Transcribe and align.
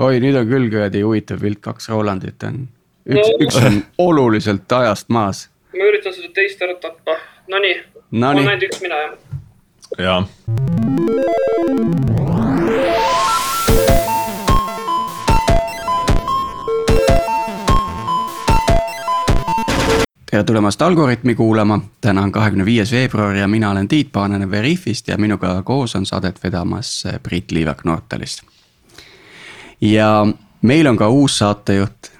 oi, 0.00 0.20
nüüd 0.22 0.36
on 0.40 0.48
küll 0.48 0.68
kuradi 0.72 1.02
huvitav 1.04 1.42
pilt, 1.44 1.60
kaks 1.64 1.90
Rolandit 1.92 2.44
on. 2.48 2.62
üks 3.10 3.28
no., 3.28 3.38
üks 3.44 3.58
on 3.60 3.80
oluliselt 4.08 4.72
ajast 4.72 5.10
maas. 5.12 5.48
ma 5.76 5.88
üritan 5.92 6.14
seda 6.16 6.32
teist 6.36 6.62
ära 6.64 6.76
tappa, 6.80 7.18
nonii 7.52 7.76
no. 8.16 8.30
on 8.30 8.40
ainult 8.44 8.68
üks 8.68 8.80
mina 8.84 9.00
jah. 9.04 9.16
jaa. 9.98 10.20
tere 20.30 20.44
tulemast 20.46 20.82
Algorütmi 20.82 21.34
kuulama, 21.34 21.80
täna 22.00 22.22
on 22.22 22.32
kahekümne 22.32 22.64
viies 22.64 22.92
veebruar 22.94 23.34
ja 23.36 23.48
mina 23.48 23.70
olen 23.74 23.88
Tiit 23.88 24.12
Paananen 24.12 24.50
Veriffist 24.50 25.08
ja 25.08 25.18
minuga 25.18 25.58
koos 25.62 25.96
on 25.98 26.06
saadet 26.06 26.40
vedamas 26.44 27.02
Priit 27.22 27.52
Liivak 27.52 27.84
Nortalist. 27.84 28.46
Ja 29.80 30.26
meil 30.62 30.86
on 30.86 30.96
ka 30.96 31.08
uus 31.08 31.38
saatejuht 31.38 32.12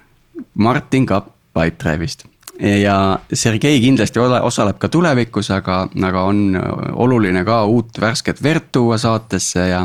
Martin 0.55 1.07
Kapp 1.07 1.29
Pipedrive'ist 1.55 2.30
ja 2.61 3.19
Sergei 3.33 3.81
kindlasti 3.81 4.19
ole, 4.19 4.41
osaleb 4.41 4.79
ka 4.79 4.89
tulevikus, 4.89 5.51
aga, 5.55 5.81
aga 6.07 6.23
on 6.29 6.59
oluline 6.93 7.45
ka 7.45 7.63
uut 7.65 8.01
värsket 8.01 8.43
verd 8.43 8.69
tuua 8.73 8.99
saatesse 8.99 9.69
ja. 9.69 9.81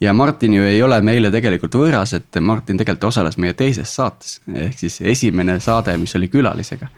ja 0.00 0.12
Martin 0.14 0.54
ju 0.54 0.64
ei 0.64 0.82
ole 0.82 1.00
meile 1.02 1.30
tegelikult 1.30 1.74
võõras, 1.74 2.14
et 2.16 2.40
Martin 2.40 2.78
tegelikult 2.78 3.08
osales 3.10 3.38
meie 3.40 3.54
teises 3.58 3.94
saates, 3.96 4.38
ehk 4.54 4.78
siis 4.78 5.00
esimene 5.00 5.58
saade, 5.60 5.96
mis 5.98 6.14
oli 6.16 6.28
külalisega. 6.28 6.88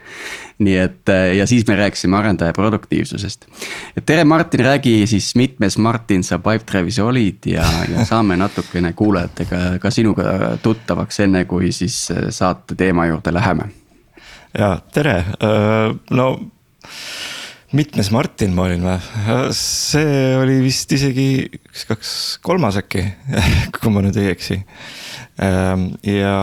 nii 0.63 0.77
et 0.77 1.09
ja 1.37 1.47
siis 1.49 1.65
me 1.67 1.75
rääkisime 1.75 2.17
arendaja 2.17 2.53
produktiivsusest. 2.53 3.47
et 3.97 4.05
tere, 4.05 4.23
Martin, 4.23 4.65
räägi 4.65 5.07
siis 5.07 5.35
mitmes 5.35 5.77
Martin 5.77 6.23
sa 6.23 6.37
Pipedrive'is 6.37 6.99
olid 7.01 7.45
ja, 7.45 7.65
ja 7.89 8.05
saame 8.05 8.37
natukene 8.37 8.93
kuulajatega 8.93 9.79
ka 9.79 9.91
sinuga 9.91 10.57
tuttavaks, 10.61 11.19
enne 11.19 11.45
kui 11.45 11.71
siis 11.71 12.09
saate 12.29 12.75
teema 12.75 13.05
juurde 13.09 13.33
läheme 13.33 13.82
ja 14.57 14.73
tere, 14.93 15.15
no 16.13 16.27
mitmes 17.73 18.11
Martin 18.13 18.53
ma 18.53 18.67
olin 18.67 18.85
või? 18.85 18.97
see 19.57 20.37
oli 20.37 20.59
vist 20.63 20.91
isegi 20.93 21.27
üks, 21.49 21.85
kaks, 21.89 22.13
kolmas 22.45 22.77
äkki 22.79 23.03
kui 23.75 23.93
ma 23.93 24.03
nüüd 24.05 24.17
ei 24.21 24.29
eksi. 24.33 24.59
Ja, 26.05 26.37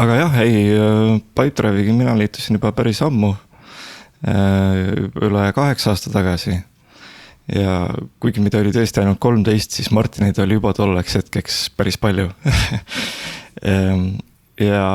aga 0.00 0.18
jah, 0.22 0.38
ei, 0.44 0.64
Pipedrive'iga 1.36 1.96
mina 1.96 2.16
liitusin 2.16 2.56
juba 2.56 2.72
päris 2.76 3.02
ammu. 3.04 3.34
Üle 4.22 5.46
kaheksa 5.56 5.92
aasta 5.92 6.12
tagasi. 6.14 6.60
ja 7.52 7.88
kuigi 8.22 8.40
meid 8.40 8.54
oli 8.54 8.70
tõesti 8.72 9.02
ainult 9.02 9.18
kolmteist, 9.20 9.74
siis 9.74 9.90
Martineid 9.92 10.38
oli 10.40 10.56
juba 10.56 10.70
tolleks 10.72 11.18
hetkeks 11.18 11.56
päris 11.76 11.98
palju 12.00 12.30
ja 14.70 14.86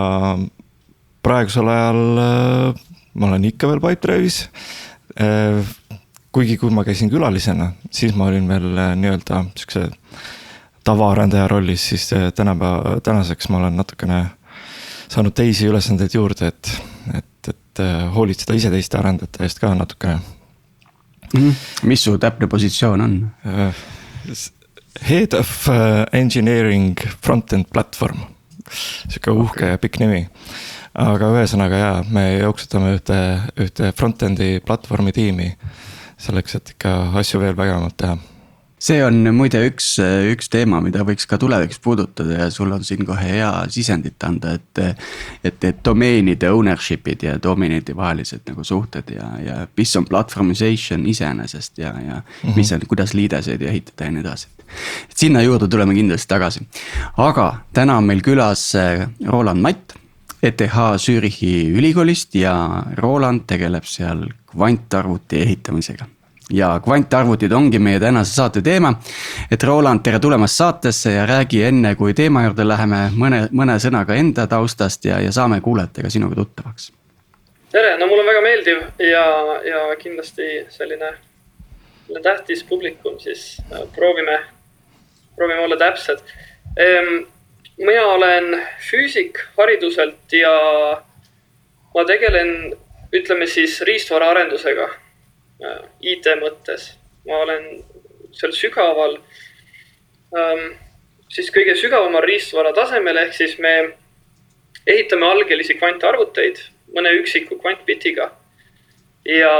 praegusel 1.23 1.67
ajal 1.71 2.21
äh, 2.21 2.87
ma 3.13 3.29
olen 3.31 3.45
ikka 3.49 3.69
veel 3.71 3.81
Pipedrive'is. 3.83 4.41
Äh, 5.19 5.61
kuigi, 6.31 6.57
kui 6.61 6.73
ma 6.73 6.85
käisin 6.85 7.09
külalisena, 7.09 7.71
siis 7.91 8.15
ma 8.17 8.29
olin 8.29 8.47
veel 8.49 8.69
äh, 8.77 8.93
nii-öelda 8.99 9.43
sihukese 9.55 9.87
tavaarendaja 10.87 11.47
rollis, 11.51 11.89
siis 11.89 12.05
tänapäeva, 12.35 12.99
tänaseks 13.03 13.49
ma 13.51 13.59
olen 13.59 13.75
natukene 13.75 14.21
saanud 15.11 15.35
teisi 15.35 15.67
ülesandeid 15.67 16.13
juurde, 16.15 16.47
et, 16.47 16.69
et, 17.17 17.49
et 17.51 17.81
hoolitseda 18.15 18.55
ise 18.55 18.71
teiste 18.71 18.95
arendajate 18.99 19.43
eest 19.43 19.59
ka 19.59 19.73
natukene 19.75 20.15
mm. 20.15 21.41
-hmm. 21.41 21.51
mis 21.83 22.03
su 22.03 22.17
täpne 22.17 22.47
positsioon 22.47 23.01
on? 23.01 23.31
Head 25.09 25.33
of 25.33 25.67
engineering 26.13 26.95
front-end 27.21 27.65
platvorm, 27.73 28.23
sihuke 29.09 29.31
uhke 29.31 29.59
okay. 29.59 29.69
ja 29.69 29.77
pikk 29.77 29.99
nimi 29.99 30.29
aga 30.97 31.33
ühesõnaga 31.35 31.83
jaa, 31.83 31.99
me 32.09 32.25
jooksutame 32.39 32.95
ühte, 32.97 33.19
ühte 33.61 33.91
front-end'i 33.97 34.57
platvormi 34.65 35.13
tiimi. 35.13 35.51
selleks, 36.17 36.55
et 36.57 36.69
ikka 36.73 36.91
asju 37.19 37.39
veel 37.39 37.53
vägevamalt 37.57 37.93
teha 37.97 38.15
see 38.81 38.99
on 39.01 39.15
muide 39.33 39.59
üks, 39.65 39.87
üks 40.31 40.51
teema, 40.53 40.79
mida 40.85 41.01
võiks 41.05 41.25
ka 41.29 41.39
tulevikus 41.41 41.79
puudutada 41.81 42.43
ja 42.43 42.47
sul 42.53 42.71
on 42.73 42.83
siin 42.85 43.05
kohe 43.07 43.25
hea 43.25 43.49
sisendit 43.73 44.23
anda, 44.23 44.53
et. 44.57 44.81
et, 45.43 45.63
et 45.63 45.79
domeenide 45.85 46.49
ownership'id 46.53 47.25
ja 47.25 47.35
domeenide 47.41 47.95
vahelised 47.97 48.45
nagu 48.49 48.63
suhted 48.67 49.09
ja, 49.15 49.29
ja 49.41 49.55
mis 49.77 49.95
on 49.97 50.05
platvormization 50.05 51.07
iseenesest 51.09 51.77
ja, 51.81 51.93
ja 51.93 52.19
mm. 52.21 52.21
-hmm. 52.43 52.55
mis 52.55 52.71
on, 52.71 52.85
kuidas 52.87 53.13
liideseid 53.13 53.61
ehitada 53.61 54.05
ja 54.05 54.11
nii 54.11 54.21
edasi. 54.21 54.47
et 55.09 55.17
sinna 55.17 55.41
juurde 55.41 55.67
tuleme 55.67 55.93
kindlasti 55.93 56.27
tagasi, 56.27 56.67
aga 57.17 57.55
täna 57.73 57.97
on 57.97 58.03
meil 58.03 58.21
külas 58.21 58.73
Roland 59.25 59.61
Matt 59.61 59.97
ETH 60.43 60.97
Zürichi 60.97 61.71
ülikoolist 61.73 62.35
ja 62.35 62.83
Roland 62.97 63.47
tegeleb 63.47 63.85
seal 63.89 64.27
kvantarvuti 64.51 65.41
ehitamisega. 65.41 66.05
ja 66.53 66.79
kvantarvutid 66.79 67.51
ongi 67.51 67.79
meie 67.79 67.99
tänase 67.99 68.31
saate 68.35 68.61
teema. 68.61 68.93
et 69.51 69.63
Roland, 69.63 69.99
tere 70.03 70.19
tulemast 70.19 70.55
saatesse 70.55 71.11
ja 71.11 71.25
räägi 71.25 71.63
enne, 71.63 71.95
kui 71.95 72.13
teema 72.13 72.43
juurde 72.43 72.67
läheme, 72.67 73.09
mõne, 73.15 73.47
mõne 73.51 73.79
sõnaga 73.79 74.15
enda 74.15 74.47
taustast 74.47 75.05
ja, 75.05 75.19
ja 75.19 75.31
saame 75.31 75.61
kuulajatega 75.61 76.09
sinuga 76.09 76.35
tuttavaks. 76.35 76.91
tere, 77.71 77.97
no 77.97 78.07
mul 78.07 78.19
on 78.19 78.29
väga 78.29 78.41
meeldiv 78.41 78.83
ja, 78.99 79.25
ja 79.65 79.81
kindlasti 79.99 80.67
selline, 80.69 81.09
selline 82.05 82.23
tähtis 82.23 82.63
publikum, 82.63 83.17
siis 83.19 83.57
proovime, 83.95 84.37
proovime 85.35 85.65
olla 85.65 85.77
täpsed 85.77 86.21
ehm, 86.77 87.25
mina 87.77 88.05
olen 88.05 88.63
füüsik 88.89 89.37
hariduselt 89.57 90.33
ja 90.33 90.53
ma 91.95 92.05
tegelen, 92.05 92.73
ütleme 93.13 93.47
siis 93.47 93.79
riistvaraarendusega 93.81 94.87
äh, 95.63 95.83
IT 96.01 96.25
mõttes. 96.41 96.93
ma 97.27 97.37
olen 97.43 97.63
seal 98.31 98.53
sügaval 98.55 99.17
ähm,, 100.37 100.77
siis 101.29 101.49
kõige 101.51 101.75
sügavamal 101.75 102.23
riistvara 102.23 102.73
tasemel, 102.73 103.17
ehk 103.17 103.33
siis 103.35 103.57
me 103.59 103.73
ehitame 104.87 105.27
algelisi 105.27 105.75
kvantarvuteid 105.75 106.61
mõne 106.95 107.11
üksiku 107.19 107.59
kvantbitiga. 107.59 108.31
ja, 109.25 109.53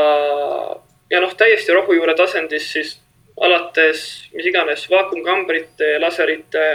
ja 1.10 1.20
noh, 1.22 1.34
täiesti 1.36 1.74
rohujuure 1.76 2.16
tasandis 2.16 2.72
siis 2.72 2.98
alates 3.42 4.04
mis 4.34 4.48
iganes 4.50 4.88
vaakumkambrite, 4.90 5.98
laserite 6.00 6.68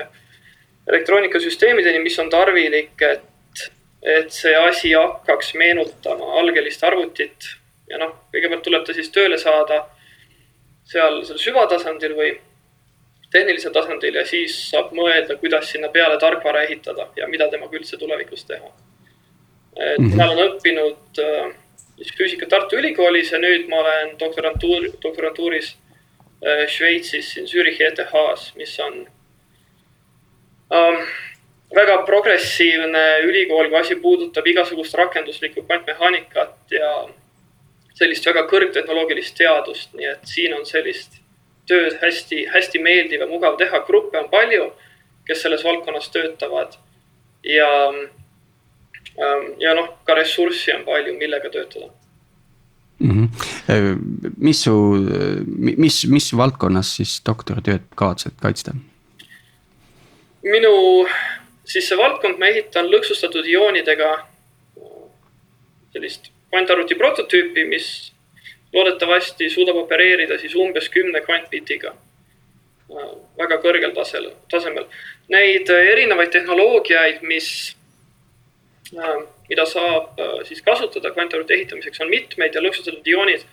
elektroonikasüsteemideni, 0.89 2.03
mis 2.03 2.19
on 2.19 2.31
tarvilik, 2.31 3.03
et, 3.03 3.67
et 4.03 4.31
see 4.35 4.55
asi 4.57 4.93
hakkaks 4.93 5.55
meenutama 5.55 6.33
algelist 6.41 6.85
arvutit. 6.85 7.51
ja 7.91 7.99
noh, 7.99 8.15
kõigepealt 8.33 8.63
tuleb 8.65 8.87
ta 8.87 8.95
siis 8.97 9.11
tööle 9.13 9.39
saada 9.39 9.83
seal, 10.89 11.23
seal 11.27 11.39
süvatasandil 11.39 12.15
või 12.17 12.31
tehnilisel 13.33 13.73
tasandil 13.73 14.17
ja 14.17 14.25
siis 14.29 14.55
saab 14.71 14.93
mõelda, 14.97 15.37
kuidas 15.41 15.71
sinna 15.73 15.89
peale 15.93 16.19
tarkvara 16.21 16.63
ehitada 16.67 17.09
ja 17.17 17.29
mida 17.29 17.49
temaga 17.53 17.79
üldse 17.79 17.99
tulevikus 18.01 18.45
teha. 18.45 18.73
et 19.77 19.99
mm 19.99 20.05
-hmm. 20.05 20.11
mina 20.11 20.31
olen 20.31 20.49
õppinud 20.49 21.19
äh, 21.19 21.55
siis 21.97 22.13
füüsikat 22.17 22.49
Tartu 22.49 22.77
Ülikoolis 22.77 23.33
ja 23.33 23.39
nüüd 23.39 23.69
ma 23.69 23.77
olen 23.77 24.19
doktorantuur, 24.21 24.89
doktorantuuris 25.03 25.77
äh, 26.47 26.67
Šveitsis 26.69 27.33
siin 27.33 27.49
Zürichi 27.49 27.85
ETH-s, 27.85 28.55
mis 28.57 28.81
on 28.81 29.07
um, 30.73 30.99
väga 31.75 32.03
progressiivne 32.09 33.05
ülikool, 33.27 33.69
kui 33.71 33.81
asi 33.81 33.97
puudutab 34.01 34.47
igasugust 34.47 34.95
rakenduslikku 34.99 35.65
kvantmehaanikat 35.67 36.77
ja 36.77 36.93
sellist 37.97 38.27
väga 38.27 38.47
kõrgtehnoloogilist 38.51 39.37
teadust, 39.39 39.93
nii 39.97 40.09
et 40.15 40.29
siin 40.29 40.55
on 40.57 40.67
sellist 40.69 41.21
tööd 41.69 41.97
hästi-hästi 42.03 42.83
meeldiv 42.83 43.23
ja 43.23 43.29
mugav 43.31 43.57
teha, 43.61 43.85
gruppe 43.87 44.19
on 44.21 44.29
palju, 44.33 44.71
kes 45.29 45.45
selles 45.45 45.65
valdkonnas 45.65 46.11
töötavad. 46.13 46.79
ja, 47.45 47.69
ja 49.61 49.75
noh, 49.75 49.89
ka 50.07 50.15
ressurssi 50.15 50.73
on 50.77 50.85
palju, 50.87 51.17
millega 51.19 51.51
töötada 51.51 51.91
mm. 52.99 53.11
-hmm. 53.11 54.33
mis 54.37 54.63
su, 54.63 54.75
mis, 55.57 56.05
mis 56.07 56.33
valdkonnas 56.37 56.97
siis 56.97 57.21
doktoritööd 57.27 57.89
kavatsed 57.95 58.39
kaitsta? 58.41 58.75
Minu 60.43 61.07
siis 61.65 61.89
see 61.89 61.99
valdkond, 61.99 62.39
ma 62.39 62.51
ehitan 62.51 62.91
lõksustatud 62.91 63.47
ioonidega 63.49 64.13
sellist 65.93 66.31
kvantarvuti 66.51 66.97
prototüüpi, 66.99 67.65
mis 67.69 67.89
loodetavasti 68.73 69.51
suudab 69.51 69.77
opereerida 69.85 70.39
siis 70.41 70.55
umbes 70.57 70.89
kümne 70.93 71.21
kvantbitiga. 71.25 71.95
väga 73.39 73.57
kõrgel 73.57 73.95
tasel, 73.97 74.27
tasemel. 74.53 74.85
Neid 75.33 75.71
erinevaid 75.73 76.29
tehnoloogiaid, 76.35 77.23
mis, 77.25 77.47
mida 79.49 79.65
saab 79.67 80.21
siis 80.45 80.61
kasutada 80.63 81.11
kvantarvuti 81.15 81.55
ehitamiseks, 81.55 82.01
on 82.05 82.11
mitmeid 82.13 82.55
ja 82.55 82.61
lõksustatud 82.61 83.09
ioonid 83.09 83.47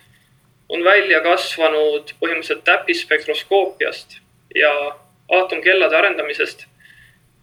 on 0.68 0.84
välja 0.84 1.22
kasvanud 1.24 2.12
põhimõtteliselt 2.20 2.66
täppisspektroskoopiast 2.68 4.18
ja 4.54 4.74
aatomkellade 5.38 5.96
arendamisest 5.96 6.66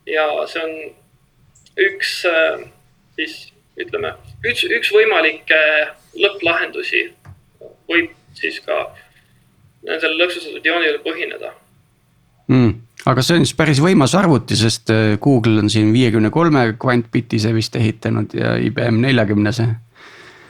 ja 0.07 0.25
see 0.48 0.63
on 0.63 0.74
üks 1.77 2.13
siis 3.18 3.38
ütleme, 3.77 4.13
üks, 4.45 4.65
üks 4.65 4.92
võimalikke 4.94 5.59
lõpplahendusi 6.18 7.07
võib 7.89 8.13
siis 8.38 8.59
ka 8.65 8.88
nendele 9.86 10.18
lõksustatud 10.19 10.65
joonidele 10.65 11.01
põhineda 11.06 11.54
mm,. 12.51 12.74
aga 13.09 13.25
see 13.25 13.39
on 13.39 13.48
siis 13.48 13.57
päris 13.57 13.81
võimas 13.83 14.15
arvuti, 14.18 14.57
sest 14.59 14.94
äh, 14.94 15.15
Google 15.24 15.62
on 15.63 15.71
siin 15.74 15.92
viiekümne 15.95 16.31
kolme 16.33 16.69
kvantbitise 16.80 17.54
vist 17.56 17.77
ehitanud 17.80 18.33
ja 18.38 18.56
IBM 18.62 19.01
neljakümnese. 19.06 19.68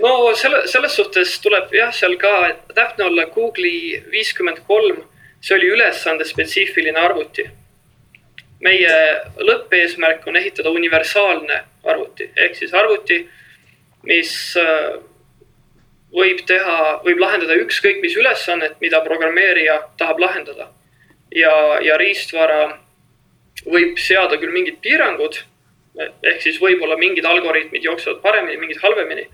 no 0.04 0.15
selle, 0.39 0.63
selles 0.71 0.98
suhtes 1.00 1.38
tuleb 1.44 1.71
jah, 1.75 1.94
seal 1.95 2.18
ka 2.21 2.33
täpne 2.75 3.09
olla 3.12 3.27
Google'i 3.33 4.04
viiskümmend 4.12 4.63
kolm, 4.68 5.04
see 5.42 5.59
oli 5.59 5.71
ülesande 5.77 6.27
spetsiifiline 6.27 7.00
arvuti 7.00 7.48
meie 8.63 8.94
lõppeesmärk 9.38 10.25
on 10.27 10.38
ehitada 10.39 10.71
universaalne 10.74 11.59
arvuti, 11.88 12.30
ehk 12.36 12.56
siis 12.57 12.74
arvuti, 12.74 13.19
mis 14.07 14.31
äh, 14.62 14.98
võib 16.13 16.42
teha, 16.48 16.77
võib 17.06 17.21
lahendada 17.21 17.57
ükskõik 17.62 18.01
mis 18.01 18.18
ülesannet, 18.18 18.80
mida 18.81 19.04
programmeerija 19.06 19.80
tahab 20.00 20.19
lahendada. 20.24 20.71
ja, 21.36 21.54
ja 21.83 21.98
riistvara 21.98 22.80
võib 23.65 23.98
seada 24.00 24.38
küll 24.39 24.54
mingid 24.54 24.77
piirangud, 24.81 25.42
ehk 26.24 26.42
siis 26.42 26.59
võib-olla 26.62 26.98
mingid 26.98 27.25
algoritmid 27.25 27.83
jooksevad 27.83 28.21
paremini, 28.21 28.57
mingid 28.57 28.80
halvemini, 28.81 29.27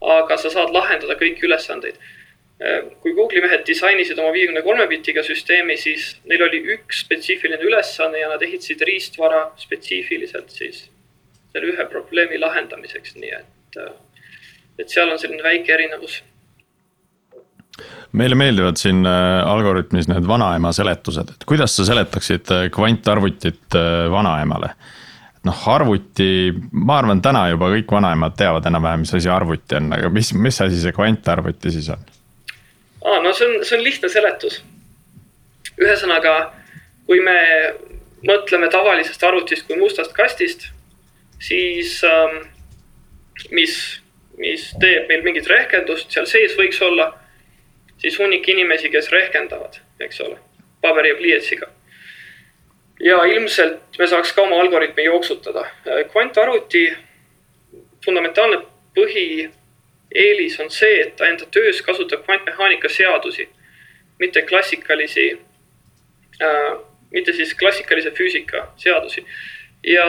aga 0.00 0.36
sa 0.36 0.50
saad 0.50 0.72
lahendada 0.74 1.14
kõiki 1.20 1.46
ülesandeid 1.46 1.98
kui 3.02 3.14
Google'i 3.14 3.42
mehed 3.44 3.62
disainisid 3.66 4.18
oma 4.18 4.32
viiekümne 4.34 4.64
kolme 4.66 4.88
bitiga 4.90 5.22
süsteemi, 5.22 5.76
siis 5.78 6.10
neil 6.26 6.42
oli 6.48 6.58
üks 6.74 7.04
spetsiifiline 7.04 7.62
ülesanne 7.62 8.18
ja 8.18 8.30
nad 8.32 8.42
ehitasid 8.42 8.82
riistvara 8.88 9.44
spetsiifiliselt 9.62 10.50
siis 10.50 10.88
selle 11.52 11.70
ühe 11.70 11.86
probleemi 11.90 12.40
lahendamiseks, 12.42 13.14
nii 13.20 13.30
et, 13.38 13.78
äh, 13.78 13.94
et 14.82 14.90
seal 14.90 15.10
on 15.12 15.22
selline 15.22 15.46
väike 15.46 15.74
erinevus. 15.76 16.22
meile 18.12 18.34
meeldivad 18.34 18.80
siin 18.80 19.06
äh, 19.06 19.46
Algorütmis 19.46 20.10
need 20.10 20.26
vanaema 20.26 20.72
seletused, 20.74 21.30
et 21.36 21.46
kuidas 21.46 21.76
sa 21.78 21.86
seletaksid 21.86 22.50
kvantarvutit 22.74 23.78
vanaemale? 24.10 24.74
noh, 25.46 25.64
arvuti, 25.70 26.50
ma 26.74 26.98
arvan, 26.98 27.22
täna 27.22 27.46
juba 27.52 27.70
kõik 27.70 27.92
vanaemad 27.94 28.34
teavad 28.36 28.66
enam-vähem, 28.66 29.06
mis 29.06 29.14
asi 29.14 29.30
arvuti 29.30 29.78
on, 29.78 29.92
aga 29.94 30.10
mis, 30.10 30.34
mis 30.34 30.58
asi 30.66 30.80
see 30.82 30.92
kvantarvuti 30.96 31.70
siis 31.78 31.94
on? 31.94 32.02
Aa, 33.08 33.20
no 33.24 33.32
see 33.32 33.48
on, 33.48 33.64
see 33.64 33.78
on 33.78 33.84
lihtne 33.84 34.10
seletus. 34.12 34.60
ühesõnaga, 35.78 36.34
kui 37.06 37.20
me 37.22 37.38
mõtleme 38.26 38.68
tavalisest 38.70 39.22
arvutist 39.22 39.66
kui 39.68 39.78
mustast 39.78 40.12
kastist, 40.16 40.66
siis 41.40 42.00
ähm, 42.04 42.40
mis, 43.54 43.76
mis 44.38 44.68
teeb 44.82 45.08
meil 45.10 45.22
mingit 45.26 45.46
rehkendust, 45.50 46.10
seal 46.10 46.26
sees 46.26 46.56
võiks 46.58 46.80
olla 46.82 47.12
siis 48.02 48.18
hunnik 48.18 48.48
inimesi, 48.48 48.90
kes 48.90 49.10
rehkendavad, 49.14 49.78
eks 50.02 50.20
ole, 50.26 50.38
paberi 50.82 51.14
ja 51.14 51.18
pliiatsiga. 51.18 51.68
ja 53.00 53.22
ilmselt 53.30 53.98
me 53.98 54.06
saaks 54.06 54.32
ka 54.32 54.42
oma 54.42 54.60
algoritmi 54.60 55.04
jooksutada. 55.04 55.64
kvantarvuti 56.12 56.88
fundamentaalne 58.04 58.58
põhi 58.94 59.50
eelis 60.14 60.60
on 60.60 60.70
see, 60.70 61.00
et 61.02 61.16
ta 61.16 61.26
enda 61.28 61.46
töös 61.50 61.82
kasutab 61.82 62.24
kvantmehaanika 62.24 62.88
seadusi, 62.88 63.48
mitte 64.18 64.42
klassikalisi 64.42 65.30
äh,, 66.42 66.78
mitte 67.10 67.32
siis 67.32 67.54
klassikalise 67.54 68.10
füüsika 68.10 68.68
seadusi. 68.76 69.24
ja, 69.84 70.06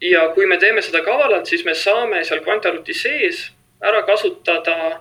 ja 0.00 0.28
kui 0.28 0.46
me 0.46 0.58
teeme 0.58 0.82
seda 0.82 1.02
kavalalt, 1.04 1.46
siis 1.46 1.64
me 1.64 1.74
saame 1.74 2.24
seal 2.24 2.40
kvantarvuti 2.44 2.94
sees 2.94 3.50
ära 3.80 4.02
kasutada 4.02 5.00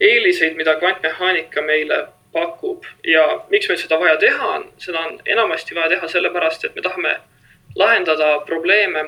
eeliseid, 0.00 0.56
mida 0.56 0.76
kvantmehaanika 0.80 1.62
meile 1.62 2.06
pakub 2.32 2.84
ja 3.04 3.26
miks 3.50 3.68
meil 3.68 3.80
seda 3.80 3.98
vaja 4.00 4.16
teha 4.16 4.48
on, 4.56 4.64
seda 4.78 5.00
on 5.00 5.20
enamasti 5.26 5.74
vaja 5.74 5.94
teha 5.96 6.08
sellepärast, 6.08 6.64
et 6.64 6.74
me 6.74 6.82
tahame 6.82 7.16
lahendada 7.76 8.38
probleeme 8.46 9.04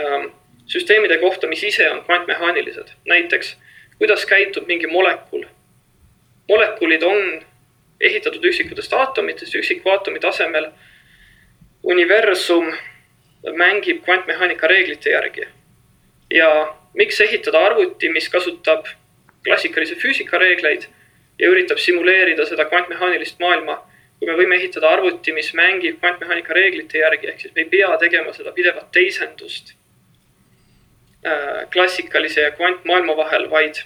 ähm, 0.00 0.30
süsteemide 0.66 1.18
kohta, 1.18 1.46
mis 1.46 1.62
ise 1.64 1.90
on 1.90 2.04
kvantmehaanilised. 2.04 2.88
näiteks, 3.08 3.56
kuidas 3.98 4.26
käitub 4.26 4.66
mingi 4.66 4.86
molekul. 4.86 5.44
molekulid 6.48 7.02
on 7.02 7.42
ehitatud 8.00 8.44
üksikutest 8.44 8.92
aatomitest, 8.92 9.54
üksikvaatomi 9.54 10.20
tasemel. 10.20 10.70
universum 11.82 12.72
mängib 13.54 14.02
kvantmehaanika 14.04 14.66
reeglite 14.66 15.10
järgi. 15.10 15.48
ja 16.30 16.76
miks 16.94 17.20
ehitada 17.20 17.66
arvuti, 17.66 18.08
mis 18.08 18.28
kasutab 18.28 18.86
klassikalise 19.44 19.94
füüsika 19.94 20.38
reegleid 20.38 20.82
ja 21.38 21.48
üritab 21.48 21.78
simuleerida 21.78 22.46
seda 22.46 22.64
kvantmehaanilist 22.64 23.38
maailma, 23.38 23.82
kui 24.18 24.28
me 24.28 24.34
võime 24.34 24.54
ehitada 24.56 24.88
arvuti, 24.88 25.32
mis 25.32 25.54
mängib 25.54 25.98
kvantmehaanika 26.00 26.54
reeglite 26.54 26.98
järgi, 26.98 27.26
ehk 27.26 27.40
siis 27.40 27.54
me 27.54 27.62
ei 27.62 27.68
pea 27.70 27.96
tegema 27.98 28.32
seda 28.32 28.52
pidevat 28.52 28.90
teisendust 28.92 29.75
klassikalise 31.72 32.40
ja 32.40 32.50
kvantmaailma 32.54 33.16
vahel, 33.16 33.48
vaid 33.50 33.80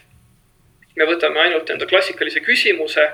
me 0.97 1.07
võtame 1.09 1.41
ainult 1.41 1.71
enda 1.71 1.87
klassikalise 1.89 2.43
küsimuse, 2.45 3.07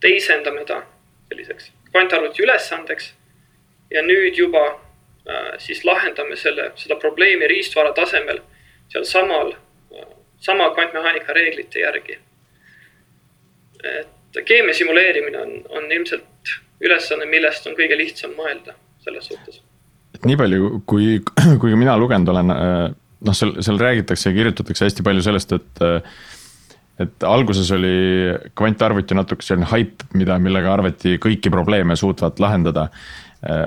teisendame 0.00 0.64
ta 0.66 0.80
selliseks 1.28 1.70
kvantarvuti 1.90 2.42
ülesandeks 2.42 3.12
ja 3.90 4.02
nüüd 4.02 4.36
juba 4.38 4.64
äh, 4.66 5.54
siis 5.62 5.84
lahendame 5.84 6.36
selle, 6.36 6.70
seda 6.76 6.98
probleemi 7.00 7.48
riistvara 7.48 7.94
tasemel 7.96 8.42
sealsamal, 8.92 9.54
äh, 9.94 10.08
sama 10.40 10.70
kvantmehaanika 10.74 11.32
reeglite 11.32 11.80
järgi. 11.80 12.18
et 13.86 14.44
keemia 14.44 14.74
simuleerimine 14.74 15.38
on, 15.38 15.50
on 15.68 15.92
ilmselt 15.92 16.52
ülesanne, 16.80 17.26
millest 17.30 17.66
on 17.66 17.76
kõige 17.78 17.96
lihtsam 17.96 18.32
mõelda 18.34 18.74
selles 19.04 19.28
suhtes. 19.30 19.60
et 20.14 20.24
nii 20.26 20.36
palju, 20.36 20.80
kui, 20.86 21.20
kui 21.62 21.76
mina 21.76 21.96
lugenud 21.98 22.28
olen 22.34 22.50
noh, 23.26 23.36
seal, 23.36 23.56
seal 23.64 23.78
räägitakse 23.80 24.30
ja 24.30 24.36
kirjutatakse 24.36 24.88
hästi 24.88 25.06
palju 25.06 25.26
sellest, 25.26 25.54
et 25.58 25.86
et 27.02 27.24
alguses 27.28 27.68
oli 27.76 27.92
kvantarvuti 28.56 29.16
natuke 29.16 29.44
selline 29.44 29.68
haip, 29.68 30.04
mida, 30.16 30.38
millega 30.40 30.72
arvati 30.72 31.18
kõiki 31.20 31.52
probleeme 31.52 31.96
suutvat 31.96 32.40
lahendada. 32.40 32.88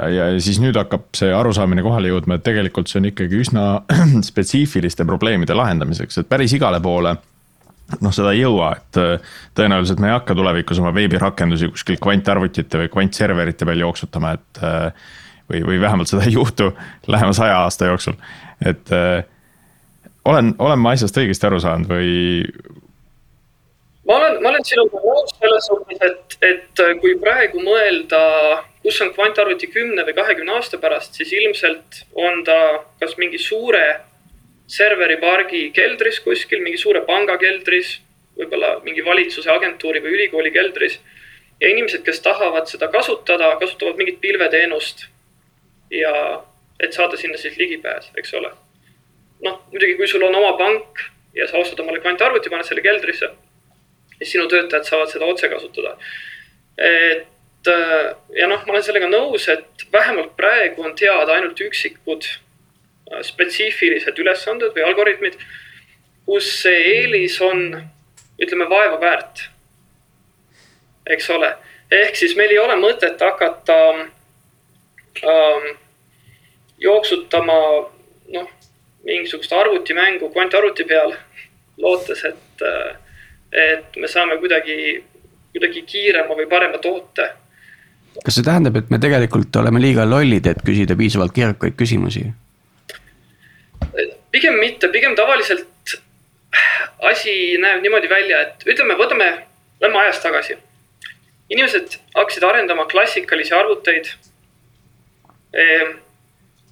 ja 0.09 0.31
siis 0.41 0.57
nüüd 0.59 0.75
hakkab 0.75 1.05
see 1.15 1.29
arusaamine 1.33 1.83
kohale 1.85 2.09
jõudma, 2.09 2.39
et 2.39 2.43
tegelikult 2.43 2.89
see 2.89 2.97
on 2.99 3.11
ikkagi 3.11 3.37
üsna 3.43 3.65
spetsiifiliste 4.31 5.05
probleemide 5.05 5.55
lahendamiseks, 5.55 6.17
et 6.17 6.29
päris 6.29 6.55
igale 6.57 6.81
poole 6.81 7.13
noh, 8.01 8.13
seda 8.13 8.33
ei 8.33 8.41
jõua, 8.41 8.73
et 8.77 8.99
tõenäoliselt 9.57 10.01
me 10.01 10.09
ei 10.09 10.17
hakka 10.17 10.35
tulevikus 10.37 10.81
oma 10.81 10.91
veebirakendusi 10.97 11.69
kuskil 11.73 12.01
kvantarvutite 12.01 12.83
või 12.83 12.91
kvantserverite 12.93 13.69
peal 13.69 13.85
jooksutama, 13.85 14.35
et. 14.37 14.63
või, 15.49 15.63
või 15.65 15.79
vähemalt 15.81 16.09
seda 16.09 16.25
ei 16.25 16.35
juhtu 16.35 16.71
lähema 17.13 17.33
saja 17.33 17.61
aasta 17.63 17.93
jooksul, 17.93 18.17
et 18.65 18.91
olen, 20.25 20.55
olen 20.59 20.79
ma 20.79 20.93
asjast 20.95 21.17
õigesti 21.17 21.47
aru 21.47 21.59
saanud 21.63 21.89
või? 21.91 22.09
ma 24.07 24.17
olen, 24.17 24.39
ma 24.43 24.51
olen 24.51 24.65
sinuga 24.65 25.01
nõus 25.03 25.35
selles 25.37 25.69
suhtes, 25.69 26.01
et, 26.05 26.37
et 26.49 26.83
kui 27.01 27.15
praegu 27.21 27.61
mõelda, 27.63 28.21
kus 28.83 28.99
on 29.05 29.13
kvantarvuti 29.15 29.69
kümne 29.71 30.05
või 30.07 30.17
kahekümne 30.17 30.57
aasta 30.57 30.79
pärast, 30.81 31.17
siis 31.19 31.33
ilmselt 31.37 32.03
on 32.17 32.43
ta 32.47 32.59
kas 33.01 33.15
mingi 33.21 33.41
suure 33.41 33.85
serveripargi 34.69 35.69
keldris 35.73 36.19
kuskil, 36.25 36.61
mingi 36.65 36.77
suure 36.77 37.01
panga 37.05 37.37
keldris, 37.41 37.97
võib-olla 38.37 38.77
mingi 38.85 39.05
valitsuse 39.05 39.49
agentuuri 39.51 40.01
või 40.03 40.15
ülikooli 40.17 40.51
keldris. 40.55 40.99
ja 41.59 41.69
inimesed, 41.69 42.03
kes 42.05 42.21
tahavad 42.23 42.69
seda 42.71 42.87
kasutada, 42.87 43.55
kasutavad 43.59 43.97
mingit 43.97 44.21
pilveteenust. 44.21 45.05
ja 45.91 46.43
et 46.79 46.93
saada 46.93 47.17
sinna 47.17 47.37
siis 47.37 47.57
ligipääs, 47.57 48.11
eks 48.17 48.33
ole 48.33 48.51
noh, 49.45 49.61
muidugi, 49.71 49.95
kui 49.99 50.07
sul 50.07 50.23
on 50.27 50.35
oma 50.35 50.53
pank 50.59 51.03
ja 51.35 51.47
sa 51.47 51.59
ostad 51.59 51.79
omale 51.83 52.01
kvantarvuti, 52.03 52.51
paned 52.51 52.67
selle 52.67 52.83
keldrisse, 52.83 53.31
siis 54.17 54.33
sinu 54.33 54.47
töötajad 54.51 54.87
saavad 54.87 55.11
seda 55.11 55.29
otse 55.29 55.49
kasutada. 55.51 55.97
et 56.77 57.67
äh, 57.67 58.15
ja 58.35 58.47
noh, 58.47 58.63
ma 58.65 58.73
olen 58.73 58.83
sellega 58.83 59.09
nõus, 59.11 59.47
et 59.51 59.87
vähemalt 59.93 60.35
praegu 60.37 60.83
on 60.83 60.95
teada 60.95 61.35
ainult 61.35 61.59
üksikud 61.61 62.27
äh, 62.27 63.21
spetsiifilised 63.23 64.19
ülesanded 64.19 64.75
või 64.75 64.85
algoritmid, 64.87 65.39
kus 66.25 66.51
see 66.61 66.83
eelis 66.99 67.39
on, 67.41 67.73
ütleme, 68.39 68.69
vaeva 68.69 68.99
väärt. 69.01 69.49
eks 71.09 71.29
ole, 71.33 71.55
ehk 71.91 72.15
siis 72.15 72.35
meil 72.37 72.51
ei 72.53 72.59
ole 72.61 72.75
mõtet 72.77 73.21
hakata 73.21 73.77
ähm, 75.25 75.69
jooksutama 76.77 77.57
noh 78.29 78.58
mingisugust 79.09 79.53
arvutimängu 79.53 80.29
kvantarvuti 80.33 80.85
peal, 80.89 81.13
lootes, 81.81 82.23
et, 82.29 82.65
et 83.51 83.97
me 83.97 84.09
saame 84.11 84.37
kuidagi, 84.41 84.99
kuidagi 85.53 85.85
kiirema 85.89 86.37
või 86.37 86.49
parema 86.51 86.81
toote. 86.83 87.29
kas 88.23 88.35
see 88.37 88.45
tähendab, 88.45 88.77
et 88.77 88.91
me 88.93 88.99
tegelikult 89.01 89.55
oleme 89.61 89.81
liiga 89.81 90.05
lollid, 90.05 90.47
et 90.49 90.61
küsida 90.65 90.97
piisavalt 90.99 91.35
keerukaid 91.35 91.77
küsimusi? 91.79 92.27
pigem 94.31 94.59
mitte, 94.61 94.89
pigem 94.93 95.15
tavaliselt 95.17 95.95
asi 97.09 97.57
näeb 97.61 97.81
niimoodi 97.81 98.09
välja, 98.09 98.41
et 98.45 98.65
ütleme, 98.69 98.97
võtame, 98.99 99.29
lähme 99.81 100.01
ajas 100.03 100.19
tagasi. 100.23 100.57
inimesed 101.49 101.95
hakkasid 102.13 102.43
arendama 102.45 102.85
klassikalisi 102.85 103.53
arvuteid 103.57 104.11
ehm, 105.53 105.95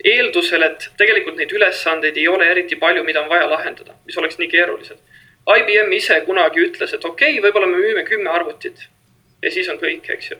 eeldusel, 0.05 0.63
et 0.63 0.89
tegelikult 0.97 1.37
neid 1.37 1.53
ülesandeid 1.53 2.17
ei 2.17 2.27
ole 2.27 2.49
eriti 2.51 2.77
palju, 2.79 3.03
mida 3.03 3.23
on 3.23 3.29
vaja 3.29 3.47
lahendada, 3.49 3.95
mis 4.05 4.17
oleks 4.17 4.37
nii 4.37 4.49
keerulised. 4.51 4.99
IBM 5.47 5.93
ise 5.95 6.19
kunagi 6.25 6.61
ütles, 6.65 6.93
et 6.93 7.05
okei 7.05 7.37
okay,, 7.37 7.43
võib-olla 7.45 7.69
me 7.71 7.79
müüme 7.79 8.03
kümme 8.05 8.29
arvutit 8.29 8.87
ja 9.41 9.51
siis 9.51 9.69
on 9.71 9.79
kõik, 9.81 10.09
eks 10.13 10.31
ju. 10.31 10.37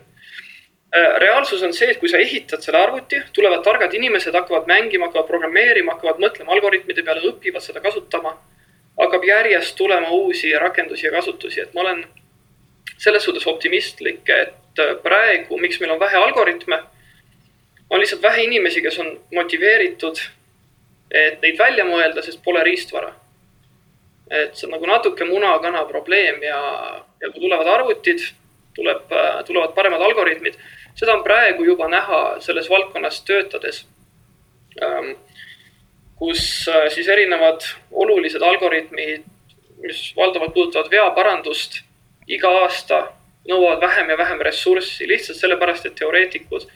Äh, 0.96 1.18
reaalsus 1.24 1.64
on 1.64 1.74
see, 1.76 1.90
et 1.92 2.00
kui 2.00 2.12
sa 2.12 2.20
ehitad 2.22 2.64
selle 2.64 2.80
arvuti, 2.80 3.20
tulevad 3.36 3.64
targad 3.64 3.94
inimesed, 3.94 4.36
hakkavad 4.36 4.70
mängima, 4.70 5.08
hakkavad 5.08 5.28
programmeerima, 5.32 5.96
hakkavad 5.96 6.22
mõtlema 6.24 6.54
algoritmide 6.56 7.04
peale, 7.04 7.26
õpivad 7.32 7.64
seda 7.64 7.84
kasutama. 7.84 8.38
hakkab 8.98 9.24
järjest 9.24 9.76
tulema 9.78 10.10
uusi 10.10 10.50
rakendusi 10.58 11.06
ja 11.06 11.12
kasutusi, 11.14 11.60
et 11.62 11.74
ma 11.74 11.82
olen 11.82 12.00
selles 12.98 13.24
suhtes 13.24 13.46
optimistlik, 13.48 14.30
et 14.30 14.82
praegu, 15.04 15.58
miks 15.62 15.78
meil 15.80 15.92
on 15.94 16.00
vähe 16.00 16.18
algoritme 16.18 16.80
on 17.90 18.00
lihtsalt 18.00 18.22
vähe 18.22 18.44
inimesi, 18.44 18.82
kes 18.82 19.00
on 19.00 19.12
motiveeritud, 19.34 20.20
et 21.12 21.42
neid 21.42 21.60
välja 21.60 21.86
mõelda, 21.88 22.24
sest 22.24 22.44
pole 22.44 22.64
riistvara. 22.64 23.14
et 24.28 24.58
see 24.60 24.66
on 24.68 24.74
nagu 24.76 24.88
natuke 24.90 25.24
muna-kana 25.24 25.86
probleem 25.88 26.42
ja, 26.44 26.58
ja 27.22 27.30
kui 27.32 27.40
tulevad 27.40 27.68
arvutid, 27.72 28.26
tuleb, 28.76 29.14
tulevad 29.48 29.72
paremad 29.76 30.02
algoritmid, 30.04 30.58
seda 31.00 31.14
on 31.16 31.24
praegu 31.24 31.64
juba 31.64 31.88
näha 31.88 32.20
selles 32.44 32.68
valdkonnas 32.70 33.22
töötades. 33.24 33.86
Ähm, 34.84 35.14
kus 36.20 36.68
äh, 36.68 36.90
siis 36.92 37.08
erinevad 37.08 37.64
olulised 37.92 38.44
algoritmid, 38.44 39.24
mis 39.80 40.12
valdavalt 40.18 40.54
puudutavad 40.54 40.92
veaparandust, 40.92 41.80
iga 42.28 42.52
aasta 42.66 43.06
nõuavad 43.48 43.80
vähem 43.82 44.10
ja 44.12 44.18
vähem 44.20 44.44
ressurssi 44.44 45.08
lihtsalt 45.08 45.40
sellepärast, 45.40 45.88
et 45.88 45.96
teoreetikud 45.96 46.68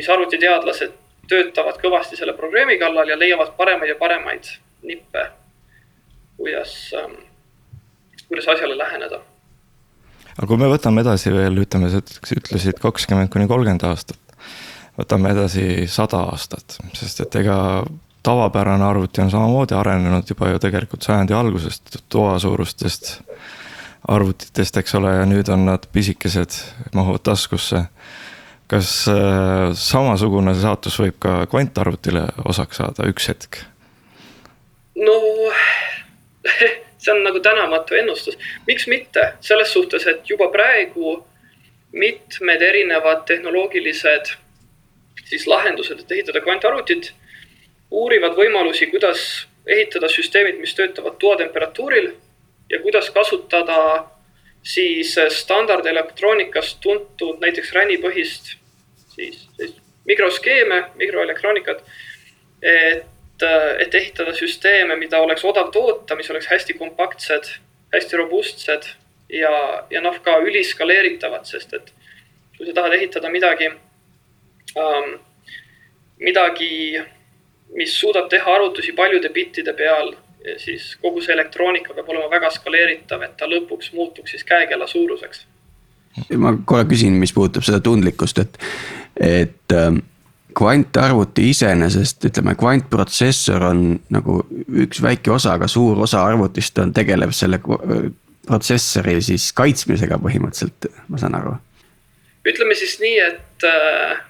siis 0.00 0.10
arvutiteadlased 0.10 0.92
töötavad 1.28 1.78
kõvasti 1.80 2.18
selle 2.18 2.34
probleemi 2.36 2.76
kallal 2.80 3.08
ja 3.08 3.18
leiavad 3.18 3.54
paremaid 3.58 3.94
ja 3.94 3.96
paremaid 4.00 4.50
nippe, 4.84 5.28
kuidas, 6.36 6.74
ähm, 6.98 7.16
kuidas 8.28 8.48
asjale 8.48 8.78
läheneda. 8.78 9.20
aga 10.36 10.46
kui 10.46 10.60
me 10.60 10.68
võtame 10.68 11.04
edasi 11.04 11.32
veel, 11.32 11.62
ütleme, 11.62 11.90
sa 11.90 12.02
ütlesid 12.36 12.80
kakskümmend 12.82 13.32
kuni 13.32 13.48
kolmkümmend 13.48 13.86
aastat. 13.88 14.18
võtame 14.98 15.32
edasi 15.32 15.86
sada 15.88 16.26
aastat, 16.30 16.78
sest 16.92 17.20
et 17.24 17.36
ega 17.42 17.84
tavapärane 18.24 18.84
arvuti 18.84 19.20
on 19.20 19.30
samamoodi 19.30 19.74
arenenud 19.74 20.28
juba 20.28 20.48
ju 20.50 20.58
tegelikult 20.58 21.02
sajandi 21.02 21.34
algusest 21.36 21.98
toasuurustest 22.08 23.20
arvutitest, 24.08 24.76
eks 24.76 24.94
ole, 24.94 25.14
ja 25.16 25.24
nüüd 25.28 25.48
on 25.52 25.64
nad 25.64 25.86
pisikesed, 25.92 26.56
mahuvad 26.92 27.24
taskusse 27.24 27.86
kas 28.74 28.88
äh, 29.06 29.70
samasugune 29.78 30.50
saatus 30.58 30.96
võib 30.98 31.20
ka 31.22 31.34
kvantarvutile 31.50 32.24
osaks 32.50 32.80
saada 32.80 33.06
üks 33.06 33.28
hetk? 33.30 33.60
no 34.98 35.14
see 37.04 37.12
on 37.12 37.22
nagu 37.22 37.38
tänamatu 37.44 37.94
ennustus, 37.94 38.38
miks 38.66 38.88
mitte 38.90 39.28
selles 39.44 39.70
suhtes, 39.72 40.06
et 40.10 40.26
juba 40.30 40.48
praegu 40.50 41.20
mitmed 41.94 42.62
erinevad 42.62 43.22
tehnoloogilised 43.28 44.32
siis 45.24 45.46
lahendused, 45.46 46.02
et 46.02 46.16
ehitada 46.16 46.42
kvantarvutit, 46.42 47.12
uurivad 47.94 48.34
võimalusi, 48.34 48.90
kuidas 48.90 49.22
ehitada 49.70 50.10
süsteemid, 50.10 50.58
mis 50.60 50.74
töötavad 50.74 51.14
toatemperatuuril 51.22 52.10
ja 52.74 52.82
kuidas 52.82 53.12
kasutada 53.14 53.78
siis 54.66 55.14
standardelektroonikas 55.38 56.74
tuntud 56.82 57.38
näiteks 57.44 57.72
RAN-i-põhist 57.78 58.56
siis, 59.14 59.48
siis 59.56 59.74
mikroskeeme, 60.04 60.84
mikroelektroonikat. 60.94 61.84
et, 62.62 63.42
et 63.78 63.94
ehitada 63.94 64.32
süsteeme, 64.32 64.96
mida 64.96 65.18
oleks 65.18 65.44
odav 65.44 65.70
toota, 65.72 66.16
mis 66.16 66.30
oleks 66.30 66.46
hästi 66.46 66.74
kompaktsed, 66.74 67.50
hästi 67.92 68.16
robustsed 68.16 68.88
ja, 69.28 69.84
ja 69.90 70.00
noh, 70.00 70.16
ka 70.22 70.38
üliskaleeritavad, 70.38 71.44
sest 71.44 71.74
et 71.74 71.92
kui 72.56 72.66
sa 72.66 72.76
tahad 72.76 72.94
ehitada 72.94 73.30
midagi 73.30 73.70
ähm,, 74.78 75.16
midagi, 76.22 77.02
mis 77.74 77.96
suudab 78.00 78.30
teha 78.30 78.54
arvutusi 78.54 78.92
paljude 78.92 79.28
bittide 79.34 79.74
peal 79.74 80.14
siis 80.56 80.96
kogu 81.02 81.22
see 81.24 81.34
elektroonika 81.34 81.94
peab 81.94 82.08
olema 82.12 82.28
väga 82.30 82.50
skaleeritav, 82.52 83.22
et 83.24 83.36
ta 83.40 83.48
lõpuks 83.48 83.92
muutuks 83.96 84.34
siis 84.34 84.44
käekella 84.44 84.86
suuruseks. 84.86 85.46
ma 86.38 86.54
kohe 86.64 86.84
küsin, 86.90 87.16
mis 87.20 87.32
puudutab 87.32 87.66
seda 87.66 87.80
tundlikkust, 87.80 88.38
et, 88.38 88.58
et 89.20 89.72
ähm, 89.72 90.02
kvantarvuti 90.54 91.48
iseenesest, 91.50 92.24
ütleme, 92.30 92.54
kvantprotsessor 92.58 93.62
on 93.70 93.84
nagu 94.14 94.40
üks 94.84 95.02
väike 95.02 95.32
osa, 95.34 95.56
aga 95.58 95.68
suur 95.70 95.98
osa 96.06 96.22
arvutist 96.26 96.78
on, 96.78 96.92
tegeleb 96.94 97.34
selle 97.34 97.58
protsessori 98.44 99.16
siis 99.24 99.48
kaitsmisega 99.56 100.20
põhimõtteliselt, 100.22 100.90
ma 101.08 101.18
saan 101.18 101.38
aru. 101.40 101.56
ütleme 102.44 102.76
siis 102.78 102.98
nii, 103.00 103.18
et 103.24 103.66
äh, 103.66 104.22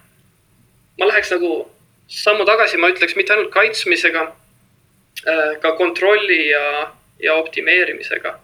ma 1.01 1.11
läheks 1.11 1.35
nagu 1.35 1.53
sammu 2.09 2.47
tagasi, 2.49 2.79
ma 2.79 2.93
ütleks 2.93 3.17
mitte 3.19 3.35
ainult 3.35 3.53
kaitsmisega 3.53 4.29
Äh, 5.27 5.61
ka 5.61 5.73
kontrolli 5.73 6.49
ja, 6.51 6.93
ja 7.23 7.35
optimeerimisega. 7.35 8.39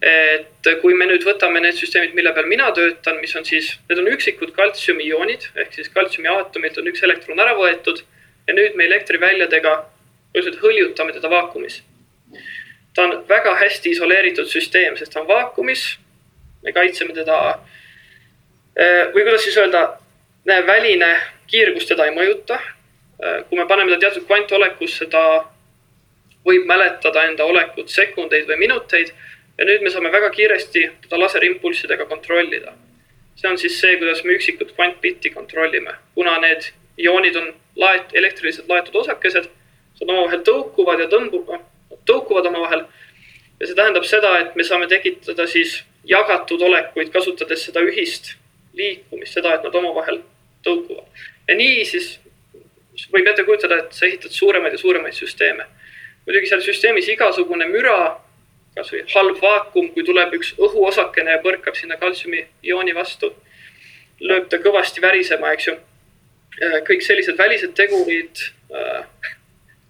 Et 0.00 0.68
kui 0.80 0.94
me 0.96 1.04
nüüd 1.10 1.24
võtame 1.26 1.60
need 1.60 1.76
süsteemid, 1.76 2.14
mille 2.16 2.32
peal 2.32 2.46
mina 2.48 2.70
töötan, 2.72 3.18
mis 3.20 3.34
on 3.36 3.44
siis, 3.44 3.74
need 3.88 4.00
on 4.00 4.08
üksikud 4.08 4.54
kaltsiumiioonid 4.56 5.50
ehk 5.60 5.74
siis 5.76 5.90
kaltsiumiaatomilt 5.92 6.78
on 6.80 6.88
üks 6.88 7.04
elektron 7.04 7.40
ära 7.40 7.52
võetud 7.58 8.00
ja 8.48 8.56
nüüd 8.56 8.78
me 8.78 8.86
elektriväljadega 8.88 9.74
põhimõtteliselt 10.32 10.62
hõljutame 10.62 11.12
teda 11.12 11.30
vaakumis. 11.30 11.82
ta 12.94 13.02
on 13.02 13.24
väga 13.28 13.54
hästi 13.60 13.90
isoleeritud 13.90 14.48
süsteem, 14.48 14.96
sest 14.96 15.12
ta 15.12 15.20
on 15.20 15.28
vaakumis. 15.28 15.98
me 16.62 16.72
kaitseme 16.72 17.14
teda 17.14 17.38
äh, 18.78 19.12
või 19.12 19.22
kuidas 19.22 19.44
siis 19.44 19.56
öelda, 19.56 19.98
väline 20.46 21.20
kiirgus 21.46 21.86
teda 21.86 22.04
ei 22.04 22.14
mõjuta. 22.14 22.54
Äh, 23.24 23.44
kui 23.48 23.58
me 23.58 23.66
paneme 23.66 23.92
ta 23.92 23.98
teatud 23.98 24.26
kvantolekusse, 24.26 25.06
ta 25.06 25.44
võib 26.46 26.66
mäletada 26.66 27.24
enda 27.28 27.44
olekut 27.44 27.88
sekundeid 27.88 28.46
või 28.48 28.56
minuteid 28.56 29.12
ja 29.60 29.66
nüüd 29.68 29.82
me 29.84 29.90
saame 29.92 30.12
väga 30.12 30.30
kiiresti 30.32 30.82
teda 31.04 31.18
laserimpulssidega 31.20 32.06
kontrollida. 32.08 32.72
see 33.36 33.50
on 33.50 33.58
siis 33.58 33.80
see, 33.80 33.96
kuidas 33.96 34.24
me 34.24 34.32
üksikut 34.36 34.72
kvantbitti 34.76 35.30
kontrollime, 35.30 35.94
kuna 36.14 36.38
need 36.40 36.72
ioonid 36.98 37.36
on 37.36 37.54
laet-, 37.76 38.12
elektriliselt 38.12 38.68
laetud 38.68 38.96
osakesed, 39.02 39.46
nad 40.00 40.10
omavahel 40.12 40.42
tõukuvad 40.48 41.00
ja 41.00 41.06
tõmbuvad, 41.12 41.62
tõukuvad 42.08 42.48
omavahel. 42.50 42.84
ja 43.60 43.66
see 43.66 43.76
tähendab 43.76 44.04
seda, 44.08 44.38
et 44.40 44.56
me 44.56 44.64
saame 44.64 44.88
tekitada 44.88 45.46
siis 45.46 45.82
jagatud 46.04 46.62
olekuid, 46.62 47.12
kasutades 47.12 47.64
seda 47.64 47.84
ühist 47.84 48.34
liikumist, 48.74 49.34
seda, 49.36 49.54
et 49.54 49.64
nad 49.68 49.74
omavahel 49.74 50.22
tõukuvad. 50.64 51.06
ja 51.48 51.56
nii 51.56 51.84
siis 51.84 52.18
võib 53.12 53.28
ette 53.28 53.44
kujutada, 53.44 53.78
et 53.84 53.92
sa 53.92 54.06
ehitad 54.06 54.32
suuremaid 54.32 54.72
ja 54.72 54.78
suuremaid 54.78 55.16
süsteeme 55.16 55.68
muidugi 56.26 56.50
seal 56.50 56.62
süsteemis 56.64 57.08
igasugune 57.10 57.66
müra, 57.70 58.20
kasvõi 58.76 59.04
halb 59.14 59.38
vaakum, 59.42 59.90
kui 59.94 60.04
tuleb 60.06 60.34
üks 60.38 60.54
õhuosakene 60.58 61.36
ja 61.36 61.42
põrkab 61.42 61.76
sinna 61.78 61.98
kaltsiumiiooni 62.00 62.94
vastu, 62.96 63.32
lööb 64.20 64.48
ta 64.50 64.60
kõvasti 64.62 65.02
värisema, 65.02 65.52
eks 65.54 65.70
ju. 65.70 65.76
Äh, 66.60 66.80
kõik 66.86 67.02
sellised 67.06 67.38
välised 67.38 67.72
tegurid 67.78 68.42
äh, 68.74 69.30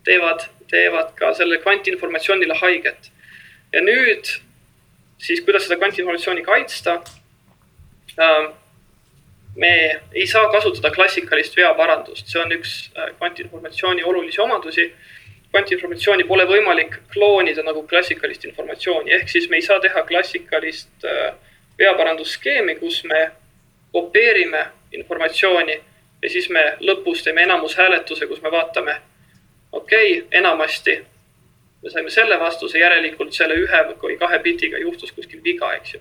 teevad, 0.07 0.47
teevad 0.71 1.15
ka 1.19 1.33
sellele 1.35 1.61
kvantinformatsioonile 1.65 2.57
haiget. 2.61 3.11
ja 3.73 3.81
nüüd 3.81 4.29
siis, 5.19 5.41
kuidas 5.45 5.67
seda 5.67 5.79
kvantinformatsiooni 5.81 6.43
kaitsta? 6.47 7.01
Äh, 8.19 8.51
me 9.57 9.73
ei 10.15 10.27
saa 10.31 10.51
kasutada 10.53 10.93
klassikalist 10.95 11.57
veaparandust, 11.57 12.29
see 12.31 12.39
on 12.39 12.53
üks 12.55 12.75
kvantinformatsiooni 13.19 14.05
olulisi 14.07 14.41
omadusi 14.41 14.93
kvantinformatsiooni 15.51 16.25
pole 16.25 16.47
võimalik 16.47 16.97
kloonida 17.13 17.63
nagu 17.67 17.83
klassikalist 17.91 18.45
informatsiooni, 18.47 19.13
ehk 19.19 19.29
siis 19.29 19.49
me 19.51 19.59
ei 19.59 19.67
saa 19.67 19.81
teha 19.83 20.03
klassikalist 20.07 21.07
äh, 21.07 21.33
veaparandusskeemi, 21.79 22.77
kus 22.79 23.03
me 23.05 23.31
kopeerime 23.93 24.67
informatsiooni 24.93 25.81
ja 26.23 26.31
siis 26.31 26.51
me 26.51 26.63
lõpus 26.81 27.25
teeme 27.25 27.43
enamushääletuse, 27.43 28.27
kus 28.27 28.43
me 28.43 28.53
vaatame, 28.53 29.01
okei 29.73 30.19
okay,, 30.19 30.39
enamasti 30.39 31.01
me 31.83 31.91
saime 31.91 32.11
selle 32.11 32.39
vastuse, 32.41 32.79
järelikult 32.79 33.33
selle 33.35 33.57
ühe 33.57 33.83
või 34.03 34.19
kahe 34.21 34.39
bitiga 34.45 34.79
juhtus 34.79 35.13
kuskil 35.17 35.43
viga, 35.45 35.73
eks 35.79 35.95
ju. 35.95 36.01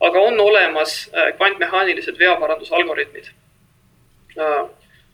aga 0.00 0.20
on 0.20 0.40
olemas 0.40 1.10
kvantmehaanilised 1.36 2.18
veaparandusalgoritmid, 2.18 3.28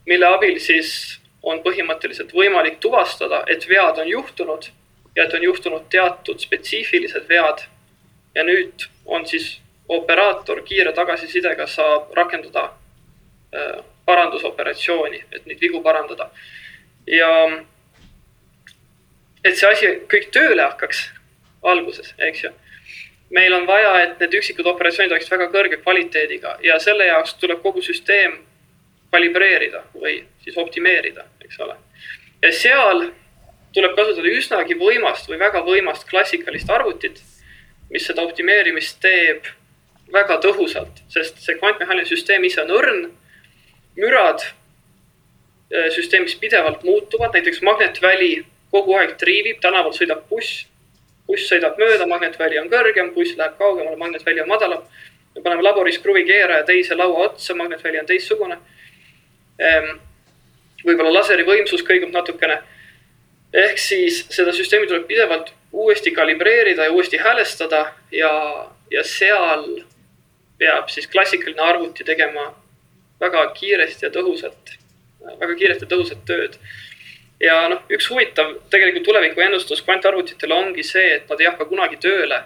mille 0.07 0.27
abil 0.27 0.59
siis 0.61 1.22
on 1.43 1.63
põhimõtteliselt 1.63 2.33
võimalik 2.35 2.79
tuvastada, 2.81 3.43
et 3.51 3.67
vead 3.69 3.99
on 3.99 4.09
juhtunud 4.09 4.69
ja 5.17 5.25
et 5.25 5.35
on 5.35 5.43
juhtunud 5.43 5.89
teatud 5.91 6.41
spetsiifilised 6.41 7.29
vead. 7.29 7.67
ja 8.35 8.45
nüüd 8.45 8.87
on 9.05 9.27
siis 9.27 9.61
operaator 9.89 10.63
kiire 10.65 10.93
tagasisidega 10.93 11.67
saab 11.67 12.15
rakendada 12.17 12.63
äh, 12.65 13.85
parandusoperatsiooni, 14.05 15.25
et 15.33 15.47
neid 15.47 15.61
vigu 15.61 15.83
parandada. 15.83 16.31
ja 17.07 17.29
et 19.45 19.59
see 19.59 19.69
asi 19.69 19.93
kõik 20.09 20.31
tööle 20.33 20.63
hakkaks 20.63 21.11
alguses, 21.63 22.15
eks 22.19 22.45
ju. 22.45 22.51
meil 23.31 23.55
on 23.55 23.67
vaja, 23.67 23.93
et 24.03 24.21
need 24.21 24.35
üksikud 24.39 24.67
operatsioonid 24.67 25.13
oleksid 25.13 25.35
väga 25.35 25.51
kõrge 25.51 25.83
kvaliteediga 25.83 26.57
ja 26.63 26.79
selle 26.79 27.07
jaoks 27.07 27.35
tuleb 27.35 27.63
kogu 27.63 27.83
süsteem 27.83 28.39
kalibreerida 29.13 29.85
või 29.95 30.23
siis 30.45 30.57
optimeerida, 30.59 31.27
eks 31.45 31.61
ole. 31.61 31.77
ja 32.43 32.53
seal 32.53 33.11
tuleb 33.73 33.97
kasutada 33.97 34.29
üsnagi 34.29 34.77
võimast 34.81 35.29
või 35.29 35.39
väga 35.41 35.63
võimast 35.65 36.09
klassikalist 36.09 36.71
arvutit, 36.71 37.21
mis 37.93 38.07
seda 38.09 38.25
optimeerimist 38.25 39.01
teeb 39.01 39.49
väga 40.13 40.39
tõhusalt, 40.45 41.03
sest 41.13 41.41
see 41.45 41.57
kvantmehaaniline 41.61 42.09
süsteem 42.09 42.45
ise 42.45 42.63
on 42.65 42.73
õrn. 42.77 43.05
mürad 43.97 44.41
äh, 44.41 45.89
süsteemis 45.93 46.35
pidevalt 46.41 46.85
muutuvad, 46.85 47.33
näiteks 47.35 47.63
magnetväli 47.63 48.45
kogu 48.73 48.97
aeg 48.97 49.17
triivib, 49.21 49.61
tänaval 49.61 49.93
sõidab 49.97 50.25
buss. 50.29 50.67
buss 51.27 51.49
sõidab 51.49 51.79
mööda, 51.79 52.07
magnetväli 52.07 52.59
on 52.59 52.71
kõrgem, 52.73 53.13
buss 53.15 53.37
läheb 53.37 53.59
kaugemale, 53.59 53.97
magnetväli 53.97 54.41
on 54.45 54.49
madalam. 54.49 54.85
me 55.35 55.43
paneme 55.43 55.63
laboris 55.63 55.99
kruvikeeraja 55.99 56.65
teise 56.65 56.95
laua 56.95 57.29
otsa, 57.29 57.55
magnetväli 57.55 58.01
on 58.01 58.07
teistsugune. 58.07 58.59
Ehm, 59.61 59.99
võib-olla 60.87 61.13
laseri 61.19 61.45
võimsus 61.47 61.85
kõigub 61.87 62.13
natukene 62.15 62.61
ehk 63.53 63.79
siis 63.79 64.23
seda 64.33 64.53
süsteemi 64.57 64.89
tuleb 64.89 65.05
pidevalt 65.07 65.53
uuesti 65.73 66.13
kalibreerida 66.17 66.85
ja 66.85 66.93
uuesti 66.93 67.21
häälestada 67.21 67.85
ja, 68.13 68.33
ja 68.91 69.05
seal 69.05 69.67
peab 70.59 70.89
siis 70.89 71.07
klassikaline 71.07 71.63
arvuti 71.63 72.05
tegema 72.05 72.53
väga 73.21 73.45
kiiresti 73.57 74.07
ja 74.07 74.13
tõhusalt, 74.15 74.77
väga 75.41 75.55
kiiresti 75.59 75.87
ja 75.87 75.91
tõhusat 75.93 76.25
tööd. 76.27 76.57
ja 77.43 77.57
noh, 77.69 77.85
üks 77.91 78.09
huvitav 78.11 78.55
tegelikult 78.71 79.05
tuleviku 79.05 79.43
ennustus 79.43 79.83
kvantarvutitele 79.83 80.55
ongi 80.55 80.85
see, 80.87 81.17
et 81.17 81.31
nad 81.31 81.41
ei 81.41 81.51
hakka 81.51 81.67
kunagi 81.71 81.99
tööle. 82.01 82.43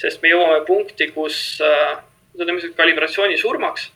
sest 0.00 0.22
me 0.22 0.32
jõuame 0.32 0.64
punkti, 0.66 1.08
kus 1.12 1.60
äh,, 1.60 1.98
seda 2.32 2.44
nimetada 2.44 2.76
kalibratsiooni 2.76 3.38
surmaks, 3.38 3.90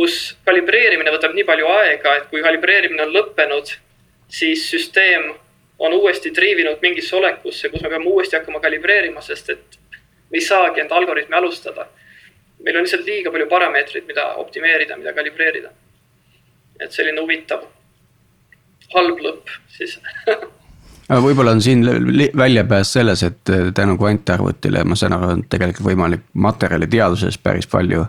kus 0.00 0.18
kalibreerimine 0.48 1.12
võtab 1.12 1.36
nii 1.36 1.44
palju 1.44 1.68
aega, 1.76 2.16
et 2.16 2.28
kui 2.32 2.40
kalibreerimine 2.40 3.04
on 3.04 3.12
lõppenud, 3.12 3.76
siis 4.32 4.64
süsteem 4.70 5.28
on 5.80 5.92
uuesti 5.96 6.32
triivinud 6.32 6.80
mingisse 6.82 7.16
olekusse, 7.16 7.68
kus 7.68 7.84
me 7.84 7.92
peame 7.92 8.08
uuesti 8.08 8.38
hakkama 8.38 8.60
kalibreerima, 8.64 9.20
sest 9.24 9.52
et 9.52 9.80
me 10.30 10.40
ei 10.40 10.44
saagi 10.44 10.80
enda 10.80 10.96
algoritmi 10.96 11.36
alustada 11.36 11.88
meil 12.64 12.76
on 12.76 12.84
lihtsalt 12.84 13.06
liiga 13.06 13.32
palju 13.32 13.48
parameetreid, 13.48 14.06
mida 14.08 14.26
optimeerida, 14.42 14.96
mida 14.96 15.12
kalibreerida. 15.16 15.70
et 16.80 16.92
selline 16.96 17.20
huvitav 17.20 17.66
halb 18.94 19.18
lõpp 19.20 19.50
siis 19.68 19.98
aga 21.10 21.18
võib-olla 21.20 21.52
on 21.52 21.60
siin 21.60 21.84
väljapääs 22.36 22.92
selles, 22.96 23.22
et 23.26 23.52
tänu 23.76 23.98
kvantarvutile, 24.00 24.84
ma 24.84 24.96
saan 24.96 25.12
aru, 25.16 25.34
on 25.34 25.42
tegelikult 25.52 25.90
võimalik 25.90 26.24
materjaliteaduses 26.32 27.36
päris 27.38 27.68
palju 27.68 28.06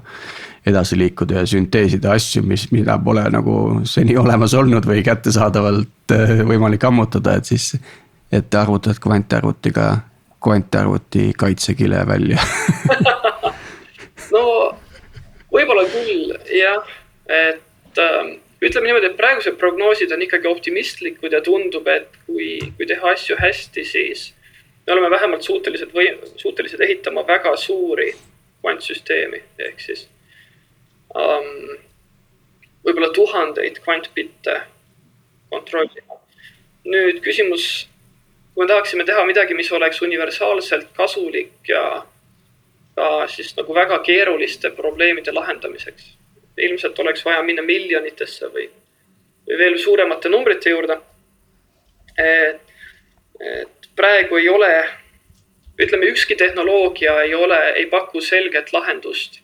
edasi 0.66 0.98
liikuda 0.98 1.42
ja 1.42 1.48
sünteesida 1.50 2.14
asju, 2.14 2.44
mis, 2.46 2.68
mida 2.72 2.98
pole 3.04 3.24
nagu 3.34 3.56
seni 3.90 4.18
olemas 4.18 4.54
olnud 4.54 4.86
või 4.86 5.02
kättesaadavalt 5.06 6.14
äh, 6.14 6.38
võimalik 6.48 6.84
ammutada, 6.86 7.38
et 7.40 7.50
siis. 7.50 7.74
et 8.32 8.56
arvutad 8.56 9.00
kvantarvutiga 9.04 9.88
kvantarvuti 10.44 11.34
kaitsekile 11.38 12.06
välja 12.08 12.40
no 14.34 14.44
võib-olla 15.52 15.84
küll 15.92 16.32
jah, 16.56 16.88
et 17.28 18.00
äh, 18.00 18.32
ütleme 18.62 18.88
niimoodi, 18.88 19.12
et 19.12 19.18
praegused 19.18 19.58
prognoosid 19.60 20.14
on 20.14 20.22
ikkagi 20.26 20.48
optimistlikud 20.48 21.34
ja 21.34 21.42
tundub, 21.46 21.88
et 21.90 22.10
kui, 22.26 22.60
kui 22.78 22.88
teha 22.90 23.14
asju 23.14 23.38
hästi, 23.42 23.86
siis 23.86 24.32
me 24.86 24.96
oleme 24.96 25.12
vähemalt 25.14 25.46
suutelised 25.46 25.94
või 25.94 26.14
suutelised 26.38 26.82
ehitama 26.82 27.26
väga 27.28 27.56
suuri 27.58 28.12
kvantsüsteemi 28.62 29.42
ehk 29.68 29.82
siis 29.82 30.08
um, 31.16 31.78
võib-olla 32.86 33.12
tuhandeid 33.14 33.80
kvantbitte 33.84 34.62
kontrollima. 35.50 36.20
nüüd 36.86 37.20
küsimus, 37.22 37.88
kui 38.54 38.64
me 38.64 38.68
tahaksime 38.72 39.06
teha 39.06 39.26
midagi, 39.26 39.54
mis 39.54 39.72
oleks 39.72 40.02
universaalselt 40.02 40.88
kasulik 40.98 41.70
ja 41.70 41.84
ka 42.96 43.28
siis 43.28 43.54
nagu 43.58 43.76
väga 43.76 44.00
keeruliste 44.06 44.72
probleemide 44.76 45.32
lahendamiseks. 45.32 46.18
ilmselt 46.58 47.00
oleks 47.00 47.26
vaja 47.26 47.42
minna 47.44 47.64
miljonitesse 47.64 48.50
või, 48.54 48.68
või 49.48 49.58
veel 49.58 49.78
suuremate 49.80 50.30
numbrite 50.30 50.70
juurde. 50.70 50.98
et, 52.18 52.62
et 53.40 53.88
praegu 53.96 54.38
ei 54.38 54.50
ole, 54.50 54.74
ütleme, 55.80 56.06
ükski 56.12 56.36
tehnoloogia 56.36 57.22
ei 57.22 57.34
ole, 57.34 57.60
ei 57.72 57.86
paku 57.86 58.22
selget 58.22 58.74
lahendust, 58.74 59.40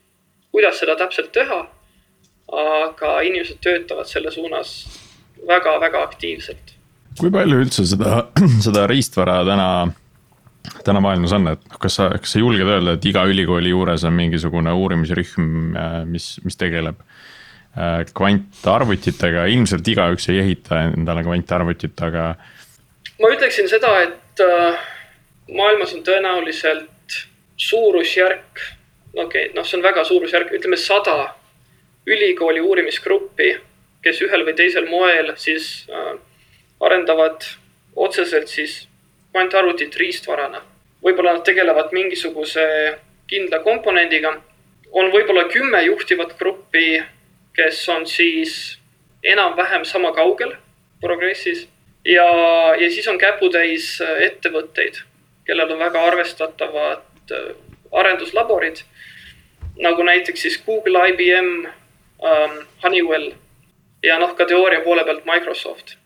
kuidas 0.58 0.80
seda 0.82 0.98
täpselt 0.98 1.32
teha. 1.36 1.66
aga 2.48 3.10
inimesed 3.28 3.58
töötavad 3.60 4.08
selle 4.08 4.32
suunas 4.32 4.70
väga-väga 5.48 6.02
aktiivselt. 6.08 6.74
kui 7.20 7.32
palju 7.32 7.62
üldse 7.64 7.86
seda, 7.86 8.28
seda 8.66 8.88
riistvara 8.90 9.42
täna 9.46 9.70
täna 10.84 11.02
maailmas 11.04 11.34
on, 11.36 11.48
et 11.54 11.78
kas 11.82 11.98
sa, 12.00 12.10
kas 12.22 12.34
sa 12.36 12.42
julged 12.42 12.68
öelda, 12.68 12.96
et 12.98 13.06
iga 13.08 13.24
ülikooli 13.30 13.72
juures 13.72 14.04
on 14.08 14.16
mingisugune 14.18 14.74
uurimisrühm, 14.76 15.76
äh, 15.80 15.98
mis, 16.10 16.30
mis 16.44 16.60
tegeleb 16.60 17.00
äh, 17.04 18.04
kvantarvutitega, 18.18 19.48
ilmselt 19.54 19.88
igaüks 19.94 20.30
ei 20.34 20.42
ehita 20.44 20.82
endale 20.92 21.24
kvantarvutit, 21.28 21.96
aga. 22.08 22.30
ma 23.22 23.34
ütleksin 23.36 23.70
seda, 23.72 23.94
et 24.08 24.44
äh, 24.44 24.88
maailmas 25.56 25.96
on 25.96 26.04
tõenäoliselt 26.08 27.22
suurusjärk, 27.58 28.66
okei 29.18 29.46
okay,, 29.48 29.56
noh, 29.56 29.66
see 29.66 29.78
on 29.80 29.86
väga 29.86 30.04
suurusjärk, 30.06 30.54
ütleme 30.54 30.78
sada 30.78 31.34
ülikooli 32.08 32.62
uurimisgruppi, 32.64 33.56
kes 34.06 34.22
ühel 34.24 34.46
või 34.48 34.56
teisel 34.56 34.88
moel 34.90 35.34
siis 35.42 35.88
äh, 35.92 36.14
arendavad 36.80 37.44
otseselt 37.96 38.48
siis 38.48 38.86
kvantarvutit 39.32 39.96
riistvarana. 39.96 40.62
võib-olla 41.04 41.34
nad 41.38 41.44
tegelevad 41.46 41.92
mingisuguse 41.94 42.64
kindla 43.28 43.60
komponendiga. 43.60 44.42
on 44.92 45.12
võib-olla 45.12 45.44
kümme 45.52 45.82
juhtivat 45.84 46.38
gruppi, 46.40 47.04
kes 47.54 47.90
on 47.90 48.06
siis 48.08 48.78
enam-vähem 49.24 49.86
sama 49.86 50.12
kaugel 50.12 50.56
progressis 51.02 51.68
ja, 52.06 52.26
ja 52.80 52.90
siis 52.92 53.08
on 53.08 53.18
käputäis 53.18 54.02
ettevõtteid, 54.02 55.02
kellel 55.46 55.72
on 55.72 55.80
väga 55.80 56.06
arvestatavad 56.06 57.32
äh, 57.32 57.56
arenduslaborid. 57.92 58.84
Nagu 59.84 60.04
näiteks 60.04 60.42
siis 60.42 60.58
Google, 60.66 61.10
IBM 61.10 61.52
um,, 61.66 62.58
Honeywell 62.84 63.32
ja 64.04 64.18
noh, 64.20 64.34
ka 64.38 64.46
teooria 64.46 64.82
poole 64.86 65.04
pealt 65.06 65.26
Microsoft. 65.26 65.98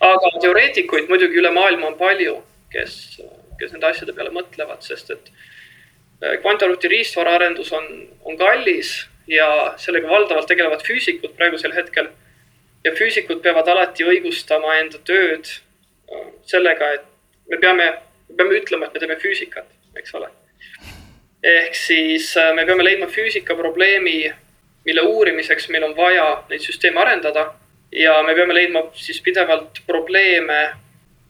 aga 0.00 0.30
teoreetikuid 0.42 1.08
muidugi 1.08 1.38
üle 1.38 1.50
maailma 1.54 1.86
on 1.92 1.98
palju 1.98 2.42
kes, 2.74 2.94
kes 3.58 3.74
nende 3.74 3.90
asjade 3.90 4.14
peale 4.16 4.32
mõtlevad, 4.34 4.82
sest 4.86 5.12
et 5.14 5.30
äh, 5.30 6.36
kvantarvuti 6.42 6.90
riistvaraarendus 6.92 7.72
on, 7.78 7.88
on 8.26 8.38
kallis 8.40 8.96
ja 9.30 9.48
sellega 9.80 10.10
valdavalt 10.10 10.50
tegelevad 10.50 10.84
füüsikud 10.86 11.36
praegusel 11.38 11.74
hetkel. 11.76 12.10
ja 12.84 12.92
füüsikud 12.92 13.40
peavad 13.44 13.68
alati 13.72 14.04
õigustama 14.04 14.78
enda 14.82 15.00
tööd 15.08 15.48
äh, 15.48 16.26
sellega, 16.50 16.94
et 16.98 17.06
me 17.50 17.60
peame, 17.60 17.90
me 18.28 18.36
peame 18.36 18.58
ütlema, 18.60 18.88
et 18.88 18.96
me 18.96 19.04
teeme 19.04 19.20
füüsikat, 19.22 19.70
eks 19.96 20.14
ole. 20.18 20.28
Ehk 21.44 21.76
siis 21.76 22.32
äh, 22.40 22.54
me 22.56 22.64
peame 22.66 22.84
leidma 22.84 23.10
füüsika 23.12 23.56
probleemi, 23.58 24.32
mille 24.84 25.02
uurimiseks 25.02 25.68
meil 25.68 25.84
on 25.84 25.96
vaja 25.96 26.30
neid 26.48 26.64
süsteeme 26.64 27.00
arendada 27.00 27.52
ja 27.92 28.16
me 28.22 28.34
peame 28.34 28.56
leidma 28.56 28.88
siis 28.96 29.20
pidevalt 29.22 29.84
probleeme 29.86 30.62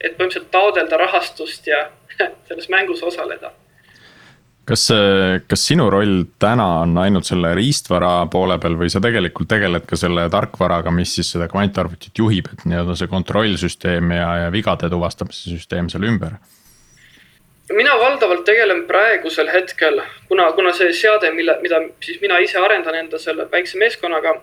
et 0.05 0.17
põhimõtteliselt 0.17 0.51
taodelda 0.53 0.99
rahastust 1.01 1.69
ja 1.71 1.87
selles 2.49 2.71
mängus 2.73 3.03
osaleda. 3.07 3.53
kas, 4.65 4.87
kas 5.49 5.67
sinu 5.69 5.91
roll 5.93 6.25
täna 6.41 6.67
on 6.85 6.97
ainult 6.99 7.29
selle 7.29 7.53
riistvara 7.57 8.15
poole 8.33 8.57
peal 8.61 8.79
või 8.81 8.91
sa 8.93 9.03
tegelikult 9.05 9.51
tegeled 9.51 9.85
ka 9.89 9.99
selle 10.01 10.27
tarkvaraga, 10.33 10.93
mis 10.95 11.15
siis 11.19 11.35
seda 11.35 11.49
kvantarvutit 11.53 12.17
juhib, 12.19 12.49
et 12.53 12.65
nii-öelda 12.69 12.97
see 12.97 13.11
kontrollsüsteem 13.13 14.15
ja, 14.17 14.31
ja 14.45 14.53
vigade 14.53 14.91
tuvastamise 14.93 15.53
süsteem 15.53 15.91
seal 15.93 16.09
ümber? 16.09 16.39
Mina 17.73 17.99
valdavalt 17.99 18.45
tegelen 18.45 18.85
praegusel 18.87 19.49
hetkel, 19.53 20.01
kuna, 20.29 20.53
kuna 20.53 20.73
see 20.73 20.93
seade, 20.93 21.31
mille, 21.33 21.57
mida 21.63 21.81
siis 22.05 22.21
mina 22.21 22.39
ise 22.39 22.59
arendan 22.61 22.99
enda 22.99 23.19
selle 23.19 23.47
väikse 23.51 23.79
meeskonnaga. 23.79 24.35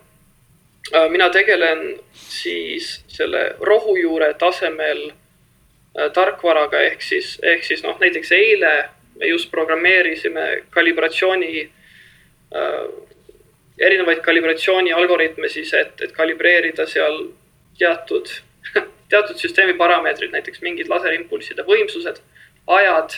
Äh, 0.95 1.09
mina 1.09 1.29
tegelen 1.29 1.99
siis 2.13 3.03
selle 3.07 3.55
rohujuure 3.59 4.33
tasemel 4.33 5.11
äh, 5.11 6.09
tarkvaraga 6.13 6.81
ehk 6.89 7.05
siis, 7.05 7.35
ehk 7.43 7.63
siis 7.63 7.83
noh, 7.85 7.99
näiteks 8.01 8.31
eile 8.31 8.73
me 9.19 9.29
just 9.29 9.51
programmeerisime 9.51 10.63
kalibratsiooni 10.69 11.61
äh,, 12.55 12.85
erinevaid 13.77 14.23
kalibratsiooni 14.25 14.93
algoritme 14.93 15.49
siis, 15.49 15.73
et, 15.73 16.01
et 16.01 16.11
kalibreerida 16.11 16.87
seal 16.89 17.27
teatud 17.77 18.31
teatud 19.11 19.37
süsteemi 19.37 19.75
parameetrid, 19.77 20.31
näiteks 20.33 20.61
mingid 20.65 20.89
laserimpulsside 20.89 21.65
võimsused 21.67 22.21
ajad 22.67 23.13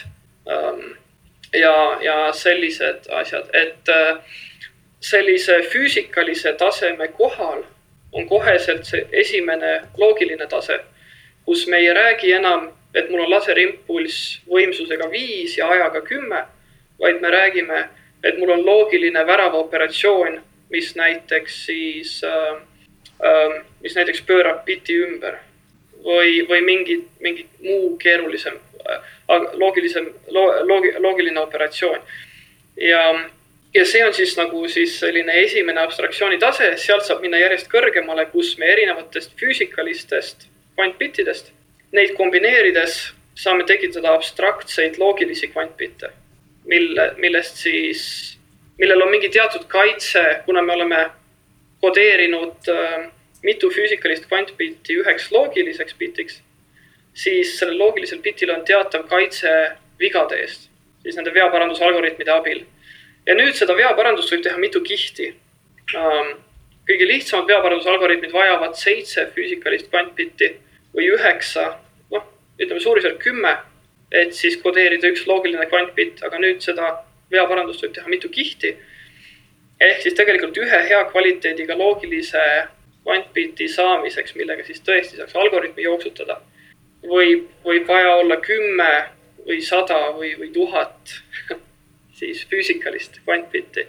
ähm, 0.47 0.91
ja, 1.53 1.97
ja 2.01 2.33
sellised 2.33 3.09
asjad, 3.11 3.49
et 3.53 3.89
äh, 3.89 4.17
sellise 4.99 5.61
füüsikalise 5.61 6.53
taseme 6.53 7.07
kohal 7.07 7.63
on 8.11 8.27
koheselt 8.29 8.85
see 8.85 9.07
esimene 9.11 9.81
loogiline 9.97 10.47
tase, 10.47 10.79
kus 11.45 11.67
me 11.67 11.77
ei 11.77 11.93
räägi 11.93 12.33
enam, 12.33 12.69
et 12.93 13.09
mul 13.09 13.25
on 13.25 13.31
laserimpulss 13.31 14.41
võimsusega 14.49 15.09
viis 15.11 15.57
ja 15.57 15.67
ajaga 15.73 16.01
kümme, 16.05 16.43
vaid 16.99 17.21
me 17.21 17.31
räägime, 17.33 17.87
et 18.23 18.37
mul 18.39 18.53
on 18.53 18.65
loogiline 18.65 19.25
väravaoperatsioon, 19.27 20.37
mis 20.69 20.93
näiteks 20.95 21.65
siis 21.65 22.21
äh,, 22.23 22.61
äh, 23.25 23.57
mis 23.81 23.95
näiteks 23.95 24.21
pöörab 24.21 24.63
biti 24.65 24.95
ümber 25.03 25.41
või, 26.03 26.43
või 26.49 26.61
mingi, 26.61 26.99
mingi 27.19 27.47
muu 27.63 27.97
keerulisem 27.97 28.59
loogilisem, 29.53 30.13
loogi, 30.63 30.93
loogiline 30.99 31.39
operatsioon. 31.39 31.99
ja, 32.77 33.29
ja 33.73 33.85
see 33.85 34.05
on 34.05 34.13
siis 34.13 34.37
nagu 34.37 34.67
siis 34.67 34.99
selline 34.99 35.33
esimene 35.41 35.81
abstraktsiooni 35.81 36.37
tase, 36.39 36.73
sealt 36.77 37.05
saab 37.05 37.21
minna 37.21 37.39
järjest 37.39 37.69
kõrgemale, 37.71 38.25
kus 38.31 38.57
me 38.57 38.65
erinevatest 38.65 39.33
füüsikalistest 39.39 40.47
kvantbittidest, 40.75 41.51
neid 41.91 42.15
kombineerides 42.17 43.13
saame 43.35 43.63
tekitada 43.63 44.13
abstraktseid 44.13 44.97
loogilisi 45.01 45.47
kvantbitte, 45.47 46.09
mille, 46.65 47.13
millest 47.17 47.63
siis, 47.63 48.05
millel 48.77 49.01
on 49.05 49.11
mingi 49.11 49.29
teatud 49.29 49.65
kaitse, 49.67 50.23
kuna 50.45 50.61
me 50.61 50.73
oleme 50.73 51.03
kodeerinud 51.81 52.69
äh, 52.69 53.09
mitu 53.43 53.69
füüsikalist 53.69 54.27
kvantbitti 54.29 54.99
üheks 55.01 55.31
loogiliseks 55.31 55.95
bitiks 55.99 56.41
siis 57.13 57.59
sellel 57.59 57.79
loogilisel 57.79 58.21
bitil 58.23 58.49
on 58.49 58.65
teatav 58.65 59.07
kaitse 59.09 59.49
vigade 59.99 60.39
eest, 60.41 60.69
siis 61.03 61.17
nende 61.17 61.33
veaparandusalgoritmide 61.33 62.31
abil. 62.31 62.63
ja 63.25 63.35
nüüd 63.35 63.55
seda 63.55 63.75
veaparandust 63.77 64.31
võib 64.33 64.43
teha 64.43 64.57
mitu 64.57 64.81
kihti. 64.81 65.33
kõige 66.87 67.07
lihtsamad 67.07 67.47
veaparandusalgoritmid 67.47 68.33
vajavad 68.33 68.75
seitse 68.75 69.29
füüsikalist 69.35 69.89
kvantbitti 69.89 70.49
või 70.95 71.07
üheksa, 71.15 71.77
noh, 72.11 72.25
ütleme 72.59 72.79
suurusjärk 72.79 73.19
kümme, 73.19 73.57
et 74.11 74.33
siis 74.33 74.57
kodeerida 74.57 75.07
üks 75.07 75.27
loogiline 75.27 75.65
kvantbitt, 75.69 76.23
aga 76.23 76.39
nüüd 76.39 76.61
seda 76.61 76.97
veaparandust 77.31 77.85
võib 77.85 77.93
teha 77.93 78.07
mitu 78.07 78.29
kihti. 78.29 78.75
ehk 79.79 80.01
siis 80.01 80.13
tegelikult 80.13 80.57
ühe 80.57 80.79
hea 80.89 81.03
kvaliteediga 81.11 81.77
loogilise 81.77 82.41
kvantbitti 83.03 83.67
saamiseks, 83.67 84.35
millega 84.35 84.63
siis 84.63 84.81
tõesti 84.81 85.19
saaks 85.19 85.35
algoritmi 85.35 85.83
jooksutada 85.83 86.39
võib, 87.07 87.47
võib 87.65 87.87
vaja 87.87 88.15
olla 88.15 88.37
kümme 88.41 88.91
või 89.47 89.59
sada 89.63 89.99
või, 90.17 90.33
või 90.39 90.51
tuhat 90.55 91.15
siis 92.19 92.45
füüsikalist 92.49 93.19
kvantbitti. 93.25 93.85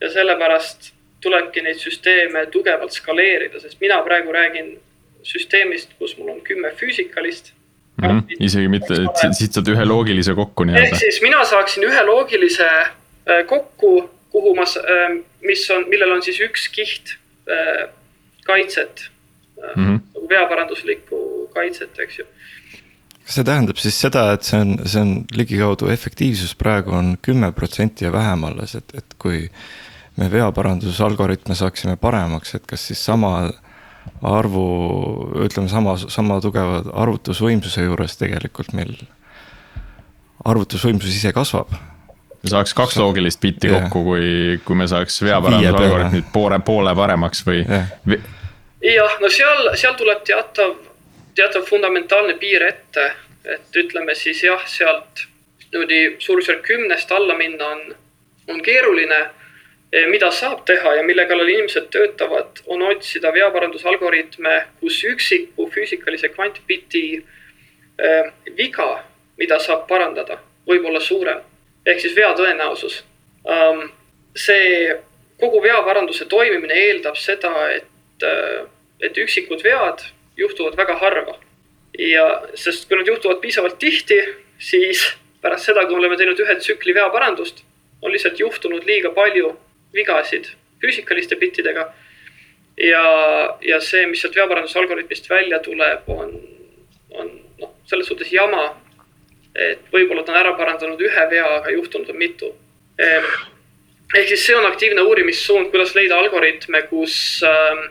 ja 0.00 0.10
sellepärast 0.10 0.92
tulebki 1.22 1.62
neid 1.64 1.80
süsteeme 1.80 2.46
tugevalt 2.52 2.92
skaleerida, 2.92 3.60
sest 3.60 3.80
mina 3.80 4.00
praegu 4.04 4.32
räägin 4.32 4.74
süsteemist, 5.24 5.94
kus 5.98 6.16
mul 6.18 6.34
on 6.34 6.40
kümme 6.44 6.72
füüsikalist 6.76 7.52
mm. 8.02 8.08
-hmm. 8.08 8.36
isegi 8.40 8.68
mitte, 8.68 8.94
siit 9.32 9.52
saad 9.52 9.68
ühe 9.68 9.84
loogilise 9.88 10.34
kokku 10.34 10.64
nii-öelda. 10.64 10.96
ehk 10.96 11.04
siis 11.04 11.22
mina 11.22 11.44
saaksin 11.44 11.84
ühe 11.84 12.02
loogilise 12.06 12.68
äh, 12.68 13.44
kokku, 13.46 14.10
kuhu 14.30 14.54
ma, 14.54 14.62
äh, 14.62 15.20
mis 15.40 15.70
on, 15.70 15.88
millel 15.88 16.16
on 16.16 16.22
siis 16.22 16.40
üks 16.40 16.68
kiht 16.72 17.16
äh, 17.48 17.88
kaitset 18.44 19.08
mm, 19.76 19.84
-hmm. 19.84 20.28
veaparanduslikku 20.28 21.50
kaitset, 21.54 21.98
eks 21.98 22.18
ju 22.18 22.24
kas 23.24 23.38
see 23.38 23.44
tähendab 23.44 23.80
siis 23.80 23.98
seda, 24.00 24.26
et 24.36 24.44
see 24.44 24.60
on, 24.60 24.74
see 24.84 25.00
on 25.00 25.12
ligikaudu 25.32 25.88
efektiivsus 25.92 26.54
praegu 26.60 26.92
on 26.92 27.14
kümme 27.24 27.52
protsenti 27.56 28.04
ja 28.04 28.12
vähem 28.12 28.44
alles, 28.44 28.74
et, 28.74 28.94
et 28.94 29.16
kui 29.18 29.48
me 30.20 30.28
veaparandusalgoritme 30.30 31.56
saaksime 31.56 31.96
paremaks, 31.96 32.54
et 32.54 32.66
kas 32.68 32.84
siis 32.90 33.00
sama 33.04 33.32
arvu, 34.22 34.66
ütleme 35.46 35.72
sama, 35.72 35.96
sama 35.96 36.36
tugeva 36.44 36.82
arvutusvõimsuse 36.92 37.86
juures 37.86 38.20
tegelikult 38.20 38.76
meil 38.76 38.92
arvutusvõimsus 40.44 41.16
ise 41.16 41.32
kasvab 41.32 41.72
saaks 42.44 42.74
kaks 42.76 42.98
loogilist 43.00 43.40
bitti 43.40 43.70
yeah. 43.70 43.86
kokku, 43.86 44.02
kui, 44.04 44.26
kui 44.66 44.76
me 44.76 44.86
saaks 44.90 45.22
veaparandusalgoritmid 45.24 46.26
poole, 46.32 46.58
poole 46.60 46.92
paremaks 46.98 47.40
või 47.46 47.62
yeah.? 47.62 47.88
Jah, 48.84 49.20
no 49.20 49.30
seal, 49.32 49.70
seal 49.80 49.96
tuleb 49.98 50.24
teatav 50.28 50.74
teatav 51.34 51.64
fundamentaalne 51.66 52.36
piir 52.38 52.62
ette, 52.62 53.12
et 53.44 53.76
ütleme 53.76 54.14
siis 54.14 54.42
jah, 54.44 54.60
sealt 54.70 55.26
niimoodi 55.72 56.16
suurusjärk 56.22 56.62
kümnest 56.62 57.10
alla 57.12 57.34
minna 57.34 57.72
on, 57.76 57.88
on 58.48 58.62
keeruline. 58.62 59.24
mida 60.10 60.26
saab 60.34 60.64
teha 60.66 60.94
ja 60.96 61.02
mille 61.06 61.22
kallal 61.30 61.48
inimesed 61.48 61.84
töötavad, 61.94 62.58
on 62.66 62.82
otsida 62.82 63.30
veaparandusalgoritme, 63.32 64.54
kus 64.80 64.96
üksiku 65.06 65.68
füüsikalise 65.70 66.32
kvantbiti 66.32 67.02
äh, 67.22 68.32
viga, 68.56 69.04
mida 69.38 69.58
saab 69.62 69.86
parandada, 69.86 70.40
võib 70.66 70.88
olla 70.90 71.00
suurem 71.00 71.38
ehk 71.86 72.00
siis 72.00 72.16
vea 72.16 72.32
tõenäosus 72.34 73.02
ähm,. 73.50 73.90
see 74.34 74.96
kogu 75.38 75.60
veaparanduse 75.62 76.24
toimimine 76.26 76.74
eeldab 76.74 77.16
seda, 77.16 77.52
et, 77.70 78.26
äh, 78.26 78.66
et 79.04 79.18
üksikud 79.20 79.62
vead 79.64 80.04
juhtuvad 80.36 80.76
väga 80.76 80.96
harva. 81.00 81.38
ja 81.98 82.24
sest 82.58 82.88
kui 82.88 82.98
nad 82.98 83.06
juhtuvad 83.06 83.38
piisavalt 83.40 83.78
tihti, 83.78 84.16
siis 84.58 85.04
pärast 85.42 85.68
seda, 85.68 85.84
kui 85.86 85.94
me 85.94 86.02
oleme 86.02 86.16
teinud 86.18 86.40
ühe 86.42 86.56
tsükli 86.58 86.94
veaparandust, 86.94 87.62
on 88.02 88.10
lihtsalt 88.12 88.40
juhtunud 88.40 88.86
liiga 88.88 89.12
palju 89.14 89.52
vigasid 89.94 90.48
füüsikaliste 90.82 91.38
bittidega. 91.38 91.92
ja, 92.76 93.04
ja 93.62 93.80
see, 93.80 94.06
mis 94.10 94.24
sealt 94.24 94.36
veaparandusalgoritmist 94.36 95.30
välja 95.30 95.60
tuleb, 95.62 96.08
on, 96.10 96.34
on 97.10 97.30
noh, 97.60 97.74
selles 97.86 98.10
suhtes 98.10 98.32
jama. 98.32 98.74
et 99.54 99.86
võib-olla 99.92 100.24
ta 100.24 100.32
on 100.32 100.38
ära 100.40 100.52
parandanud 100.58 101.00
ühe 101.00 101.30
vea, 101.30 101.46
aga 101.60 101.70
juhtunud 101.70 102.08
on 102.10 102.16
mitu 102.18 102.54
ehk 104.14 104.28
siis 104.28 104.46
see 104.46 104.56
on 104.56 104.66
aktiivne 104.66 105.02
uurimissuund, 105.02 105.70
kuidas 105.70 105.94
leida 105.94 106.18
algoritme, 106.18 106.82
kus 106.90 107.16
äh, 107.46 107.84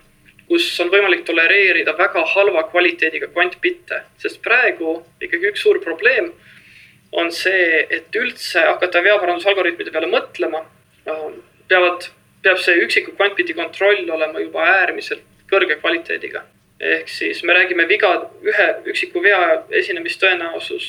kus 0.53 0.67
on 0.83 0.91
võimalik 0.93 1.23
tolereerida 1.25 1.95
väga 1.97 2.21
halva 2.35 2.61
kvaliteediga 2.69 3.31
kvantbitte, 3.33 4.03
sest 4.21 4.37
praegu 4.45 4.99
ikkagi 5.23 5.49
üks 5.49 5.63
suur 5.65 5.79
probleem 5.81 6.27
on 7.17 7.31
see, 7.33 7.79
et 7.89 8.13
üldse 8.17 8.61
hakata 8.67 9.01
veaparandusalgoritmide 9.05 9.93
peale 9.93 10.09
mõtlema, 10.11 10.61
ähm, 11.09 11.39
peavad, 11.69 12.05
peab 12.45 12.61
see 12.61 12.83
üksiku 12.85 13.15
kvantbiti 13.17 13.55
kontroll 13.57 14.09
olema 14.13 14.41
juba 14.43 14.65
äärmiselt 14.75 15.23
kõrge 15.49 15.79
kvaliteediga. 15.81 16.43
ehk 16.83 17.07
siis 17.07 17.43
me 17.43 17.53
räägime 17.53 17.87
viga, 17.87 18.09
ühe 18.43 18.67
üksiku 18.91 19.21
vea 19.23 19.63
esinemistõenäosus 19.71 20.87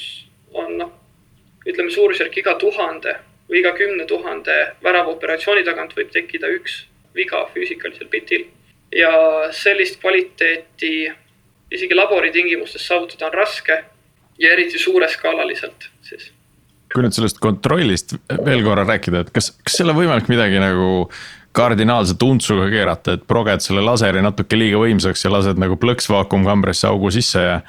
on 0.52 0.76
noh, 0.78 0.90
ütleme 1.66 1.90
suurusjärk 1.90 2.36
iga 2.38 2.54
tuhande 2.58 3.14
või 3.48 3.60
iga 3.60 3.72
kümne 3.78 4.04
tuhande 4.04 4.56
väravaoperatsiooni 4.82 5.64
tagant 5.64 5.96
võib 5.96 6.10
tekkida 6.10 6.50
üks 6.56 6.82
viga 7.14 7.44
füüsikalisel 7.54 8.10
bitil 8.10 8.48
ja 8.92 9.12
sellist 9.52 10.00
kvaliteeti 10.00 11.12
isegi 11.74 11.94
laboritingimustes 11.94 12.86
saavutada 12.86 13.26
on 13.26 13.34
raske 13.34 13.84
ja 14.38 14.52
eriti 14.52 14.78
suureskaalaliselt 14.78 15.88
siis. 16.02 16.32
kui 16.94 17.02
nüüd 17.02 17.14
sellest 17.16 17.40
kontrollist 17.42 18.14
veel 18.44 18.62
korra 18.66 18.84
rääkida, 18.86 19.24
et 19.24 19.32
kas, 19.34 19.50
kas 19.64 19.80
seal 19.80 19.90
on 19.90 19.98
võimalik 19.98 20.28
midagi 20.30 20.60
nagu 20.62 21.08
kardinaalselt 21.54 22.22
untsuga 22.26 22.66
keerata, 22.70 23.14
et 23.14 23.26
proged 23.30 23.62
selle 23.62 23.82
laseri 23.86 24.22
natuke 24.22 24.58
liiga 24.58 24.80
võimsaks 24.82 25.24
ja 25.26 25.32
lased 25.34 25.58
nagu 25.62 25.78
plõks 25.80 26.10
vaakumkambrisse 26.10 26.86
augu 26.90 27.10
sisse 27.14 27.42
ja 27.42 27.60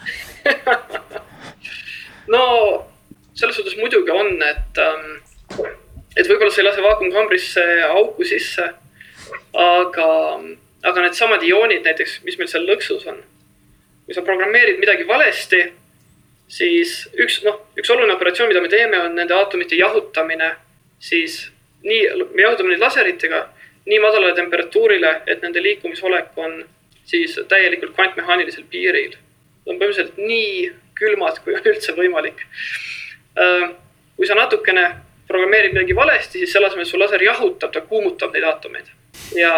no 2.36 2.44
selles 3.36 3.58
suhtes 3.58 3.78
muidugi 3.78 4.14
on, 4.14 4.32
et, 4.50 4.82
ähm, 4.82 5.08
et 6.16 6.28
võib-olla 6.30 6.52
sa 6.54 6.62
ei 6.62 6.68
lase 6.70 6.86
vaakumkambrisse 6.86 7.66
auku 7.92 8.26
sisse, 8.28 8.70
aga 9.66 10.08
aga 10.86 11.08
needsamad 11.08 11.44
ioonid 11.44 11.88
näiteks, 11.88 12.20
mis 12.28 12.38
meil 12.38 12.52
seal 12.52 12.68
lõksus 12.68 13.08
on, 13.10 13.18
kui 14.06 14.14
sa 14.16 14.22
programmeerid 14.26 14.78
midagi 14.80 15.08
valesti, 15.08 15.64
siis 16.48 17.00
üks, 17.18 17.42
noh, 17.46 17.58
üks 17.80 17.90
oluline 17.90 18.14
operatsioon, 18.14 18.52
mida 18.52 18.62
me 18.62 18.70
teeme, 18.70 19.00
on 19.02 19.18
nende 19.18 19.34
aatomite 19.34 19.80
jahutamine 19.80 20.52
siis 21.00 21.52
nii, 21.84 22.02
me 22.34 22.42
jahutame 22.42 22.74
neid 22.74 22.84
laseritega 22.84 23.46
nii 23.86 24.00
madalale 24.02 24.34
temperatuurile, 24.38 25.12
et 25.30 25.44
nende 25.46 25.62
liikumisolek 25.62 26.38
on 26.42 26.64
siis 27.06 27.38
täielikult 27.50 27.94
kvantmehaanilisel 27.94 28.66
piiril. 28.70 29.14
Nad 29.66 29.74
on 29.74 29.82
põhimõtteliselt 29.82 30.18
nii 30.18 30.72
külmad, 30.98 31.38
kui 31.44 31.54
on 31.54 31.68
üldse 31.70 31.94
võimalik. 31.98 32.42
Äh, 33.38 33.68
kui 34.18 34.30
sa 34.30 34.38
natukene 34.38 34.88
programmeerid 35.30 35.76
midagi 35.76 35.98
valesti, 35.98 36.42
siis 36.42 36.54
selle 36.56 36.72
asemel 36.72 36.88
su 36.90 36.98
laser 36.98 37.22
jahutab, 37.22 37.74
ta 37.74 37.84
kuumutab 37.86 38.34
neid 38.34 38.48
aatomeid. 38.50 38.90
ja 39.36 39.52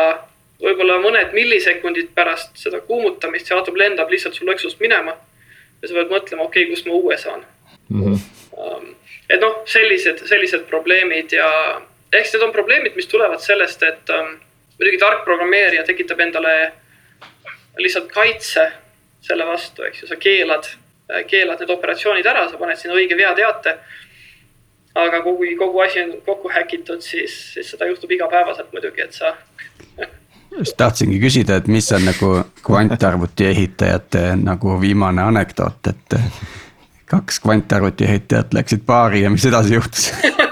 võib-olla 0.63 0.98
mõned 1.02 1.34
millisekundid 1.38 2.13
pärast 2.15 2.58
seda 2.58 2.80
kuumutamist 2.86 3.50
see 3.50 3.58
aatom 3.58 3.78
lendab 3.78 4.10
lihtsalt 4.12 4.38
su 4.38 4.48
lõksust 4.48 4.82
minema. 4.82 5.13
ja 5.82 5.88
sa 5.88 5.93
pead 5.93 6.10
mõtlema, 6.10 6.48
okei 6.48 6.63
okay,, 6.63 6.74
kust 6.74 6.88
ma 6.88 6.93
uue 6.93 7.17
saan 7.17 7.46
mm. 7.89 8.04
-hmm. 8.04 8.96
et 9.30 9.41
noh, 9.41 9.62
sellised, 9.65 10.26
sellised 10.26 10.65
probleemid 10.70 11.32
ja 11.32 11.82
siis 12.15 12.34
need 12.34 12.43
on 12.43 12.52
probleemid, 12.52 12.96
mis 12.96 13.08
tulevad 13.08 13.39
sellest, 13.39 13.84
et 13.84 14.10
um, 14.10 14.34
muidugi 14.80 14.98
tark 14.98 15.24
programmeerija 15.26 15.84
tekitab 15.84 16.20
endale 16.20 16.74
lihtsalt 17.78 18.12
kaitse 18.12 18.72
selle 19.22 19.46
vastu, 19.46 19.84
eks 19.84 20.02
ju, 20.02 20.08
sa 20.08 20.15
keelad, 20.15 20.65
keelad 21.28 21.60
need 21.60 21.70
operatsioonid 21.70 22.26
ära, 22.26 22.48
sa 22.50 22.58
paned 22.58 22.80
sinna 22.80 22.96
õige 22.98 23.17
veateate 23.17 23.78
aga 24.98 25.22
kui 25.22 25.56
kogu 25.56 25.80
asi 25.80 26.02
on 26.02 26.13
kokku 26.26 26.50
häkitud, 26.50 27.02
siis, 27.02 27.54
siis 27.54 27.70
seda 27.72 27.86
juhtub 27.89 28.12
igapäevaselt 28.12 28.72
muidugi, 28.74 29.04
et 29.04 29.13
sa 29.13 29.36
just 30.58 30.78
tahtsingi 30.78 31.20
küsida, 31.22 31.58
et 31.58 31.68
mis 31.68 31.92
on 31.92 32.06
nagu 32.08 32.32
kvantarvuti 32.66 33.48
ehitajate 33.52 34.24
nagu 34.42 34.78
viimane 34.82 35.22
anekdoot, 35.22 35.92
et 35.92 36.18
kaks 37.08 37.40
kvantarvuti 37.40 38.08
ehitajat 38.08 38.54
läksid 38.54 38.86
baari 38.86 39.22
ja 39.22 39.30
mis 39.30 39.46
edasi 39.46 39.78
juhtus? 39.78 40.12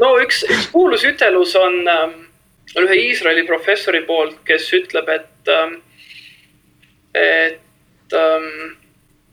No 0.00 0.14
üks, 0.16 0.40
üks 0.48 0.70
kuulus 0.72 1.02
ütelus 1.04 1.52
on, 1.60 1.74
ähm, 1.92 2.12
on 2.72 2.86
ühe 2.86 2.96
Iisraeli 3.02 3.42
professori 3.44 4.00
poolt, 4.08 4.38
kes 4.48 4.70
ütleb, 4.72 5.10
et, 5.12 5.50
ähm, 5.52 5.74
et, 7.14 8.16
ähm, 8.16 8.46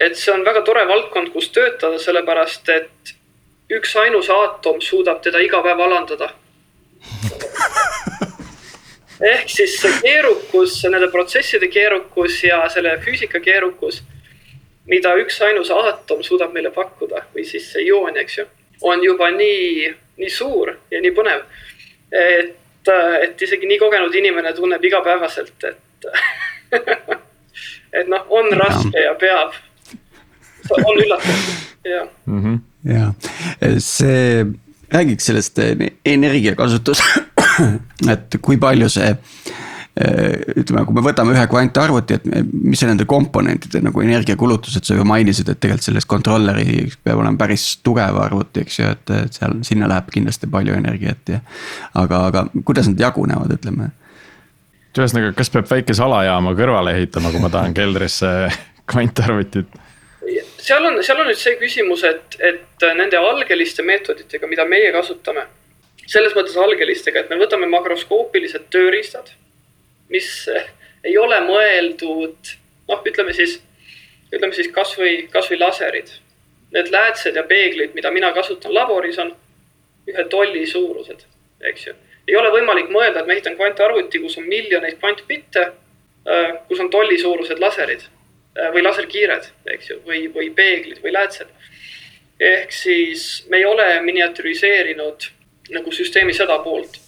et 0.04 0.20
see 0.20 0.34
on 0.34 0.44
väga 0.46 0.66
tore 0.68 0.84
valdkond, 0.90 1.32
kus 1.32 1.48
töötada, 1.56 2.02
sellepärast 2.04 2.68
et 2.76 3.14
üksainus 3.80 4.28
aatom 4.30 4.82
suudab 4.84 5.24
teda 5.24 5.40
iga 5.44 5.64
päev 5.64 5.80
alandada 5.88 6.34
ehk 9.22 9.50
siis 9.50 9.78
see 9.82 9.94
keerukus, 10.02 10.78
nende 10.92 11.10
protsesside 11.12 11.70
keerukus 11.72 12.44
ja 12.44 12.62
selle 12.70 12.98
füüsika 13.04 13.42
keerukus, 13.44 14.02
mida 14.88 15.16
üksainus 15.20 15.72
aatom 15.74 16.24
suudab 16.24 16.54
meile 16.56 16.72
pakkuda 16.76 17.26
või 17.34 17.46
siis 17.48 17.72
see 17.74 17.88
joon, 17.88 18.18
eks 18.18 18.38
ju, 18.38 18.48
on 18.88 19.04
juba 19.04 19.32
nii, 19.36 19.90
nii 20.22 20.32
suur 20.32 20.76
ja 20.92 21.02
nii 21.02 21.14
põnev. 21.18 21.44
et, 22.12 22.56
et 23.22 23.42
isegi 23.42 23.68
nii 23.68 23.80
kogenud 23.82 24.16
inimene 24.16 24.54
tunneb 24.54 24.84
igapäevaselt, 24.84 25.64
et 25.64 26.08
et 27.98 28.08
noh, 28.08 28.26
on 28.30 28.52
raske 28.60 29.02
ja 29.02 29.14
peab. 29.20 29.54
on 30.84 30.98
üllatav, 31.00 31.46
jah 31.84 32.08
mm 32.26 32.42
-hmm 32.44 32.58
ja 32.88 33.12
see, 33.80 34.46
räägiks 34.94 35.26
sellest 35.26 35.60
eh, 35.60 35.78
energiakasutus, 36.06 37.02
et 38.13 38.38
kui 38.43 38.60
palju 38.62 38.89
see 38.91 39.10
eh, 39.12 40.34
ütleme, 40.62 40.84
kui 40.88 40.98
me 40.98 41.04
võtame 41.06 41.36
ühe 41.36 41.46
kvantarvuti, 41.52 42.17
et 42.17 42.28
mis 42.52 42.80
see 42.82 42.89
nende 42.89 43.08
komponentide 43.10 43.82
nagu 43.86 44.04
energiakulutused, 44.04 44.86
sa 44.88 44.98
ju 44.98 45.06
mainisid, 45.08 45.50
et 45.52 45.62
tegelikult 45.63 45.88
selles 45.89 46.10
controller'i 46.10 46.88
peab 47.04 47.22
olema 47.22 47.39
päris 47.39 47.70
tugev 47.86 48.20
arvuti, 48.24 48.65
eks 48.65 48.82
ju, 48.82 48.91
et, 48.98 49.15
et 49.24 49.39
seal, 49.39 49.58
sinna 49.67 49.89
läheb 49.91 50.12
kindlasti 50.13 50.50
palju 50.52 50.78
energiat 50.78 51.34
ja. 51.34 51.41
aga, 51.98 52.26
aga 52.32 52.46
kuidas 52.63 52.91
nad 52.91 53.08
jagunevad, 53.08 53.58
ütleme? 53.60 53.93
ühesõnaga, 54.98 55.30
kas 55.38 55.52
peab 55.54 55.67
väike 55.70 55.93
salajaama 55.93 56.56
kõrvale 56.58 56.96
ehitama, 56.98 57.30
kui 57.30 57.41
ma 57.43 57.52
tahan 57.54 57.76
keldrisse 57.78 58.32
kvantarvutit 58.89 59.76
seal 60.67 60.86
on, 60.86 60.98
seal 61.06 61.22
on 61.22 61.30
nüüd 61.30 61.39
see 61.39 61.56
küsimus, 61.60 62.04
et, 62.08 62.38
et 62.43 62.88
nende 62.98 63.20
algeliste 63.20 63.86
meetoditega, 63.88 64.50
mida 64.50 64.65
meie 64.67 64.91
kasutame, 64.96 65.46
selles 66.08 66.36
mõttes 66.36 66.58
algelistega, 66.58 67.24
et 67.24 67.30
me 67.32 67.39
võtame 67.41 67.67
makroskoopilised 67.72 68.70
tööriistad, 68.74 69.32
mis 70.10 70.30
ei 71.04 71.17
ole 71.20 71.39
mõeldud, 71.43 72.54
noh, 72.88 73.04
ütleme 73.12 73.36
siis, 73.36 73.58
ütleme 74.32 74.56
siis 74.56 74.72
kasvõi, 74.74 75.28
kasvõi 75.32 75.60
laserid. 75.60 76.13
Need 76.76 76.91
läätsed 76.91 77.36
ja 77.36 77.43
peeglid, 77.48 77.93
mida 77.96 78.12
mina 78.12 78.34
kasutan 78.36 78.74
laboris, 78.76 79.20
on 79.24 79.32
ühe 80.08 80.28
tolli 80.32 80.65
suurused, 80.67 81.24
eks 81.72 81.88
ju. 81.88 81.96
ei 82.28 82.36
ole 82.36 82.52
võimalik 82.52 82.89
mõelda, 82.91 83.22
et 83.22 83.28
ma 83.28 83.36
ehitan 83.36 83.56
kvantarvuti, 83.56 84.20
kus 84.20 84.38
on 84.39 84.48
miljoneid 84.48 84.98
kvantbitte, 85.00 85.63
äh, 86.28 86.54
kus 86.67 86.80
on 86.84 86.89
tolli 86.91 87.20
suurused 87.20 87.60
laserid 87.60 88.04
Äh, 88.58 88.72
või 88.74 88.82
laserkiired, 88.82 89.52
eks 89.70 89.91
ju, 89.91 90.00
või, 90.06 90.24
või 90.34 90.50
peeglid 90.56 91.02
või 91.04 91.13
läätsed. 91.13 91.54
ehk 92.39 92.72
siis 92.72 93.46
me 93.50 93.58
ei 93.58 93.65
ole 93.65 93.86
miniatüriseerinud 94.02 95.24
nagu 95.74 95.92
süsteemi 95.92 96.34
seda 96.34 96.60
poolt. 96.64 97.00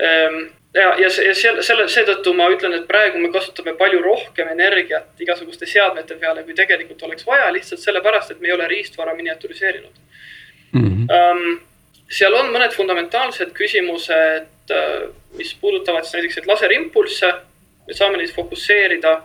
Ehm, 0.00 0.38
ja, 0.74 0.92
ja 1.00 1.10
selle, 1.10 1.62
selle, 1.62 1.86
seetõttu 1.92 2.32
ma 2.36 2.48
ütlen, 2.52 2.74
et 2.76 2.86
praegu 2.88 3.20
me 3.20 3.30
kasutame 3.34 3.74
palju 3.78 4.00
rohkem 4.04 4.48
energiat 4.54 5.20
igasuguste 5.20 5.68
seadmete 5.68 6.16
peale, 6.20 6.44
kui 6.46 6.56
tegelikult 6.56 7.02
oleks 7.08 7.26
vaja, 7.28 7.50
lihtsalt 7.52 7.82
sellepärast, 7.82 8.32
et 8.32 8.40
me 8.40 8.48
ei 8.48 8.56
ole 8.56 8.68
riistvara 8.70 9.14
miniatüriseerinud 9.18 10.00
mm. 10.72 11.06
-hmm. 11.06 11.58
seal 12.10 12.34
on 12.34 12.48
mõned 12.54 12.72
fundamentaalsed 12.76 13.52
küsimused, 13.56 14.48
äh, 14.70 15.02
mis 15.36 15.54
puudutavad 15.60 16.04
siis 16.04 16.14
näiteks 16.14 16.36
neid 16.36 16.48
laserimpulsse. 16.48 17.32
me 17.86 17.94
saame 17.94 18.18
neid 18.18 18.30
fokusseerida 18.30 19.22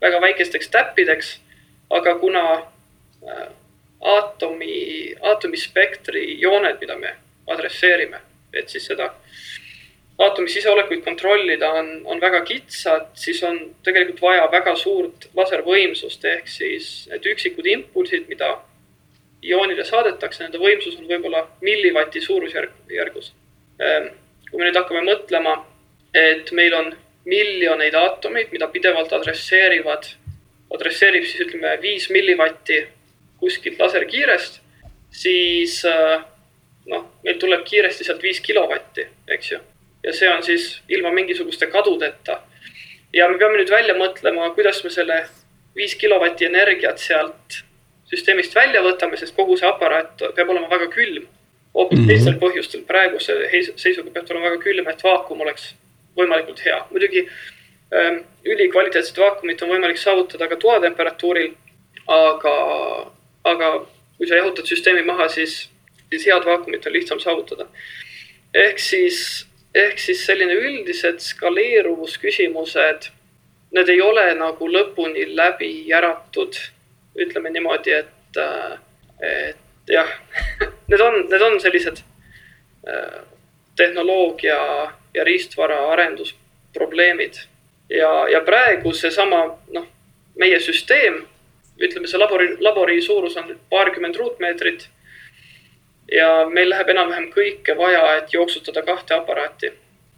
väga 0.00 0.20
väikesteks 0.20 0.68
täppideks, 0.68 1.40
aga 1.90 2.14
kuna 2.18 2.54
äh, 2.54 3.48
aatomi, 4.00 5.14
aatomispektri 5.22 6.40
jooned, 6.40 6.78
mida 6.80 6.96
me 6.98 7.14
adresseerime, 7.50 8.20
et 8.54 8.68
siis 8.70 8.86
seda 8.86 9.12
aatomi 10.22 10.48
siseolekuid 10.48 11.00
kontrollida 11.04 11.70
on, 11.72 11.88
on 12.04 12.20
väga 12.20 12.42
kitsad, 12.46 13.08
siis 13.18 13.42
on 13.42 13.58
tegelikult 13.84 14.20
vaja 14.22 14.46
väga 14.52 14.74
suurt 14.76 15.28
laservõimsust, 15.36 16.24
ehk 16.24 16.48
siis 16.48 16.90
need 17.10 17.26
üksikud 17.32 17.66
impulsid, 17.74 18.28
mida 18.30 18.54
ioonile 19.42 19.84
saadetakse, 19.84 20.44
nende 20.44 20.60
võimsus 20.62 20.98
on 21.00 21.08
võib-olla 21.10 21.46
millivati 21.64 22.22
suurusjärgus. 22.22 23.32
Ähm, 23.82 24.12
kui 24.50 24.60
me 24.60 24.68
nüüd 24.68 24.78
hakkame 24.78 25.02
mõtlema, 25.08 25.56
et 26.14 26.52
meil 26.54 26.74
on 26.78 26.92
miljoneid 27.26 27.94
aatomeid, 27.98 28.50
mida 28.52 28.68
pidevalt 28.70 29.12
adresseerivad, 29.16 30.10
adresseerib 30.74 31.24
siis 31.26 31.46
ütleme 31.46 31.74
viis 31.82 32.08
millivatti 32.10 32.84
kuskilt 33.42 33.80
laserkiirest, 33.82 34.60
siis 35.10 35.80
äh, 35.88 36.22
noh, 36.86 37.04
meil 37.24 37.38
tuleb 37.38 37.64
kiiresti 37.64 38.04
sealt 38.04 38.22
viis 38.22 38.40
kilovatti, 38.40 39.06
eks 39.28 39.52
ju. 39.52 39.58
ja 40.02 40.12
see 40.12 40.30
on 40.30 40.42
siis 40.42 40.80
ilma 40.88 41.12
mingisuguste 41.14 41.66
kadudeta. 41.66 42.40
ja 43.12 43.28
me 43.28 43.38
peame 43.38 43.60
nüüd 43.60 43.70
välja 43.70 43.94
mõtlema, 43.94 44.50
kuidas 44.54 44.84
me 44.84 44.90
selle 44.90 45.22
viis 45.76 45.94
kilovatti 45.94 46.44
energiat 46.44 46.98
sealt 46.98 47.62
süsteemist 48.10 48.54
välja 48.54 48.82
võtame, 48.84 49.16
sest 49.16 49.36
kogu 49.36 49.56
see 49.56 49.68
aparaat 49.68 50.20
peab 50.36 50.50
olema 50.50 50.68
väga 50.70 50.90
külm. 50.92 51.26
hoopis 51.74 51.98
mm 51.98 52.04
-hmm. 52.04 52.08
teistel 52.08 52.34
põhjustel, 52.40 52.84
praeguse 52.84 53.32
seisuga 53.76 54.10
peab 54.10 54.26
ta 54.26 54.34
olema 54.34 54.50
väga 54.50 54.62
külm, 54.62 54.88
et 54.88 55.04
vaakum 55.04 55.40
oleks 55.40 55.74
võimalikult 56.16 56.64
hea. 56.64 56.86
muidugi 56.90 57.28
ähm, 57.94 58.18
ülikvaliteetset 58.44 59.18
vaakumit 59.18 59.62
on 59.62 59.68
võimalik 59.68 59.96
saavutada 59.98 60.48
ka 60.48 60.56
toatemperatuuril, 60.56 61.54
aga, 62.06 62.56
aga 63.44 63.86
kui 64.16 64.28
sa 64.28 64.36
jahutad 64.36 64.66
süsteemi 64.66 65.02
maha, 65.02 65.28
siis, 65.28 65.68
siis 66.12 66.28
head 66.28 66.44
vaakumit 66.46 66.86
on 66.86 66.92
lihtsam 66.92 67.20
saavutada. 67.20 67.66
ehk 68.54 68.78
siis, 68.78 69.46
ehk 69.74 69.98
siis 69.98 70.26
selline 70.26 70.54
üldised 70.54 71.18
skaleeruvusküsimused, 71.24 73.10
need 73.72 73.88
ei 73.88 74.00
ole 74.04 74.26
nagu 74.36 74.68
lõpuni 74.68 75.26
läbi 75.36 75.72
järatud, 75.88 76.58
ütleme 77.16 77.50
niimoodi, 77.50 77.92
et, 78.02 78.40
et 79.24 79.92
jah 79.92 80.08
need 80.90 81.00
on, 81.00 81.22
need 81.28 81.42
on 81.42 81.60
sellised 81.60 82.02
äh, 82.88 83.22
tehnoloogia 83.76 84.92
ja 85.14 85.24
riistvara 85.24 85.92
arendusprobleemid. 85.92 87.34
ja, 87.88 88.28
ja 88.28 88.40
praegu 88.40 88.92
seesama, 88.92 89.44
noh, 89.72 89.86
meie 90.36 90.60
süsteem, 90.60 91.22
ütleme, 91.80 92.08
see 92.08 92.20
labori, 92.20 92.54
labori 92.60 93.00
suurus 93.02 93.36
on 93.36 93.52
paarkümmend 93.70 94.16
ruutmeetrit. 94.16 94.88
Ja 96.12 96.28
meil 96.48 96.70
läheb 96.70 96.88
enam-vähem 96.92 97.28
kõike 97.32 97.76
vaja, 97.78 98.02
et 98.18 98.32
jooksutada 98.34 98.82
kahte 98.82 99.14
aparaati. 99.14 99.72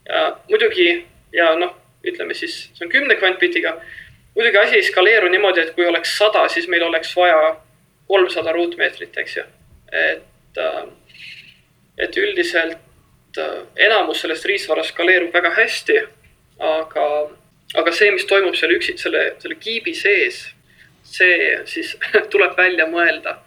ja 0.08 0.36
muidugi 0.50 1.06
ja 1.32 1.54
noh, 1.58 1.74
ütleme 2.04 2.34
siis, 2.34 2.68
see 2.74 2.86
on 2.86 2.92
kümne 2.92 3.16
kvantbitiga. 3.16 3.76
muidugi 4.34 4.58
asi 4.58 4.76
ei 4.76 4.82
skaleeru 4.82 5.28
niimoodi, 5.28 5.60
et 5.60 5.74
kui 5.74 5.86
oleks 5.86 6.16
sada, 6.18 6.48
siis 6.48 6.68
meil 6.68 6.82
oleks 6.82 7.16
vaja 7.16 7.56
kolmsada 8.08 8.52
ruutmeetrit, 8.52 9.16
eks 9.16 9.36
ju. 9.36 9.44
et, 9.92 10.58
et 11.98 12.16
üldiselt 12.16 12.78
enamus 13.76 14.20
sellest 14.22 14.44
riistvarast 14.44 14.94
skaleerub 14.94 15.32
väga 15.34 15.50
hästi, 15.56 15.96
aga, 16.58 17.06
aga 17.74 17.94
see, 17.94 18.10
mis 18.14 18.26
toimub 18.30 18.54
seal 18.58 18.74
üksi, 18.76 18.96
selle, 18.98 19.24
selle 19.42 19.56
kiibi 19.58 19.94
sees, 19.94 20.44
see 21.04 21.56
siis 21.70 21.96
tuleb 22.34 22.56
välja 22.58 22.86
mõelda. 22.90 23.38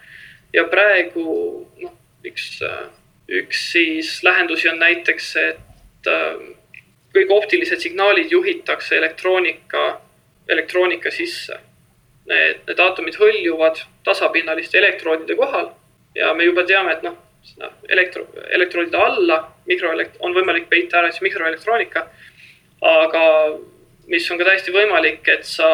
ja 0.54 0.64
praegu 0.72 1.24
noh, 1.84 1.94
üks, 2.30 2.50
üks 3.28 3.64
siis 3.74 4.12
lahendusi 4.24 4.70
on 4.72 4.80
näiteks, 4.82 5.30
et 5.42 6.12
kõik 7.16 7.34
optilised 7.34 7.82
signaalid 7.82 8.32
juhitakse 8.32 8.98
elektroonika, 8.98 9.88
elektroonika 10.50 11.12
sisse. 11.12 11.60
Need, 12.28 12.64
need 12.68 12.80
aatomid 12.84 13.16
hõljuvad 13.16 13.80
tasapinnaliste 14.04 14.78
elektroodide 14.82 15.36
kohal 15.40 15.70
ja 16.18 16.34
me 16.36 16.44
juba 16.44 16.66
teame, 16.68 16.98
et 16.98 17.06
noh, 17.06 17.16
elektro, 17.90 18.26
elektroodide 18.52 19.00
alla 19.00 19.38
mikroelekt-, 19.70 20.20
on 20.20 20.36
võimalik 20.36 20.68
peita 20.70 21.00
ära 21.00 21.12
siis 21.12 21.24
mikroelektroonika. 21.24 22.08
aga 22.82 23.22
mis 24.08 24.28
on 24.32 24.38
ka 24.38 24.46
täiesti 24.46 24.74
võimalik, 24.76 25.24
et 25.32 25.46
sa 25.46 25.70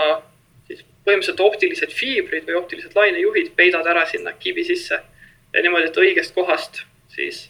siis 0.67 0.83
põhimõtteliselt 1.05 1.41
optilised 1.43 1.91
fiibrid 1.93 2.45
või 2.47 2.59
optilised 2.59 2.95
lainejuhid 2.95 3.51
peidad 3.57 3.87
ära 3.87 4.05
sinna 4.09 4.33
kiibi 4.39 4.63
sisse. 4.63 5.01
Ja 5.53 5.61
niimoodi, 5.61 5.89
et 5.89 5.99
õigest 6.05 6.35
kohast 6.35 6.83
siis 7.13 7.49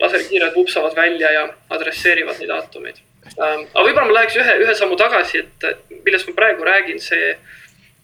laserkiired 0.00 0.54
vupsavad 0.54 0.96
välja 0.96 1.32
ja 1.34 1.46
adresseerivad 1.70 2.38
neid 2.40 2.52
aatomeid 2.56 3.00
ähm,. 3.36 3.66
aga 3.74 3.86
võib-olla 3.86 4.06
ma 4.08 4.18
läheks 4.20 4.38
ühe, 4.40 4.56
ühe 4.64 4.76
sammu 4.78 4.98
tagasi, 5.00 5.44
et 5.44 6.00
millest 6.04 6.30
ma 6.30 6.36
praegu 6.38 6.64
räägin, 6.66 7.02
see 7.02 7.34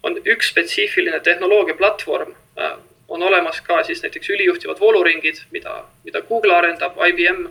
on 0.06 0.18
üks 0.24 0.52
spetsiifiline 0.52 1.20
tehnoloogiaplatvorm 1.24 2.34
äh, 2.58 2.76
on 3.08 3.22
olemas 3.22 3.60
ka 3.60 3.82
siis 3.86 4.02
näiteks 4.02 4.30
ülijuhtivad 4.34 4.80
vooluringid, 4.80 5.38
mida, 5.50 5.84
mida 6.04 6.22
Google 6.26 6.54
arendab, 6.56 6.98
IBM 7.08 7.46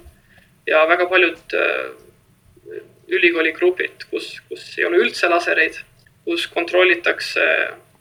ja 0.68 0.84
väga 0.88 1.08
paljud 1.10 1.56
äh, 1.56 2.82
ülikooli 3.08 3.54
grupid, 3.54 4.08
kus, 4.10 4.42
kus 4.50 4.66
ei 4.78 4.86
ole 4.86 5.00
üldse 5.04 5.30
lasereid, 5.30 5.78
kus 6.26 6.48
kontrollitakse, 6.52 7.46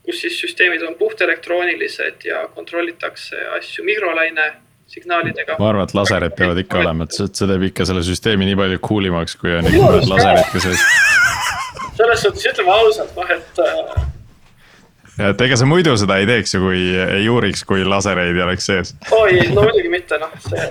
kus 0.04 0.20
siis 0.20 0.40
süsteemid 0.40 0.82
on 0.86 0.94
puhtelektroonilised 1.00 2.24
ja 2.28 2.48
kontrollitakse 2.54 3.36
asju 3.58 3.84
mikrolaine 3.84 4.52
signaalidega. 4.86 5.56
ma 5.58 5.68
arvan, 5.68 5.84
et 5.88 5.94
laserid 5.94 6.34
peavad 6.38 6.58
ikka 6.60 6.78
olema, 6.82 7.04
et 7.04 7.12
see, 7.16 7.28
see 7.32 7.48
teeb 7.50 7.62
ikka 7.70 7.86
selle 7.88 8.02
süsteemi 8.06 8.48
nii 8.50 8.58
palju 8.60 8.78
cool 8.84 9.04
imaks, 9.10 9.36
kui 9.40 9.54
on 9.56 9.64
ikka 9.70 9.92
laserid 10.12 10.48
ka 10.52 10.58
sees. 10.66 10.80
selles 11.96 12.26
suhtes 12.26 12.44
ütleme 12.52 12.72
ausalt, 12.74 13.12
noh, 13.16 13.28
et 13.32 13.54
äh, 13.64 13.70
et 15.30 15.38
ega 15.46 15.56
sa 15.56 15.66
muidu 15.70 15.96
seda 16.00 16.14
ei 16.20 16.26
teeks 16.28 16.56
ju, 16.56 16.60
kui 16.66 16.82
ei 17.04 17.28
uuriks, 17.30 17.64
kui 17.68 17.80
lasereid 17.88 18.36
ei 18.36 18.46
oleks 18.46 18.64
sees. 18.70 18.88
oi, 19.10 19.32
no 19.54 19.60
muidugi 19.64 19.90
mitte, 19.96 20.20
noh, 20.20 20.32
see 20.48 20.64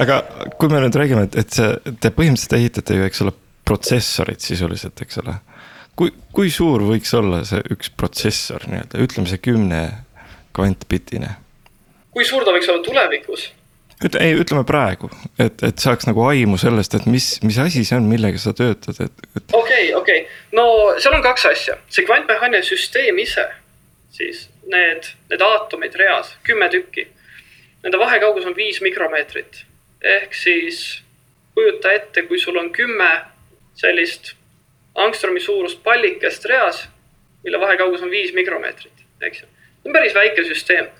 aga 0.03 0.19
kui 0.59 0.71
me 0.73 0.83
nüüd 0.83 0.99
räägime, 0.99 1.27
et, 1.29 1.39
et 1.45 1.57
see, 1.57 1.95
te 2.03 2.11
põhimõtteliselt 2.15 2.59
ehitate 2.59 2.99
ju, 2.99 3.07
eks 3.09 3.25
ole, 3.25 3.35
protsessorit 3.69 4.43
sisuliselt, 4.43 5.01
eks 5.05 5.21
ole. 5.23 5.37
kui, 5.97 6.13
kui 6.35 6.51
suur 6.51 6.83
võiks 6.89 7.13
olla 7.15 7.43
see 7.47 7.63
üks 7.75 7.93
protsessor 7.97 8.67
nii-öelda, 8.69 9.01
ütleme 9.05 9.31
see 9.31 9.43
kümne 9.43 9.83
kvantbitine? 10.57 11.37
kui 12.13 12.27
suur 12.29 12.45
ta 12.45 12.55
võiks 12.55 12.71
olla 12.73 12.85
tulevikus? 12.85 13.49
ütle, 14.03 14.23
ei, 14.25 14.35
ütleme 14.35 14.65
praegu, 14.67 15.11
et, 15.39 15.63
et 15.63 15.79
saaks 15.79 16.09
nagu 16.09 16.25
aimu 16.27 16.59
sellest, 16.61 16.99
et 16.99 17.07
mis, 17.07 17.37
mis 17.47 17.59
asi 17.63 17.85
see 17.87 17.99
on, 17.99 18.09
millega 18.11 18.41
sa 18.43 18.55
töötad, 18.57 18.99
et, 18.99 19.27
et. 19.37 19.45
okei 19.47 19.59
okay,, 19.61 19.91
okei 20.01 20.23
okay., 20.25 20.39
no 20.59 20.67
seal 20.99 21.17
on 21.19 21.25
kaks 21.25 21.47
asja, 21.53 21.79
see 21.93 22.07
kvantmehaaniline 22.09 22.67
süsteem 22.67 23.21
ise, 23.23 23.47
siis 24.13 24.49
need, 24.73 25.13
need 25.31 25.45
aatomid 25.45 25.95
reas, 25.99 26.35
kümme 26.47 26.69
tükki. 26.73 27.07
Nende 27.83 27.99
vahekaugus 27.99 28.45
on 28.47 28.55
viis 28.55 28.79
mikromeetrit 28.83 29.65
ehk 30.03 30.35
siis 30.35 31.03
kujuta 31.55 31.93
ette, 31.93 32.23
kui 32.23 32.39
sul 32.39 32.57
on 32.57 32.73
kümme 32.73 33.11
sellist 33.75 34.35
angstromi 34.95 35.41
suurust 35.41 35.83
pallikest 35.83 36.45
reas, 36.45 36.87
mille 37.45 37.61
vahekaugus 37.61 38.03
on 38.03 38.11
viis 38.11 38.33
mikromeetrit, 38.35 39.05
eks 39.21 39.43
ju. 39.43 39.47
see 39.47 39.91
on 39.91 39.97
päris 39.97 40.15
väike 40.15 40.45
süsteem. 40.45 40.91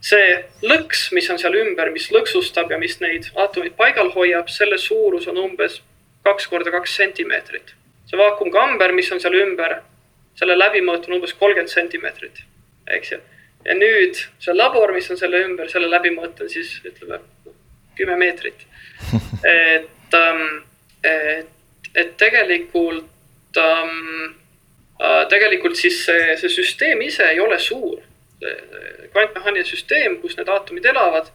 see 0.00 0.44
lõks, 0.62 1.10
mis 1.12 1.28
on 1.30 1.38
seal 1.38 1.54
ümber, 1.60 1.90
mis 1.92 2.08
lõksustab 2.10 2.70
ja 2.72 2.78
mis 2.78 3.00
neid 3.00 3.28
aatomeid 3.36 3.76
paigal 3.76 4.10
hoiab, 4.14 4.48
selle 4.48 4.78
suurus 4.78 5.28
on 5.28 5.38
umbes 5.38 5.82
kaks 6.24 6.46
korda 6.46 6.70
kaks 6.70 6.96
sentimeetrit. 6.96 7.74
see 8.06 8.18
vaakumkamber, 8.18 8.92
mis 8.92 9.12
on 9.12 9.20
seal 9.20 9.34
ümber, 9.34 9.80
selle 10.34 10.56
läbimõõt 10.56 11.08
on 11.08 11.18
umbes 11.18 11.34
kolmkümmend 11.34 11.72
sentimeetrit, 11.72 12.42
eks 12.86 13.12
ju. 13.12 13.20
ja 13.64 13.74
nüüd 13.74 14.24
see 14.38 14.56
labor, 14.56 14.92
mis 14.92 15.10
on 15.10 15.20
selle 15.20 15.44
ümber, 15.44 15.68
selle 15.68 15.90
läbimõõt 15.92 16.40
on 16.40 16.48
siis 16.48 16.80
ütleme 16.84 17.20
kümme 18.00 18.16
meetrit. 18.16 18.66
et, 19.44 20.14
ähm, 20.14 20.42
et, 21.04 21.48
et 21.94 22.16
tegelikult, 22.16 23.56
ähm, 23.56 24.36
äh, 25.00 25.24
tegelikult 25.28 25.76
siis 25.76 26.02
see, 26.06 26.36
see 26.40 26.52
süsteem 26.60 27.02
ise 27.06 27.28
ei 27.30 27.40
ole 27.40 27.58
suur. 27.58 27.98
kvantmehaaniline 29.12 29.68
süsteem, 29.68 30.14
kus 30.22 30.36
need 30.38 30.48
aatomid 30.48 30.86
elavad, 30.88 31.26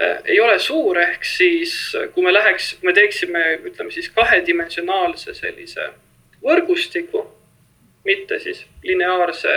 äh, 0.00 0.20
ei 0.24 0.38
ole 0.40 0.58
suur, 0.58 0.96
ehk 0.98 1.24
siis 1.28 1.74
kui 2.14 2.24
me 2.24 2.32
läheks, 2.32 2.74
kui 2.80 2.88
me 2.88 2.94
teeksime, 2.96 3.42
ütleme 3.68 3.92
siis 3.92 4.08
kahedimensionaalse 4.14 5.34
sellise 5.34 5.90
võrgustiku, 6.44 7.26
mitte 8.04 8.38
siis 8.40 8.62
lineaarse, 8.82 9.56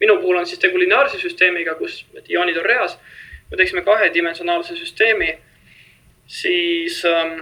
minu 0.00 0.18
puhul 0.22 0.40
on 0.40 0.46
siis 0.46 0.58
tegu 0.58 0.80
lineaarse 0.80 1.20
süsteemiga, 1.22 1.76
kus 1.78 2.02
need 2.16 2.34
ioonid 2.34 2.58
on 2.58 2.66
reas 2.66 2.98
me 3.50 3.56
teeksime 3.56 3.82
kahedimensionaalse 3.86 4.76
süsteemi, 4.76 5.36
siis 6.26 7.04
ähm, 7.06 7.38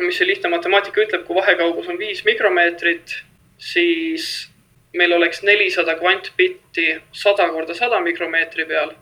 mis 0.00 0.18
see 0.18 0.28
lihtne 0.28 0.50
matemaatika 0.52 1.04
ütleb, 1.04 1.24
kui 1.26 1.38
vahekaugus 1.38 1.88
on 1.92 1.98
viis 1.98 2.24
mikromeetrit, 2.26 3.20
siis 3.58 4.48
meil 4.96 5.12
oleks 5.12 5.42
nelisada 5.42 5.96
kvantbitti 5.98 6.88
sada 7.12 7.48
korda 7.52 7.74
sada 7.74 8.00
mikromeetri 8.00 8.66
peal. 8.66 8.94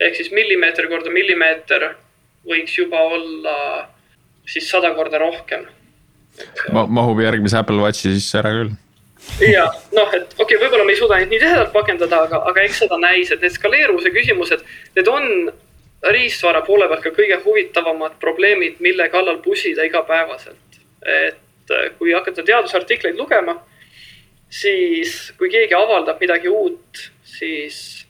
ehk 0.00 0.16
siis 0.16 0.30
millimeeter 0.32 0.86
korda 0.88 1.10
millimeeter 1.12 1.90
võiks 2.48 2.76
juba 2.78 3.00
olla 3.16 3.56
siis 4.48 4.70
sada 4.70 4.94
korda 4.96 5.18
rohkem 5.20 5.66
Ma,. 6.72 6.86
mahub 6.86 7.20
järgmise 7.20 7.58
Apple 7.58 7.82
Watchi 7.82 8.14
sisse 8.14 8.38
ära 8.40 8.52
küll 8.56 8.72
ja 9.44 9.66
noh, 9.92 10.12
et 10.16 10.32
okei 10.38 10.56
okay,, 10.56 10.60
võib-olla 10.62 10.86
me 10.86 10.94
ei 10.94 11.00
suuda 11.00 11.18
neid 11.20 11.32
nii 11.32 11.42
tihedalt 11.42 11.72
pakendada, 11.74 12.22
aga, 12.28 12.40
aga 12.48 12.64
eks 12.64 12.80
seda 12.84 12.96
näis, 13.00 13.32
et 13.32 13.42
need 13.44 13.52
skaleeruvuse 13.52 14.12
küsimused, 14.14 14.64
need 14.96 15.10
on 15.12 15.50
riistvara 16.02 16.62
poole 16.64 16.88
pealt 16.88 17.04
ka 17.04 17.12
kõige 17.14 17.40
huvitavamad 17.44 18.16
probleemid, 18.20 18.78
mille 18.80 19.08
kallal 19.08 19.40
pusida 19.44 19.84
igapäevaselt. 19.84 20.56
et 21.06 21.70
äh, 21.70 21.90
kui 21.98 22.12
hakata 22.12 22.42
teadusartikleid 22.42 23.16
lugema, 23.16 23.54
siis 24.50 25.32
kui 25.38 25.48
keegi 25.50 25.74
avaldab 25.74 26.20
midagi 26.20 26.48
uut, 26.48 27.10
siis 27.24 28.06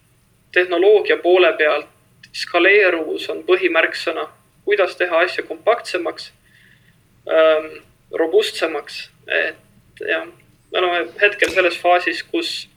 tehnoloogia 0.52 1.16
poole 1.22 1.52
pealt 1.52 1.86
skaleeruvus 2.32 3.28
on 3.30 3.44
põhimärksõna, 3.46 4.26
kuidas 4.64 4.96
teha 4.96 5.22
asja 5.24 5.44
kompaktsemaks 5.46 6.32
ähm,, 7.30 7.70
robustsemaks, 8.10 9.04
et 9.26 10.02
jah, 10.08 10.26
me 10.72 10.78
oleme 10.78 11.04
hetkel 11.20 11.50
selles 11.54 11.78
faasis, 11.78 12.22
kus 12.22 12.68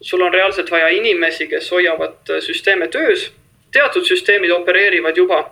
sul 0.00 0.22
on 0.24 0.32
reaalselt 0.32 0.70
vaja 0.70 0.88
inimesi, 0.88 1.48
kes 1.48 1.70
hoiavad 1.72 2.32
süsteeme 2.44 2.88
töös 2.88 3.28
teatud 3.72 4.06
süsteemid 4.06 4.50
opereerivad 4.50 5.16
juba 5.16 5.42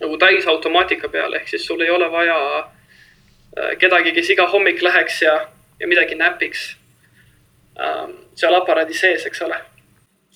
nagu 0.00 0.16
täisautomaatika 0.16 1.08
peal, 1.12 1.34
ehk 1.36 1.48
siis 1.48 1.66
sul 1.66 1.80
ei 1.84 1.90
ole 1.90 2.08
vaja 2.12 2.36
äh, 2.58 3.74
kedagi, 3.78 4.14
kes 4.16 4.30
iga 4.36 4.48
hommik 4.48 4.82
läheks 4.82 5.22
ja, 5.22 5.34
ja 5.80 5.88
midagi 5.88 6.16
näpiks 6.16 6.70
ähm, 7.80 8.16
seal 8.34 8.56
aparaadi 8.56 8.96
sees, 8.96 9.26
eks 9.28 9.42
ole. 9.44 9.60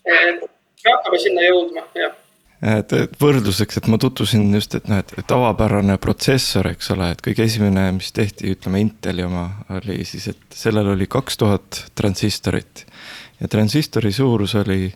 me 0.04 0.92
hakkame 0.92 1.18
sinna 1.18 1.46
jõudma, 1.48 1.86
jah 1.96 2.20
et 2.64 2.92
võrdluseks, 3.20 3.78
et 3.78 3.88
ma 3.92 3.98
tutvusin 4.00 4.46
just, 4.56 4.76
et 4.78 4.86
noh, 4.88 5.02
et 5.02 5.26
tavapärane 5.28 5.96
protsessor, 6.00 6.70
eks 6.72 6.90
ole, 6.94 7.10
et 7.12 7.22
kõige 7.24 7.44
esimene, 7.44 7.90
mis 7.96 8.08
tehti, 8.14 8.54
ütleme 8.54 8.80
Inteli 8.80 9.24
oma, 9.26 9.44
oli 9.76 10.00
siis, 10.08 10.30
et 10.32 10.56
sellel 10.56 10.94
oli 10.94 11.08
kaks 11.10 11.40
tuhat 11.40 11.82
transistorit. 11.98 12.86
ja 13.40 13.48
transistori 13.48 14.12
suurus 14.12 14.54
oli 14.54 14.86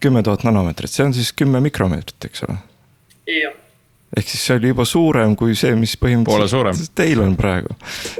kümme 0.00 0.22
tuhat 0.26 0.44
nanomeetrit, 0.48 0.92
see 0.92 1.06
on 1.06 1.16
siis 1.16 1.32
kümme 1.36 1.62
mikromeetrit, 1.64 2.30
eks 2.30 2.46
ole? 2.48 2.58
jah, 3.30 3.56
ehk 4.16 4.26
siis 4.26 4.42
see 4.48 4.56
oli 4.58 4.70
juba 4.72 4.84
suurem 4.88 5.34
kui 5.38 5.54
see, 5.58 5.72
mis 5.78 5.92
põhimõtteliselt 6.00 6.94
teil 6.98 7.20
on 7.22 7.36
praegu. 7.38 7.74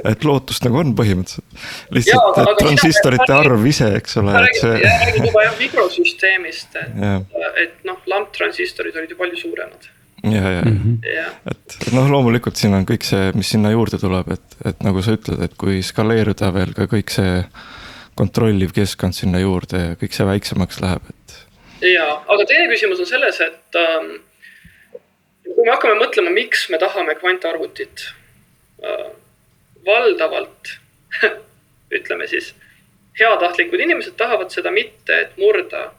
et 0.07 0.23
lootust 0.27 0.63
nagu 0.67 0.79
on 0.81 0.93
põhimõtteliselt. 0.95 1.63
lihtsalt, 1.97 2.39
et 2.43 2.61
transistorite 2.61 3.35
arv 3.35 3.65
ise, 3.67 3.89
eks 3.99 4.19
ole. 4.21 4.45
See... 4.59 4.77
räägid 4.85 5.27
juba 5.27 5.47
jah 5.47 5.57
mikrosüsteemist, 5.59 6.77
et, 6.85 7.41
et 7.65 7.75
noh, 7.87 7.99
lamptransistorid 8.13 9.01
olid 9.01 9.11
ju 9.11 9.19
palju 9.19 9.41
suuremad. 9.41 9.91
ja, 10.23 10.55
ja 10.59 10.63
mm, 10.63 10.79
-hmm. 10.79 11.35
et 11.51 11.91
noh, 11.97 12.07
loomulikult 12.13 12.55
siin 12.55 12.77
on 12.77 12.87
kõik 12.87 13.03
see, 13.07 13.31
mis 13.35 13.51
sinna 13.51 13.73
juurde 13.73 13.99
tuleb, 13.99 14.31
et, 14.37 14.57
et 14.71 14.83
nagu 14.85 15.01
sa 15.03 15.17
ütled, 15.17 15.43
et 15.43 15.55
kui 15.59 15.81
skaleeruda 15.83 16.53
veel 16.55 16.75
ka 16.77 16.87
kõik 16.87 17.11
see 17.11 17.39
kontrolliv 18.15 18.71
keskkond 18.75 19.15
sinna 19.17 19.41
juurde 19.41 19.79
ja 19.81 19.97
kõik 19.99 20.15
see 20.15 20.27
väiksemaks 20.27 20.79
läheb, 20.83 21.09
et. 21.09 21.20
Ja, 21.81 22.07
aga 22.27 22.45
teine 22.45 22.67
küsimus 22.71 23.01
on 23.01 23.09
selles, 23.09 23.39
et 23.41 23.79
ähm, 23.79 24.11
kui 25.45 25.65
me 25.65 25.73
hakkame 25.73 25.99
mõtlema, 25.99 26.33
miks 26.33 26.67
me 26.69 26.79
tahame 26.81 27.15
kvantarvutit 27.19 28.07
äh,, 28.85 29.07
valdavalt 29.85 30.75
ütleme 31.97 32.27
siis, 32.27 32.53
heatahtlikud 33.19 33.79
inimesed 33.79 34.15
tahavad 34.17 34.53
seda 34.53 34.71
mitte, 34.71 35.17
et 35.25 35.37
murda 35.41 35.89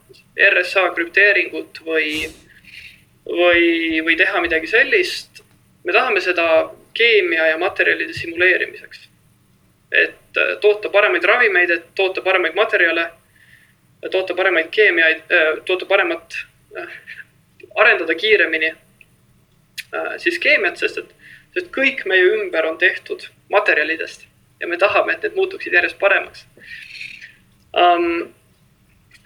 RSA 0.50 0.88
krüpteeringut 0.96 1.82
või, 1.86 2.28
või, 3.28 4.00
või 4.04 4.16
teha 4.16 4.40
midagi 4.44 4.70
sellist. 4.70 5.42
me 5.84 5.92
tahame 5.92 6.20
seda 6.20 6.70
keemia 6.94 7.46
ja 7.46 7.58
materjalide 7.58 8.12
simuleerimiseks. 8.12 9.08
et 9.92 10.38
äh, 10.38 10.56
toota 10.60 10.88
paremaid 10.88 11.24
ravimeid, 11.24 11.70
et 11.70 11.84
toota 11.94 12.22
paremaid 12.22 12.54
materjale, 12.54 13.10
toota 14.10 14.34
paremaid 14.34 14.70
keemiaid, 14.70 15.26
äh, 15.30 15.52
toota 15.64 15.86
paremat, 15.86 16.34
äh, 16.76 16.88
arendada 17.74 18.14
kiiremini 18.14 18.72
Äh, 19.94 20.18
siis 20.18 20.38
keemiat, 20.40 20.78
sest 20.80 21.02
et, 21.02 21.08
sest 21.52 21.66
kõik 21.74 22.06
meie 22.08 22.24
ümber 22.38 22.64
on 22.64 22.78
tehtud 22.80 23.26
materjalidest 23.52 24.24
ja 24.60 24.68
me 24.68 24.78
tahame, 24.80 25.12
et 25.12 25.26
need 25.26 25.34
muutuksid 25.36 25.74
järjest 25.76 25.98
paremaks 26.00 26.46
um,. 27.76 28.30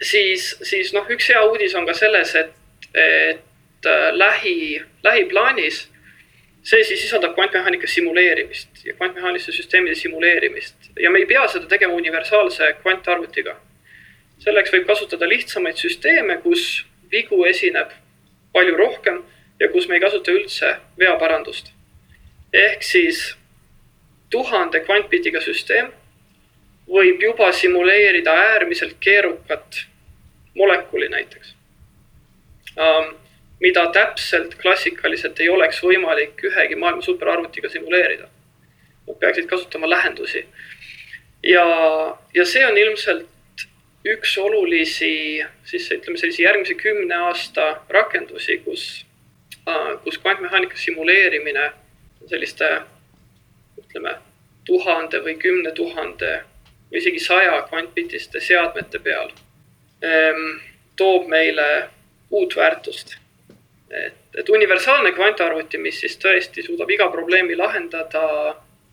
siis, 0.03 0.49
siis 0.67 0.91
noh, 0.93 1.07
üks 1.07 1.29
hea 1.31 1.39
uudis 1.47 1.75
on 1.79 1.87
ka 1.87 1.95
selles, 1.95 2.35
et, 2.35 2.51
et 2.91 3.87
äh, 3.87 4.09
lähi, 4.11 4.57
lähiplaanis 5.07 5.85
see 6.67 6.83
siis 6.83 7.05
sisaldab 7.05 7.37
kvantmehaanika 7.37 7.87
simuleerimist 7.87 8.83
ja 8.83 8.97
kvantmehaaniliste 8.99 9.55
süsteemide 9.55 9.95
simuleerimist 9.95 10.91
ja 10.99 11.13
me 11.13 11.23
ei 11.23 11.29
pea 11.31 11.47
seda 11.47 11.71
tegema 11.71 11.95
universaalse 11.95 12.73
kvantarvutiga. 12.81 13.55
Selleks 14.43 14.73
võib 14.73 14.85
kasutada 14.87 15.27
lihtsamaid 15.29 15.79
süsteeme, 15.79 16.37
kus 16.43 16.85
vigu 17.11 17.43
esineb 17.45 17.91
palju 18.53 18.77
rohkem 18.77 19.21
ja 19.59 19.69
kus 19.71 19.87
me 19.87 19.97
ei 19.97 20.03
kasuta 20.03 20.31
üldse 20.31 20.77
veaparandust. 20.99 21.73
ehk 22.53 22.83
siis 22.83 23.35
tuhande 24.29 24.79
kvantbitiga 24.79 25.41
süsteem 25.41 25.91
võib 26.87 27.21
juba 27.21 27.51
simuleerida 27.51 28.31
äärmiselt 28.31 28.95
keerukat 28.99 29.85
molekuli 30.55 31.09
näiteks 31.09 31.53
mida 33.59 33.87
täpselt 33.93 34.55
klassikaliselt 34.61 35.39
ei 35.39 35.49
oleks 35.49 35.79
võimalik 35.83 36.43
ühegi 36.45 36.75
maailma 36.75 37.01
superarvutiga 37.01 37.69
simuleerida. 37.69 38.29
Nad 39.07 39.19
peaksid 39.19 39.47
kasutama 39.49 39.89
lähendusi. 39.89 40.45
ja, 41.43 41.63
ja 42.33 42.45
see 42.45 42.65
on 42.67 42.77
ilmselt 42.77 43.27
üks 44.05 44.37
olulisi, 44.37 45.41
siis 45.65 45.91
ütleme 45.91 46.17
sellise 46.17 46.43
järgmise 46.43 46.77
kümne 46.77 47.15
aasta 47.15 47.81
rakendusi, 47.89 48.61
kus 48.65 49.07
kus 50.03 50.17
kvantmehaanika 50.17 50.77
simuleerimine 50.77 51.71
selliste 52.29 52.69
ütleme 53.79 54.13
tuhande 54.65 55.19
või 55.23 55.35
kümne 55.39 55.71
tuhande 55.75 56.31
või 56.91 57.01
isegi 57.01 57.19
saja 57.19 57.61
kvantbitiste 57.69 58.39
seadmete 58.43 58.99
peal 59.03 59.31
ehm, 60.01 60.59
toob 60.95 61.27
meile 61.27 61.89
uut 62.31 62.55
väärtust. 62.55 63.17
et, 63.89 64.15
et 64.35 64.49
universaalne 64.49 65.11
kvantarvuti, 65.11 65.77
mis 65.77 65.99
siis 65.99 66.17
tõesti 66.19 66.63
suudab 66.63 66.89
iga 66.91 67.09
probleemi 67.11 67.55
lahendada, 67.55 68.23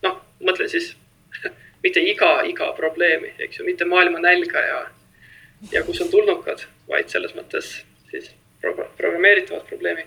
noh, 0.03 0.21
mõtlen 0.41 0.71
siis 0.71 0.95
mitte 1.85 2.01
iga, 2.01 2.39
iga 2.49 2.73
probleemi, 2.77 3.35
eks 3.39 3.61
ju, 3.61 3.67
mitte 3.69 3.85
maailma 3.89 4.23
nälga 4.25 4.63
ja, 4.65 4.81
ja 5.73 5.85
kus 5.85 6.01
on 6.01 6.11
tulnukad, 6.13 6.65
vaid 6.89 7.13
selles 7.13 7.37
mõttes 7.37 7.77
siis 8.11 8.31
programmeeritavat 8.65 9.67
probleemi 9.69 10.07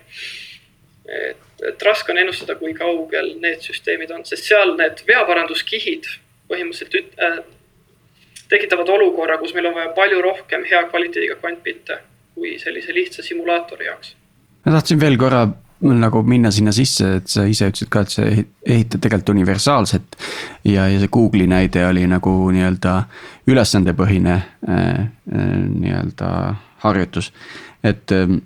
et, 1.08 1.44
et 1.70 1.84
raske 1.88 2.12
on 2.12 2.20
ennustada, 2.22 2.58
kui 2.60 2.74
kaugel 2.78 3.34
need 3.42 3.64
süsteemid 3.66 4.12
on, 4.14 4.26
sest 4.28 4.50
seal 4.50 4.76
need 4.80 5.04
veaparanduskihid 5.08 6.10
põhimõtteliselt 6.52 6.98
üt, 7.00 7.14
äh, 7.24 7.40
tekitavad 8.52 8.90
olukorra, 8.92 9.38
kus 9.42 9.54
meil 9.56 9.70
on 9.70 9.78
vaja 9.78 9.92
palju 9.96 10.22
rohkem 10.24 10.66
hea 10.68 10.84
kvaliteediga 10.92 11.40
kvantbitte 11.42 12.02
kui 12.38 12.56
sellise 12.62 12.94
lihtsa 12.96 13.26
simulaatori 13.26 13.90
jaoks. 13.90 14.14
ma 14.66 14.76
tahtsin 14.78 15.00
veel 15.02 15.18
korra 15.18 15.48
nagu 15.82 16.24
minna 16.26 16.52
sinna 16.52 16.72
sisse, 16.74 17.10
et 17.20 17.30
sa 17.30 17.46
ise 17.46 17.70
ütlesid 17.70 17.90
ka, 17.94 18.02
et 18.02 18.14
sa 18.14 18.26
ehitad 18.26 19.02
tegelikult 19.04 19.34
universaalset. 19.36 20.18
ja, 20.66 20.88
ja 20.90 21.00
see 21.00 21.12
Google'i 21.14 21.48
näide 21.48 21.86
oli 21.88 22.08
nagu 22.10 22.34
nii-öelda 22.52 22.98
ülesandepõhine 23.48 24.36
äh, 24.36 24.84
äh, 25.00 25.58
nii-öelda 25.70 26.30
harjutus, 26.84 27.32
et 27.84 28.12
äh, 28.12 28.40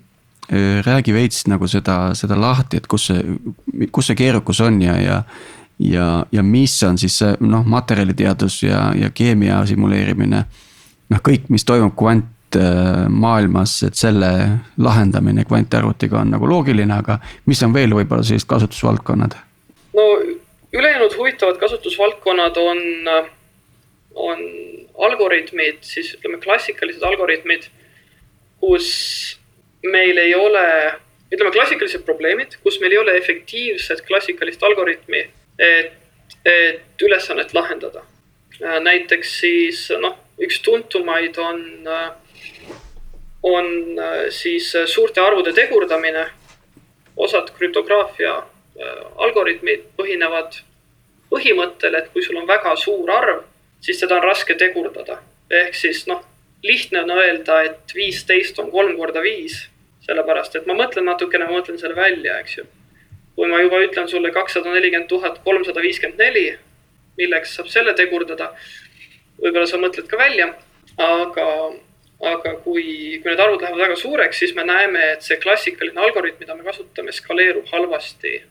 Äh, 0.52 0.84
räägi 0.84 1.14
veits 1.14 1.46
nagu 1.48 1.68
seda, 1.68 2.12
seda 2.18 2.36
lahti, 2.36 2.82
et 2.82 2.88
kus 2.92 3.06
see, 3.08 3.22
kus 3.96 4.10
see 4.10 4.18
keerukus 4.20 4.60
on 4.60 4.82
ja, 4.84 4.98
ja. 5.00 5.22
ja, 5.80 6.08
ja 6.28 6.44
mis 6.44 6.74
on 6.84 6.98
siis 7.00 7.16
see 7.22 7.38
noh, 7.40 7.64
materjaliteadus 7.64 8.58
ja, 8.66 8.90
ja 8.98 9.10
keemia 9.16 9.62
simuleerimine. 9.70 10.44
noh, 11.14 11.22
kõik, 11.24 11.48
mis 11.48 11.64
toimub 11.64 11.96
kvantmaailmas, 12.52 13.84
et 13.88 13.96
selle 13.96 14.32
lahendamine 14.78 15.46
kvantarvutiga 15.48 16.20
on 16.22 16.32
nagu 16.36 16.50
loogiline, 16.50 16.94
aga 16.94 17.20
mis 17.46 17.62
on 17.64 17.74
veel 17.74 17.94
võib-olla 17.96 18.24
sellised 18.24 18.50
kasutusvaldkonnad? 18.50 19.38
no 19.94 20.08
ülejäänud 20.74 21.16
huvitavad 21.18 21.58
kasutusvaldkonnad 21.60 22.58
on, 22.58 22.80
on 24.16 24.44
algoritmid, 24.98 25.82
siis 25.82 26.14
ütleme 26.16 26.40
klassikalised 26.44 27.04
algoritmid, 27.04 27.68
kus 28.62 28.92
meil 29.84 30.18
ei 30.18 30.36
ole, 30.36 30.66
ütleme 31.32 31.52
klassikalised 31.52 32.06
probleemid, 32.06 32.60
kus 32.64 32.80
meil 32.82 32.96
ei 32.96 33.02
ole 33.02 33.18
efektiivset 33.18 34.06
klassikalist 34.08 34.64
algoritmi, 34.64 35.26
et, 35.60 35.94
et 36.46 37.04
ülesannet 37.04 37.54
lahendada. 37.54 38.06
Äh, 38.62 38.80
näiteks 38.84 39.40
siis 39.42 39.88
noh, 40.00 40.18
üks 40.42 40.62
tuntumaid 40.64 41.38
on, 41.42 41.64
äh, 41.88 42.12
on 43.44 44.00
äh, 44.00 44.30
siis 44.30 44.74
suurte 44.86 45.22
arvude 45.22 45.54
tegurdamine. 45.54 46.30
osad 47.18 47.50
krüptograafia 47.58 48.44
algoritmid 49.20 49.82
põhinevad 49.98 50.56
põhimõttel, 51.30 51.96
et 51.96 52.08
kui 52.14 52.24
sul 52.24 52.38
on 52.40 52.48
väga 52.48 52.72
suur 52.76 53.12
arv, 53.12 53.44
siis 53.84 54.00
seda 54.00 54.16
on 54.16 54.24
raske 54.24 54.56
tegurdada. 54.56 55.20
ehk 55.50 55.76
siis 55.76 56.08
noh, 56.08 56.24
lihtne 56.64 57.04
on 57.04 57.12
öelda, 57.12 57.62
et 57.62 57.94
viisteist 57.96 58.60
on 58.60 58.72
kolm 58.72 58.98
korda 58.98 59.22
viis 59.22 59.68
sellepärast 60.06 60.58
et 60.58 60.68
ma 60.70 60.76
mõtlen 60.78 61.06
natukene, 61.08 61.48
ma 61.48 61.60
mõtlen 61.60 61.80
selle 61.82 61.98
välja, 61.98 62.40
eks 62.42 62.58
ju. 62.60 62.66
kui 63.36 63.48
ma 63.50 63.62
juba 63.62 63.80
ütlen 63.82 64.10
sulle 64.12 64.32
kakssada 64.36 64.74
nelikümmend 64.74 65.08
tuhat 65.10 65.40
kolmsada 65.46 65.82
viiskümmend 65.82 66.20
neli, 66.20 66.46
milleks 67.18 67.56
saab 67.56 67.70
selle 67.72 67.94
tegurdada, 67.98 68.52
võib-olla 69.40 69.70
sa 69.70 69.80
mõtled 69.82 70.10
ka 70.12 70.20
välja, 70.20 70.52
aga, 71.00 71.46
aga 72.22 72.54
kui, 72.62 73.20
kui 73.22 73.32
need 73.32 73.42
arvud 73.42 73.62
lähevad 73.64 73.82
väga 73.82 73.98
suureks, 73.98 74.40
siis 74.40 74.54
me 74.56 74.66
näeme, 74.68 75.02
et 75.16 75.26
see 75.26 75.40
klassikaline 75.42 76.02
algoritm, 76.06 76.44
mida 76.44 76.56
me 76.56 76.66
kasutame, 76.68 77.14
skaleerub 77.16 77.70
halvasti. 77.74 78.42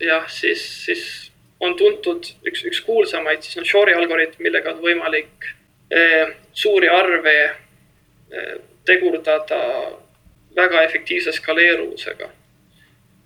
jah, 0.00 0.26
siis, 0.28 0.62
siis 0.84 1.02
on 1.60 1.76
tuntud 1.76 2.26
üks, 2.46 2.64
üks 2.68 2.80
kuulsamaid, 2.84 3.42
siis 3.42 3.56
on 3.58 3.64
Shore'i 3.64 3.96
algoritm, 3.96 4.42
millega 4.44 4.74
on 4.74 4.82
võimalik 4.84 5.46
eh, 5.90 6.34
suuri 6.52 6.90
arve 6.92 7.36
eh, 7.46 8.56
tegurdada 8.86 9.60
väga 10.56 10.82
efektiivse 10.84 11.32
skaleeruvusega. 11.32 12.28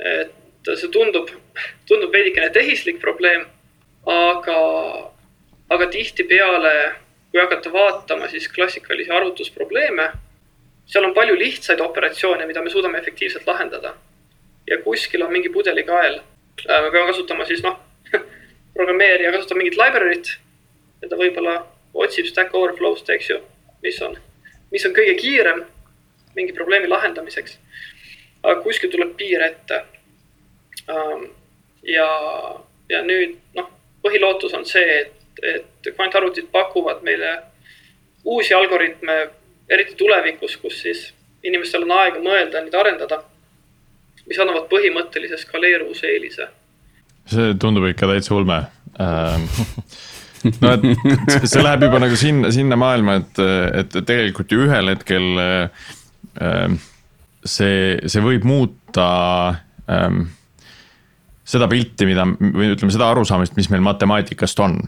et 0.01 0.71
see 0.77 0.89
tundub, 0.93 1.29
tundub 1.89 2.13
veidikene 2.13 2.49
tehislik 2.55 3.01
probleem, 3.03 3.45
aga, 4.09 4.61
aga 5.69 5.89
tihtipeale, 5.93 6.75
kui 7.31 7.41
hakata 7.41 7.73
vaatama 7.73 8.29
siis 8.29 8.49
klassikalisi 8.49 9.11
arvutusprobleeme, 9.11 10.11
seal 10.87 11.05
on 11.07 11.15
palju 11.15 11.39
lihtsaid 11.39 11.81
operatsioone, 11.81 12.47
mida 12.47 12.63
me 12.63 12.71
suudame 12.71 12.99
efektiivselt 12.99 13.47
lahendada. 13.47 13.95
ja 14.67 14.77
kuskil 14.83 15.23
on 15.23 15.33
mingi 15.33 15.49
pudelikael. 15.49 16.21
Äh, 16.69 16.83
me 16.83 16.91
peame 16.91 17.07
kasutama 17.07 17.45
siis 17.45 17.63
noh, 17.63 17.79
programmeerija 18.75 19.33
kasutab 19.33 19.59
mingit 19.59 19.79
library't 19.79 20.37
ja 21.03 21.09
ta 21.09 21.17
võib-olla 21.17 21.55
otsib 21.95 22.29
Stack 22.29 22.55
Overflow'st, 22.55 23.09
eks 23.11 23.31
ju, 23.31 23.39
mis 23.83 23.99
on, 24.05 24.17
mis 24.71 24.85
on 24.87 24.95
kõige 24.95 25.17
kiirem 25.19 25.65
mingi 26.37 26.55
probleemi 26.55 26.89
lahendamiseks. 26.89 27.59
aga 28.43 28.61
kuskil 28.63 28.91
tuleb 28.91 29.17
piir 29.17 29.43
ette. 29.45 29.83
Ähm, 30.89 31.27
ja, 31.85 32.07
ja 32.89 33.03
nüüd 33.05 33.37
noh, 33.57 33.69
põhilootus 34.03 34.55
on 34.57 34.65
see, 34.65 35.01
et, 35.01 35.20
et 35.43 35.91
kvantarvutid 35.95 36.51
pakuvad 36.53 37.03
meile 37.07 37.39
uusi 38.25 38.55
algoritme, 38.55 39.17
eriti 39.71 39.95
tulevikus, 39.99 40.57
kus 40.61 40.81
siis 40.83 41.05
inimestel 41.47 41.87
on 41.87 41.95
aega 41.97 42.21
mõelda, 42.23 42.61
neid 42.61 42.77
arendada, 42.77 43.23
mis 44.29 44.39
annavad 44.39 44.69
põhimõttelise 44.71 45.41
skaleeruvuse 45.41 46.11
eelise. 46.11 46.49
see 47.31 47.55
tundub 47.63 47.87
ikka 47.87 48.09
täitsa 48.11 48.35
ulme 48.35 48.57
ähm, 49.01 49.47
no 50.63 50.73
et 50.75 51.47
see 51.47 51.63
läheb 51.63 51.87
juba 51.87 52.01
nagu 52.03 52.17
sinna, 52.19 52.51
sinna 52.55 52.79
maailma, 52.81 53.21
et, 53.21 53.41
et 53.83 53.99
tegelikult 54.07 54.53
ju 54.53 54.67
ühel 54.67 54.93
hetkel 54.93 55.41
äh, 55.41 56.77
see, 57.45 57.97
see 58.07 58.25
võib 58.25 58.47
muuta 58.49 59.09
ähm, 59.91 60.25
seda 61.51 61.69
pilti, 61.71 62.07
mida 62.09 62.27
või 62.29 62.73
ütleme 62.75 62.95
seda 62.95 63.11
arusaamist, 63.11 63.57
mis 63.59 63.71
meil 63.73 63.83
matemaatikast 63.85 64.61
on. 64.63 64.81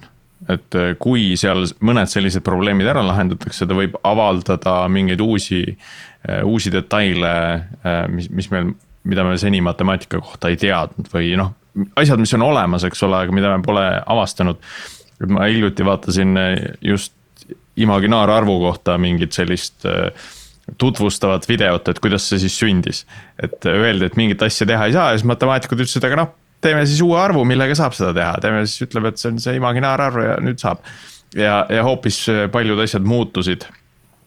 Et 0.50 0.78
äh, 0.78 0.92
kui 1.00 1.32
seal 1.38 1.66
mõned 1.84 2.10
sellised 2.10 2.44
probleemid 2.46 2.88
ära 2.90 3.04
lahendatakse, 3.06 3.66
ta 3.68 3.76
võib 3.76 3.94
avaldada 4.06 4.80
mingeid 4.92 5.22
uusi, 5.22 5.62
äh, 6.26 6.42
uusi 6.46 6.72
detaile, 6.74 7.32
äh, 7.82 8.02
mis, 8.12 8.28
mis 8.32 8.50
meil, 8.52 8.72
mida 9.08 9.26
me 9.26 9.38
seni 9.40 9.62
matemaatika 9.64 10.20
kohta 10.22 10.50
ei 10.50 10.58
teadnud 10.60 11.10
või 11.12 11.32
noh, 11.38 11.54
asjad, 11.98 12.20
mis 12.22 12.34
on 12.36 12.46
olemas, 12.46 12.86
eks 12.88 13.02
ole, 13.06 13.22
aga 13.24 13.34
mida 13.34 13.54
me 13.54 13.64
pole 13.64 13.86
avastanud. 14.00 14.60
et 15.22 15.30
ma 15.30 15.46
hiljuti 15.46 15.84
vaatasin 15.86 16.38
just 16.82 17.14
imaginaararvu 17.78 18.58
kohta 18.60 18.98
mingit 18.98 19.32
sellist 19.32 19.86
tutvustavat 20.78 21.46
videot, 21.48 21.88
et 21.88 21.98
kuidas 21.98 22.26
see 22.28 22.42
siis 22.42 22.58
sündis. 22.58 23.06
et 23.42 23.66
öeldi, 23.66 24.06
et 24.06 24.16
mingit 24.16 24.42
asja 24.42 24.66
teha 24.66 24.86
ei 24.86 24.92
saa 24.92 25.10
ja 25.10 25.18
siis 25.18 25.26
matemaatikud 25.30 25.80
ütlesid, 25.80 26.04
aga 26.06 26.20
noh 26.22 26.34
teeme 26.62 26.86
siis 26.86 27.02
uue 27.04 27.18
arvu, 27.20 27.44
millega 27.48 27.76
saab 27.78 27.96
seda 27.96 28.12
teha, 28.16 28.32
teeme 28.42 28.64
siis, 28.66 28.86
ütleme, 28.86 29.12
et 29.12 29.20
see 29.20 29.32
on 29.32 29.40
see 29.42 29.58
imaginaararv 29.58 30.24
ja 30.24 30.40
nüüd 30.44 30.62
saab. 30.62 30.82
ja, 31.36 31.62
ja 31.72 31.84
hoopis 31.86 32.26
paljud 32.52 32.80
asjad 32.82 33.06
muutusid 33.08 33.64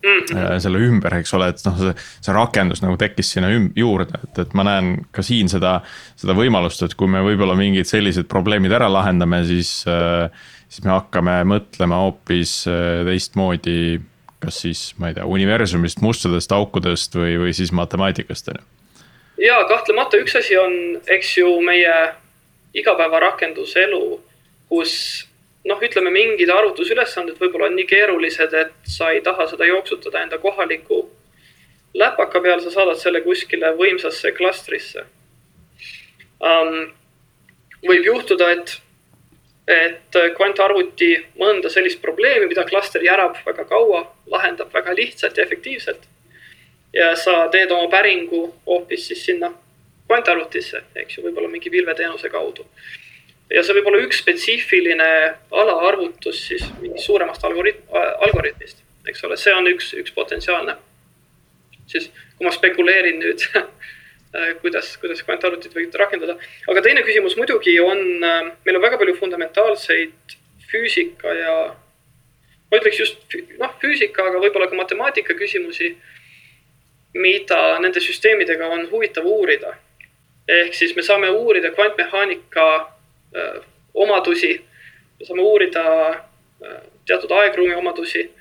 mm 0.05 0.23
-hmm. 0.25 0.59
selle 0.59 0.77
ümber, 0.77 1.13
eks 1.13 1.33
ole, 1.33 1.49
et 1.49 1.61
noh, 1.65 1.77
see, 1.79 1.93
see 2.21 2.33
rakendus 2.33 2.81
nagu 2.81 2.97
tekkis 2.97 3.31
sinna 3.35 3.49
juurde, 3.75 4.19
et, 4.23 4.39
et 4.39 4.53
ma 4.53 4.63
näen 4.63 5.05
ka 5.11 5.21
siin 5.25 5.49
seda, 5.49 5.79
seda 6.15 6.33
võimalust, 6.37 6.83
et 6.85 6.95
kui 6.95 7.07
me 7.07 7.23
võib-olla 7.25 7.55
mingid 7.57 7.89
sellised 7.89 8.29
probleemid 8.31 8.71
ära 8.71 8.89
lahendame, 8.91 9.43
siis, 9.45 9.85
äh, 9.87 10.29
siis 10.69 10.85
me 10.85 10.91
hakkame 10.91 11.43
mõtlema 11.43 12.01
hoopis 12.05 12.65
äh, 12.67 13.05
teistmoodi. 13.05 14.01
kas 14.45 14.59
siis, 14.61 14.93
ma 15.01 15.07
ei 15.09 15.15
tea, 15.15 15.25
universumist, 15.25 16.01
mustadest 16.05 16.51
aukudest 16.51 17.15
või, 17.15 17.37
või 17.39 17.53
siis 17.53 17.71
matemaatikast 17.71 18.51
on 18.51 18.59
ju 18.59 18.65
ja 19.47 19.63
kahtlemata 19.67 20.17
üks 20.21 20.35
asi 20.37 20.57
on, 20.57 21.01
eks 21.07 21.37
ju, 21.37 21.49
meie 21.65 21.95
igapäevarakenduselu, 22.75 24.21
kus 24.69 24.93
noh, 25.65 25.81
ütleme 25.81 26.11
mingid 26.13 26.51
arvutusülesanded 26.53 27.39
võib-olla 27.41 27.69
on 27.71 27.77
nii 27.79 27.87
keerulised, 27.89 28.53
et 28.53 28.89
sa 28.89 29.11
ei 29.15 29.21
taha 29.25 29.47
seda 29.49 29.67
jooksutada 29.69 30.23
enda 30.25 30.39
kohaliku 30.41 31.05
läpaka 31.95 32.41
peal, 32.43 32.61
sa 32.61 32.73
saadad 32.73 32.99
selle 32.99 33.21
kuskile 33.25 33.73
võimsasse 33.79 34.33
klastrisse 34.37 35.05
um,. 36.43 36.91
võib 37.85 38.07
juhtuda, 38.07 38.49
et, 38.51 38.71
et 39.69 40.17
kvantarvuti 40.37 41.11
mõnda 41.37 41.69
sellist 41.69 42.01
probleemi, 42.01 42.47
mida 42.49 42.63
klaster 42.65 43.03
järab 43.05 43.37
väga 43.45 43.65
kaua, 43.69 44.01
lahendab 44.31 44.73
väga 44.73 44.95
lihtsalt 44.97 45.37
ja 45.37 45.45
efektiivselt. 45.45 46.07
ja 46.93 47.13
sa 47.15 47.47
teed 47.53 47.71
oma 47.71 47.89
päringu 47.91 48.47
hoopis 48.65 49.07
siis 49.07 49.25
sinna 49.25 49.51
kvantarvutisse, 50.07 50.83
eks 51.01 51.17
ju, 51.17 51.25
võib-olla 51.25 51.49
mingi 51.49 51.71
pilveteenuse 51.73 52.29
kaudu. 52.29 52.65
ja 53.49 53.61
see 53.63 53.75
võib 53.77 53.91
olla 53.91 54.01
üks 54.01 54.23
spetsiifiline 54.23 55.07
alaarvutus 55.53 56.39
siis 56.47 56.65
mingist 56.81 57.05
suuremast 57.05 57.43
algoritm, 57.45 57.83
algoritmist, 58.27 58.81
eks 59.09 59.23
ole, 59.27 59.37
see 59.37 59.53
on 59.53 59.69
üks, 59.69 59.93
üks 60.01 60.13
potentsiaalne. 60.13 60.77
siis 61.87 62.09
kui 62.37 62.47
ma 62.47 62.51
spekuleerin 62.53 63.19
nüüd 63.21 63.45
kuidas, 64.61 64.95
kuidas 65.01 65.23
kvantarvutit 65.23 65.73
võid 65.75 65.95
rakendada. 65.99 66.37
aga 66.69 66.81
teine 66.81 67.05
küsimus 67.05 67.37
muidugi 67.37 67.79
on, 67.79 68.03
meil 68.19 68.77
on 68.77 68.83
väga 68.83 68.99
palju 69.01 69.15
fundamentaalseid 69.19 70.37
füüsika 70.71 71.33
ja 71.33 71.55
ma 72.71 72.81
ütleks 72.81 72.99
just 72.99 73.37
noh, 73.59 73.73
füüsika, 73.81 74.25
aga 74.29 74.41
võib-olla 74.43 74.69
ka 74.69 74.77
matemaatika 74.77 75.37
küsimusi, 75.37 75.95
mida 77.15 77.79
nende 77.79 78.01
süsteemidega 78.03 78.67
on 78.73 78.87
huvitav 78.91 79.25
uurida 79.29 79.75
ehk 80.47 80.73
siis 80.73 80.95
me 80.95 81.03
saame 81.03 81.29
uurida 81.29 81.71
kvantmehaanika 81.71 82.65
äh, 82.79 83.61
omadusi, 83.93 84.53
me 85.19 85.25
saame 85.25 85.41
uurida 85.41 85.85
äh, 86.09 86.81
teatud 87.05 87.31
aegruumi 87.31 87.75
omadusi. 87.75 88.31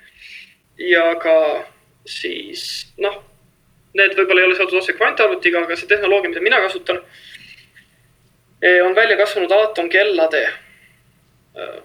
Ja 0.78 1.14
ka 1.22 1.64
siis 2.06 2.92
noh, 2.98 3.20
need 3.94 4.16
võib-olla 4.18 4.42
ei 4.42 4.48
ole 4.48 4.56
seotud 4.58 4.80
otse 4.80 4.96
kvantarvutiga, 4.98 5.62
aga 5.62 5.76
see 5.78 5.88
tehnoloogia, 5.90 6.32
mida 6.32 6.42
mina 6.42 6.60
kasutan, 6.64 6.98
eh, 8.62 8.80
on 8.84 8.96
välja 8.96 9.16
kasvanud 9.20 9.52
aatomkellade 9.54 10.42
äh,, 10.48 11.78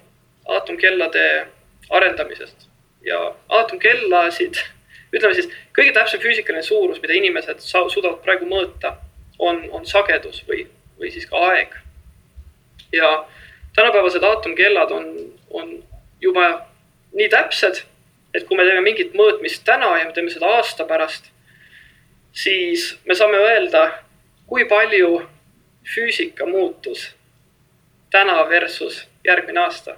aatomkellade 0.48 1.26
arendamisest. 1.90 2.68
Ja 3.06 3.20
aatomkellasid, 3.50 4.58
ütleme 5.16 5.38
siis 5.38 5.52
kõige 5.78 5.94
täpsem 5.94 6.22
füüsikaline 6.24 6.66
suurus, 6.66 7.02
mida 7.02 7.14
inimesed 7.14 7.62
suudavad 7.62 8.20
praegu 8.26 8.50
mõõta 8.50 8.96
on, 9.40 9.64
on 9.72 9.86
sagedus 9.86 10.44
või, 10.48 10.66
või 11.00 11.12
siis 11.12 11.28
ka 11.30 11.40
aeg. 11.50 11.76
ja 12.92 13.26
tänapäevased 13.76 14.24
aatomkellad 14.24 14.92
on, 14.92 15.06
on 15.50 15.84
juba 16.22 16.66
nii 17.14 17.30
täpsed, 17.30 17.84
et 18.34 18.46
kui 18.48 18.58
me 18.58 18.66
teeme 18.66 18.82
mingit 18.82 19.14
mõõtmist 19.18 19.64
täna 19.66 19.94
ja 20.00 20.06
me 20.06 20.14
teeme 20.14 20.32
seda 20.34 20.50
aasta 20.58 20.86
pärast, 20.90 21.32
siis 22.34 22.92
me 23.06 23.16
saame 23.16 23.38
öelda, 23.38 23.86
kui 24.50 24.66
palju 24.70 25.24
füüsika 25.96 26.46
muutus 26.46 27.10
täna 28.12 28.42
versus 28.50 29.06
järgmine 29.26 29.60
aasta. 29.60 29.96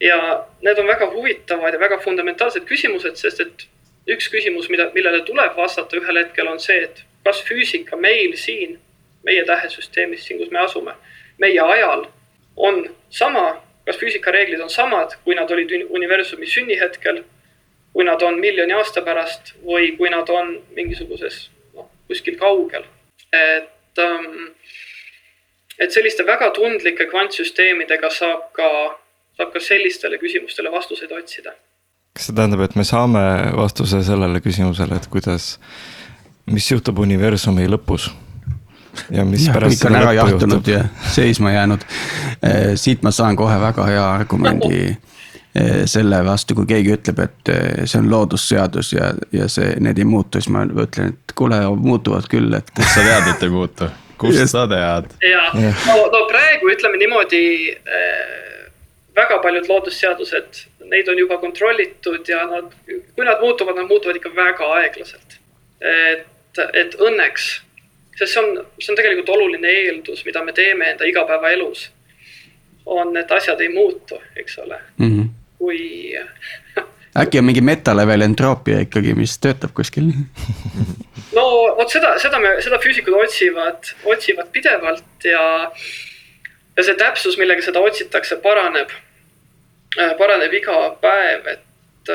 ja 0.00 0.46
need 0.60 0.78
on 0.78 0.86
väga 0.86 1.06
huvitavad 1.10 1.74
ja 1.74 1.80
väga 1.80 1.98
fundamentaalsed 1.98 2.64
küsimused, 2.66 3.16
sest 3.16 3.40
et 3.40 3.66
üks 4.10 4.28
küsimus, 4.28 4.68
mida, 4.68 4.90
millele 4.94 5.22
tuleb 5.22 5.56
vastata 5.56 5.96
ühel 5.96 6.18
hetkel, 6.18 6.48
on 6.50 6.58
see, 6.60 6.82
et 6.82 7.04
kas 7.24 7.42
füüsika 7.46 7.96
meil 7.96 8.36
siin, 8.36 8.78
meie 9.24 9.44
tähesüsteemis, 9.46 10.24
siin, 10.26 10.38
kus 10.38 10.50
me 10.50 10.58
asume, 10.58 10.94
meie 11.38 11.60
ajal 11.60 12.06
on 12.56 12.82
sama, 13.10 13.62
kas 13.86 13.98
füüsikareeglid 13.98 14.60
on 14.62 14.70
samad, 14.70 15.16
kui 15.24 15.34
nad 15.38 15.50
olid 15.50 15.72
universumi 15.90 16.46
sünnihetkel, 16.46 17.22
kui 17.92 18.04
nad 18.04 18.22
on 18.22 18.40
miljoni 18.40 18.74
aasta 18.76 19.02
pärast 19.04 19.54
või 19.66 19.92
kui 19.96 20.10
nad 20.10 20.28
on 20.32 20.56
mingisuguses 20.76 21.48
noh, 21.74 21.90
kuskil 22.08 22.38
kaugel. 22.40 22.84
et 23.32 23.98
ähm,, 23.98 24.52
et 25.78 25.92
selliste 25.92 26.24
väga 26.26 26.50
tundlike 26.56 27.06
kvantsüsteemidega 27.10 28.10
saab 28.12 28.48
ka, 28.56 28.68
saab 29.38 29.52
ka 29.54 29.60
sellistele 29.60 30.18
küsimustele 30.22 30.72
vastuseid 30.72 31.12
otsida. 31.12 31.54
kas 32.12 32.28
see 32.28 32.36
tähendab, 32.36 32.60
et 32.60 32.76
me 32.76 32.84
saame 32.84 33.24
vastuse 33.56 34.02
sellele 34.04 34.40
küsimusele, 34.44 34.96
et 34.96 35.08
kuidas 35.12 35.58
mis 36.52 36.70
juhtub 36.70 36.98
universumi 37.02 37.68
lõpus? 37.70 38.10
ja 39.10 39.24
mis 39.24 39.46
ja, 39.46 39.54
pärast 39.54 39.80
kõik 39.80 39.88
on 39.88 39.96
ära 40.00 40.12
jahtunud 40.16 40.68
ja 40.68 40.82
seisma 41.12 41.52
jäänud. 41.54 41.86
Eh, 42.44 42.74
siit 42.76 43.02
ma 43.02 43.10
saan 43.14 43.36
kohe 43.36 43.54
väga 43.60 43.86
hea 43.88 44.02
argumendi 44.04 44.80
eh, 44.90 45.82
selle 45.88 46.20
vastu, 46.26 46.56
kui 46.58 46.68
keegi 46.68 46.92
ütleb, 46.96 47.22
et 47.24 47.52
eh, 47.52 47.84
see 47.86 48.02
on 48.02 48.10
loodusseadus 48.12 48.92
ja, 48.92 49.12
ja 49.32 49.48
see, 49.52 49.74
need 49.80 50.00
ei 50.02 50.08
muutu, 50.08 50.40
siis 50.40 50.52
ma 50.52 50.66
ütlen, 50.66 51.14
et 51.14 51.36
kuule, 51.38 51.60
muutuvad 51.76 52.28
küll, 52.32 52.52
et. 52.58 52.72
kust 52.76 52.94
sa 52.94 53.06
tead, 53.06 53.30
et 53.34 53.46
ei 53.46 53.54
muutu? 53.54 53.88
kust 54.22 54.44
sa 54.52 54.66
tead? 54.70 55.08
ja, 55.24 55.46
no, 55.56 55.96
no 56.12 56.24
praegu 56.30 56.70
ütleme 56.74 57.00
niimoodi 57.00 57.44
äh, 57.72 58.66
väga 59.16 59.40
paljud 59.44 59.70
loodusseadused, 59.70 60.66
neid 60.92 61.08
on 61.08 61.18
juba 61.18 61.38
kontrollitud 61.40 62.28
ja 62.28 62.44
nad, 62.50 62.68
kui 62.86 63.24
nad 63.24 63.40
muutuvad, 63.40 63.80
nad 63.80 63.88
muutuvad 63.88 64.20
ikka 64.20 64.34
väga 64.36 64.68
aeglaselt. 64.80 65.40
et 65.80 66.28
et 66.58 66.94
õnneks, 67.00 67.48
sest 68.18 68.34
see 68.34 68.42
on, 68.42 68.62
see 68.78 68.92
on 68.92 68.98
tegelikult 68.98 69.32
oluline 69.36 69.68
eeldus, 69.82 70.24
mida 70.28 70.44
me 70.44 70.54
teeme 70.56 70.90
enda 70.92 71.08
igapäevaelus. 71.08 71.90
on, 72.86 73.16
et 73.16 73.30
asjad 73.32 73.60
ei 73.60 73.68
muutu, 73.68 74.18
eks 74.36 74.58
ole 74.58 74.78
mm, 74.96 75.10
-hmm. 75.10 75.28
kui 75.58 76.12
äkki 77.22 77.38
on 77.38 77.44
mingi 77.44 77.60
metalevel 77.60 78.20
entroopia 78.20 78.80
ikkagi, 78.80 79.14
mis 79.14 79.38
töötab 79.38 79.70
kuskil 79.74 80.10
no 81.36 81.44
vot 81.76 81.90
seda, 81.90 82.16
seda 82.18 82.38
me, 82.38 82.56
seda 82.64 82.78
füüsikud 82.82 83.14
otsivad, 83.24 83.92
otsivad 84.04 84.50
pidevalt 84.52 85.28
ja, 85.28 85.44
ja 86.76 86.84
see 86.84 86.96
täpsus, 86.98 87.38
millega 87.40 87.62
seda 87.62 87.80
otsitakse, 87.80 88.36
paraneb, 88.44 88.90
paraneb 90.18 90.52
iga 90.58 90.78
päev, 91.00 91.46
et 91.54 92.10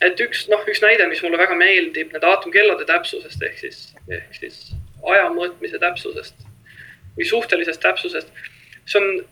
et 0.00 0.20
üks 0.20 0.46
noh, 0.48 0.62
üks 0.68 0.80
näide, 0.84 1.06
mis 1.10 1.22
mulle 1.22 1.38
väga 1.40 1.56
meeldib, 1.58 2.12
need 2.14 2.24
aatomkellade 2.24 2.86
täpsusest 2.88 3.42
ehk 3.42 3.58
siis, 3.60 3.82
ehk 4.08 4.38
siis 4.38 4.62
aja 5.02 5.28
mõõtmise 5.34 5.80
täpsusest. 5.82 6.48
või 7.16 7.26
suhtelisest 7.28 7.80
täpsusest. 7.80 8.28
see 8.86 9.00
on 9.00 9.24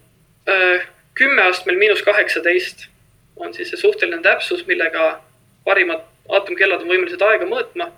äh, 0.49 0.87
kümme 1.15 1.43
astmel 1.43 1.77
miinus 1.77 2.03
kaheksateist 2.03 2.89
on 3.39 3.55
siis 3.55 3.71
see 3.71 3.81
suhteline 3.81 4.23
täpsus, 4.23 4.67
millega 4.67 5.23
parimad 5.65 6.05
aatomkellad 6.29 6.83
on 6.83 6.93
võimelised 6.93 7.23
aega 7.23 7.47
mõõtma. 7.47 7.91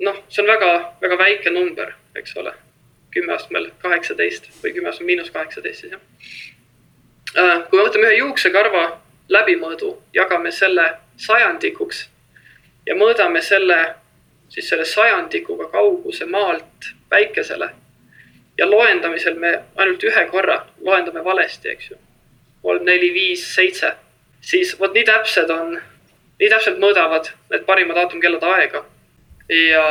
noh, 0.00 0.16
see 0.28 0.42
on 0.42 0.50
väga, 0.50 0.70
väga 1.00 1.18
väike 1.18 1.50
number, 1.50 1.94
eks 2.16 2.36
ole. 2.36 2.52
kümme 3.14 3.32
astmel 3.32 3.68
kaheksateist 3.78 4.48
või 4.62 4.72
kümme 4.74 4.88
astmel 4.90 5.06
miinus 5.06 5.30
kaheksateist 5.30 5.80
siis 5.80 5.92
jah. 5.92 6.00
Äh, 7.38 7.62
kui 7.70 7.78
me 7.78 7.84
võtame 7.86 8.08
ühe 8.08 8.18
juuksekarva 8.18 8.84
läbimõõdu, 9.28 9.92
jagame 10.14 10.50
selle 10.52 10.86
sajandikuks 11.16 12.08
ja 12.86 12.96
mõõdame 12.98 13.42
selle, 13.42 13.78
siis 14.48 14.68
selle 14.68 14.84
sajandikuga 14.88 15.68
kauguse 15.72 16.26
maalt 16.26 16.92
päikesele. 17.08 17.70
ja 18.58 18.70
loendamisel 18.70 19.34
me 19.34 19.50
ainult 19.76 20.04
ühe 20.04 20.26
korra 20.30 20.60
loendame 20.80 21.24
valesti, 21.24 21.68
eks 21.68 21.90
ju. 21.90 21.96
kolm, 22.62 22.84
neli, 22.84 23.12
viis, 23.14 23.54
seitse, 23.54 23.92
siis 24.40 24.76
vot 24.80 24.94
nii 24.94 25.04
täpsed 25.04 25.50
on, 25.50 25.74
nii 26.40 26.50
täpselt 26.50 26.78
mõõdavad 26.78 27.32
need 27.50 27.64
parimad 27.66 27.96
aatomkellad 27.96 28.46
aega. 28.52 28.84
ja, 29.48 29.86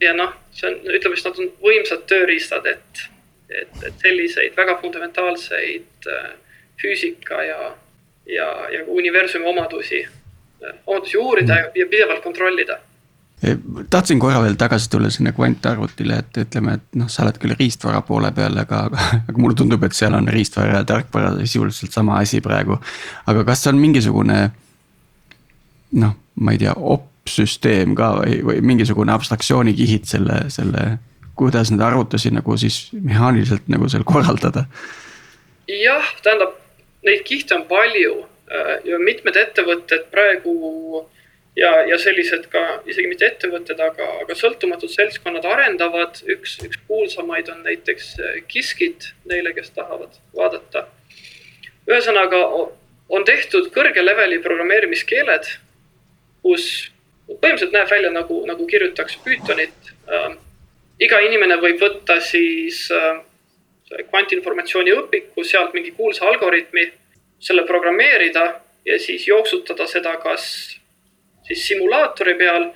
ja 0.00 0.14
noh, 0.14 0.36
see 0.52 0.70
on, 0.70 0.78
ütleme 0.98 1.16
siis 1.16 1.26
nad 1.26 1.42
on 1.42 1.50
võimsad 1.64 2.06
tööriistad, 2.06 2.66
et, 2.66 3.04
et, 3.48 3.82
et 3.86 4.06
selliseid 4.06 4.56
väga 4.56 4.78
fundamentaalseid 4.80 6.10
äh, 6.12 6.30
füüsika 6.82 7.42
ja, 7.44 7.72
ja, 8.26 8.48
ja 8.72 8.84
universumi 8.86 9.46
omadusi 9.46 10.06
omadusi 10.86 11.18
uurida 11.18 11.54
mm. 11.54 11.70
ja 11.74 11.86
pidevalt 11.90 12.22
kontrollida 12.24 12.78
tahtsin 13.90 14.20
korra 14.22 14.42
veel 14.42 14.54
tagasi 14.54 14.90
tulla 14.90 15.10
sinna 15.10 15.32
kvantarvutile, 15.34 16.18
et 16.22 16.36
ütleme, 16.44 16.76
et 16.78 16.98
noh, 16.98 17.08
sa 17.10 17.24
oled 17.24 17.38
küll 17.42 17.56
riistvara 17.58 17.98
poole 18.06 18.30
peal, 18.36 18.54
aga, 18.62 18.84
aga, 18.86 19.06
aga 19.28 19.42
mulle 19.42 19.58
tundub, 19.58 19.82
et 19.82 19.96
seal 19.98 20.14
on 20.14 20.28
riistvara 20.30 20.78
ja 20.78 20.84
tarkvara 20.86 21.32
sisuliselt 21.40 21.90
sama 21.92 22.20
asi 22.22 22.40
praegu. 22.40 22.78
aga 23.26 23.44
kas 23.48 23.66
on 23.66 23.80
mingisugune 23.82 24.38
noh, 25.98 26.14
ma 26.34 26.54
ei 26.54 26.60
tea, 26.62 26.74
opsüsteem 26.74 27.96
ka 27.98 28.12
või, 28.20 28.38
või 28.46 28.62
mingisugune 28.72 29.12
abstraktsioonikihid 29.14 30.06
selle, 30.08 30.44
selle, 30.52 30.86
kuidas 31.38 31.72
neid 31.72 31.82
arvutusi 31.84 32.30
nagu 32.30 32.56
siis 32.60 32.84
mehaaniliselt 32.94 33.68
nagu 33.72 33.90
seal 33.90 34.06
korraldada? 34.06 34.68
jah, 35.66 36.14
tähendab, 36.22 36.54
neid 37.02 37.24
kihte 37.26 37.54
on 37.54 37.66
palju 37.68 38.20
Äh, 38.52 38.80
ja 38.84 38.98
mitmed 39.00 39.36
ettevõtted 39.38 40.08
praegu 40.12 40.52
ja, 41.56 41.70
ja 41.88 41.96
sellised 42.00 42.48
ka 42.52 42.82
isegi 42.90 43.08
mitte 43.08 43.24
ettevõtted, 43.30 43.80
aga, 43.80 44.08
aga 44.24 44.36
sõltumatud 44.36 44.92
seltskonnad 44.92 45.46
arendavad. 45.48 46.20
üks, 46.34 46.58
üks 46.66 46.80
kuulsamaid 46.88 47.48
on 47.48 47.62
näiteks 47.64 48.10
äh, 48.20 49.06
neile, 49.24 49.54
kes 49.56 49.70
tahavad 49.70 50.18
vaadata. 50.36 50.86
ühesõnaga 51.88 52.42
on 53.08 53.24
tehtud 53.24 53.70
kõrge 53.72 54.04
leveli 54.04 54.38
programmeerimiskeeled, 54.42 55.48
kus 56.42 56.90
põhimõtteliselt 57.28 57.72
näeb 57.72 57.90
välja 57.90 58.10
nagu, 58.10 58.44
nagu 58.46 58.66
kirjutaks 58.66 59.16
Pythonit 59.24 59.94
äh,. 60.10 60.36
iga 61.00 61.24
inimene 61.24 61.56
võib 61.62 61.80
võtta 61.80 62.20
siis 62.20 62.90
äh, 62.90 63.22
kvantinformatsiooni 64.10 64.92
õpiku, 64.96 65.44
sealt 65.44 65.74
mingi 65.74 65.90
kuulsa 65.96 66.26
algoritmi 66.28 66.86
selle 67.42 67.64
programmeerida 67.66 68.46
ja 68.84 68.98
siis 68.98 69.26
jooksutada 69.28 69.86
seda 69.86 70.16
kas 70.22 70.46
siis 71.46 71.66
simulaatori 71.66 72.34
peal 72.38 72.70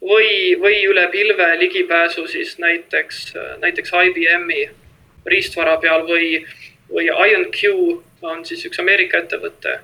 või, 0.00 0.56
või 0.60 0.82
üle 0.88 1.06
pilve 1.12 1.48
ligipääsu 1.60 2.26
siis 2.28 2.56
näiteks, 2.58 3.32
näiteks 3.62 3.92
IBM-i 4.08 4.68
riistvara 5.26 5.76
peal 5.76 6.06
või, 6.08 6.44
või 6.90 7.08
IonQ 7.08 7.62
on 8.22 8.44
siis 8.44 8.64
üks 8.66 8.80
Ameerika 8.80 9.20
ettevõte, 9.22 9.78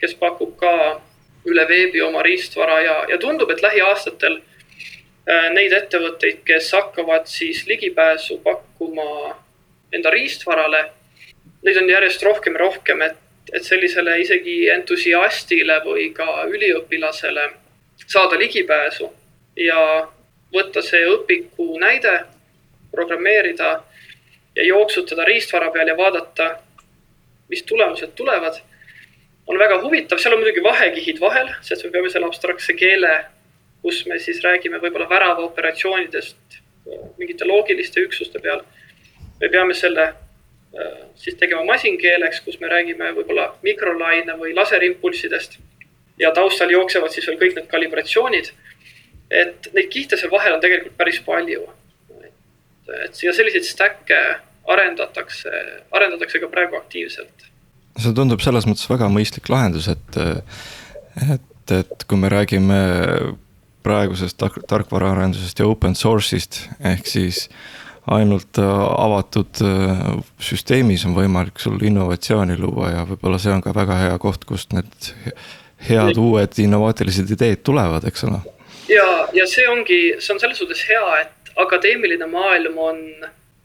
kes 0.00 0.14
pakub 0.18 0.56
ka 0.58 1.00
üle 1.48 1.64
veebi 1.68 2.02
oma 2.02 2.22
riistvara 2.22 2.80
ja, 2.84 2.96
ja 3.08 3.18
tundub, 3.18 3.50
et 3.50 3.62
lähiaastatel 3.62 4.40
äh, 4.40 5.50
neid 5.54 5.72
ettevõtteid, 5.72 6.42
kes 6.44 6.72
hakkavad 6.74 7.28
siis 7.30 7.64
ligipääsu 7.66 8.40
pakkuma 8.44 9.36
enda 9.92 10.10
riistvarale, 10.10 10.84
neid 11.64 11.80
on 11.80 11.88
järjest 11.90 12.22
rohkem 12.22 12.58
ja 12.58 12.66
rohkem, 12.66 13.02
et 13.02 13.24
et 13.52 13.64
sellisele 13.64 14.18
isegi 14.20 14.68
entusiastile 14.68 15.78
või 15.84 16.10
ka 16.12 16.26
üliõpilasele 16.48 17.46
saada 18.04 18.36
ligipääsu 18.36 19.08
ja 19.56 19.78
võtta 20.54 20.82
see 20.84 21.00
õpiku 21.08 21.78
näide, 21.80 22.12
programmeerida 22.92 23.70
ja 24.56 24.64
jooksutada 24.64 25.24
riistvara 25.28 25.70
peal 25.70 25.88
ja 25.88 25.96
vaadata, 25.96 26.48
mis 27.48 27.62
tulemused 27.62 28.14
tulevad, 28.16 28.60
on 29.46 29.58
väga 29.58 29.80
huvitav, 29.82 30.20
seal 30.20 30.36
on 30.36 30.42
muidugi 30.42 30.64
vahekihid 30.64 31.20
vahel, 31.20 31.48
sest 31.64 31.84
me 31.84 31.92
peame 31.94 32.10
selle 32.12 32.28
abstraktse 32.28 32.76
keele, 32.76 33.12
kus 33.82 34.02
me 34.06 34.18
siis 34.20 34.42
räägime 34.44 34.80
võib-olla 34.82 35.08
väravaoperatsioonidest 35.08 36.58
mingite 37.18 37.46
loogiliste 37.48 38.00
üksuste 38.00 38.40
peal. 38.40 38.62
Me 39.40 39.48
peame 39.48 39.74
selle 39.74 40.12
Äh, 40.76 41.08
siis 41.14 41.36
tegema 41.40 41.64
masinkeeleks, 41.64 42.42
kus 42.44 42.58
me 42.60 42.68
räägime 42.68 43.08
võib-olla 43.16 43.46
mikrolaine 43.64 44.34
või 44.36 44.52
laserimpulssidest. 44.56 45.58
ja 46.18 46.32
taustal 46.34 46.70
jooksevad 46.70 47.12
siis 47.14 47.26
veel 47.26 47.38
kõik 47.38 47.54
need 47.56 47.68
kalibratsioonid. 47.70 48.50
et 49.30 49.68
neid 49.72 49.88
kihte 49.88 50.16
seal 50.16 50.30
vahel 50.30 50.54
on 50.54 50.60
tegelikult 50.60 50.96
päris 50.96 51.20
palju. 51.24 51.62
et, 52.24 53.22
ja 53.22 53.32
selliseid 53.32 53.64
stack'e 53.64 54.20
arendatakse, 54.68 55.50
arendatakse 55.90 56.38
ka 56.38 56.48
praegu 56.48 56.76
aktiivselt. 56.76 57.48
see 57.96 58.12
tundub 58.12 58.44
selles 58.44 58.68
mõttes 58.68 58.90
väga 58.90 59.08
mõistlik 59.08 59.48
lahendus, 59.48 59.88
et, 59.88 60.20
et, 61.32 61.76
et 61.80 62.04
kui 62.06 62.18
me 62.18 62.28
räägime 62.28 62.82
praegusest 63.82 64.36
tarkvaraarendusest 64.68 65.58
ja 65.58 65.66
open 65.66 65.96
source'ist 65.96 66.66
ehk 66.84 67.06
siis 67.06 67.48
ainult 68.14 68.58
äh, 68.58 68.64
avatud 69.04 69.60
äh, 69.64 70.04
süsteemis 70.40 71.04
on 71.08 71.16
võimalik 71.16 71.60
sul 71.62 71.80
innovatsiooni 71.84 72.58
luua 72.60 72.92
ja 72.92 73.06
võib-olla 73.08 73.40
see 73.42 73.52
on 73.52 73.64
ka 73.64 73.74
väga 73.76 73.98
hea 74.02 74.20
koht, 74.22 74.46
kust 74.48 74.72
need 74.76 75.10
head 75.88 76.18
uued 76.18 76.58
innovaatilised 76.62 77.30
ideed 77.36 77.62
tulevad, 77.66 78.06
eks 78.08 78.24
ole. 78.28 78.40
ja, 78.90 79.08
ja 79.36 79.46
see 79.50 79.66
ongi, 79.70 80.00
see 80.18 80.34
on 80.34 80.40
selles 80.42 80.58
suhtes 80.62 80.82
hea, 80.88 81.04
et 81.22 81.52
akadeemiline 81.58 82.26
maailm 82.30 82.80
on 82.82 83.04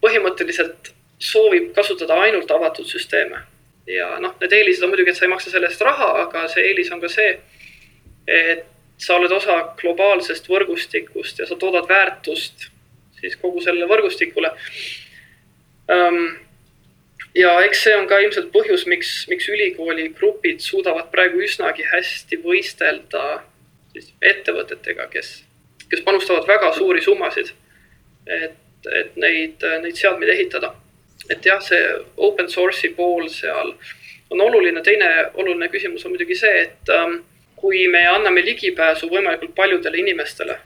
põhimõtteliselt 0.04 0.92
soovib 1.24 1.72
kasutada 1.76 2.20
ainult 2.26 2.52
avatud 2.52 2.88
süsteeme. 2.90 3.40
ja 3.88 4.14
noh, 4.20 4.36
need 4.42 4.54
eelised 4.60 4.84
on 4.84 4.94
muidugi, 4.94 5.12
et 5.12 5.20
sa 5.20 5.26
ei 5.26 5.34
maksa 5.34 5.52
selle 5.52 5.72
eest 5.72 5.82
raha, 5.84 6.12
aga 6.28 6.46
see 6.52 6.68
eelis 6.70 6.92
on 6.96 7.02
ka 7.04 7.10
see, 7.12 7.34
et 8.28 8.70
sa 9.00 9.18
oled 9.18 9.32
osa 9.36 9.58
globaalsest 9.80 10.48
võrgustikust 10.48 11.42
ja 11.42 11.48
sa 11.50 11.58
toodad 11.60 11.90
väärtust 11.90 12.70
siis 13.24 13.40
kogu 13.40 13.62
sellele 13.64 13.88
võrgustikule. 13.88 14.52
Ja 17.34 17.54
eks 17.66 17.86
see 17.88 17.96
on 17.98 18.06
ka 18.10 18.20
ilmselt 18.22 18.52
põhjus, 18.54 18.84
miks, 18.90 19.14
miks 19.32 19.48
ülikooli 19.50 20.10
grupid 20.14 20.62
suudavad 20.62 21.10
praegu 21.14 21.42
üsnagi 21.42 21.88
hästi 21.90 22.38
võistelda 22.44 23.42
ettevõtetega, 24.22 25.08
kes, 25.14 25.32
kes 25.90 26.04
panustavad 26.06 26.46
väga 26.50 26.72
suuri 26.78 27.02
summasid. 27.02 27.54
et, 28.28 28.88
et 29.00 29.18
neid, 29.20 29.64
neid 29.82 29.98
seadmeid 29.98 30.30
ehitada. 30.30 30.76
et 31.30 31.46
jah, 31.46 31.62
see 31.64 31.82
open 32.18 32.50
source'i 32.50 32.94
pool 32.96 33.28
seal 33.30 33.74
on 34.30 34.42
oluline, 34.42 34.82
teine 34.82 35.10
oluline 35.34 35.70
küsimus 35.70 36.06
on 36.06 36.14
muidugi 36.14 36.36
see, 36.36 36.62
et 36.66 36.90
um, 36.90 37.18
kui 37.56 37.88
me 37.88 38.02
anname 38.08 38.44
ligipääsu 38.46 39.10
võimalikult 39.10 39.54
paljudele 39.56 40.02
inimestele, 40.02 40.58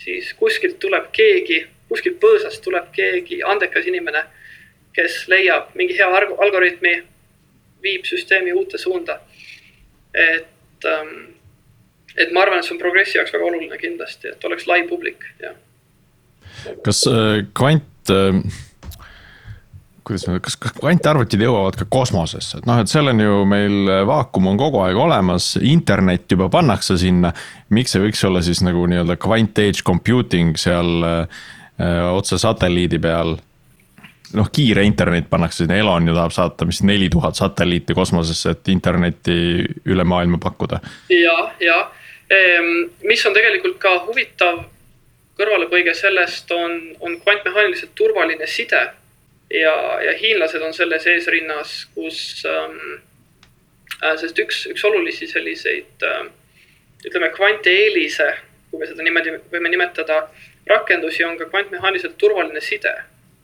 siis 0.00 0.32
kuskilt 0.38 0.78
tuleb 0.80 1.10
keegi 1.12 1.66
kuskilt 1.90 2.20
põõsast 2.22 2.62
tuleb 2.64 2.90
keegi 2.94 3.42
andekas 3.46 3.88
inimene, 3.90 4.22
kes 4.96 5.24
leiab 5.30 5.74
mingi 5.78 5.96
hea 5.98 6.08
algoritmi, 6.10 6.94
viib 7.82 8.06
süsteemi 8.08 8.54
uute 8.56 8.78
suunda. 8.78 9.20
et, 10.14 10.86
ähm, 10.90 11.36
et 12.16 12.32
ma 12.32 12.42
arvan, 12.42 12.58
et 12.58 12.66
see 12.66 12.74
on 12.74 12.80
progressi 12.80 13.14
jaoks 13.14 13.30
väga 13.30 13.46
oluline 13.46 13.76
kindlasti, 13.78 14.32
et 14.32 14.44
oleks 14.48 14.66
lai 14.66 14.82
publik, 14.88 15.22
jah. 15.38 15.54
kas 16.82 17.04
äh, 17.06 17.44
kvant 17.54 18.10
äh 18.10 18.42
kuidas 20.02 20.24
ma, 20.26 20.40
kas, 20.42 20.56
kas 20.58 20.72
kvantarvutid 20.74 21.44
jõuavad 21.44 21.76
ka 21.78 21.86
kosmosesse, 21.86 22.58
et 22.58 22.66
noh, 22.66 22.80
et 22.82 22.90
seal 22.90 23.12
on 23.12 23.20
ju 23.22 23.44
meil 23.46 23.92
vaakum 24.08 24.48
on 24.50 24.58
kogu 24.58 24.80
aeg 24.82 24.98
olemas, 24.98 25.52
internet 25.62 26.26
juba 26.34 26.48
pannakse 26.50 26.96
sinna. 26.98 27.30
miks 27.70 27.94
ei 27.94 28.08
võiks 28.08 28.24
olla 28.26 28.42
siis 28.42 28.64
nagu 28.66 28.82
nii-öelda 28.90 29.14
kvant 29.22 29.62
edge 29.62 29.86
computing 29.86 30.58
seal 30.58 31.06
äh, 31.06 31.22
Äh, 31.22 31.59
otse 32.12 32.38
satelliidi 32.38 32.98
peal. 32.98 33.36
noh, 34.32 34.46
kiire 34.52 34.84
internet 34.86 35.26
pannakse 35.30 35.64
sinna, 35.64 35.76
Elon 35.76 36.08
ju 36.08 36.14
tahab 36.14 36.30
saata 36.30 36.66
vist 36.66 36.84
neli 36.86 37.08
tuhat 37.10 37.34
satelliiti 37.34 37.94
kosmosesse, 37.94 38.50
et 38.50 38.68
internetti 38.68 39.64
üle 39.90 40.04
maailma 40.04 40.38
pakkuda. 40.38 40.80
ja, 41.10 41.38
ja 41.60 41.78
ehm, 42.30 42.90
mis 43.02 43.26
on 43.26 43.34
tegelikult 43.34 43.78
ka 43.82 43.96
huvitav 44.06 44.62
kõrvalepõige 45.40 45.94
sellest 45.96 46.50
on, 46.52 46.76
on 47.00 47.16
kvantmehaaniliselt 47.24 47.94
turvaline 47.98 48.46
side 48.46 48.82
ja, 49.50 49.74
ja 50.04 50.16
hiinlased 50.18 50.62
on 50.62 50.74
selles 50.74 51.06
eesrinnas, 51.10 51.86
kus 51.94 52.44
ähm, 52.48 53.00
äh, 54.02 54.16
sest 54.20 54.38
üks, 54.38 54.66
üks 54.70 54.84
olulisi 54.86 55.28
selliseid 55.30 56.06
äh, 56.06 56.28
ütleme, 57.06 57.30
kvantieelise, 57.34 58.28
kui 58.70 58.82
me 58.82 58.88
seda 58.90 59.04
niimoodi 59.06 59.34
võime 59.52 59.72
nimetada, 59.72 60.22
rakendusi 60.70 61.24
on 61.24 61.36
ka 61.38 61.48
kvantmehaaniliselt 61.50 62.18
turvaline 62.18 62.60
side. 62.60 62.94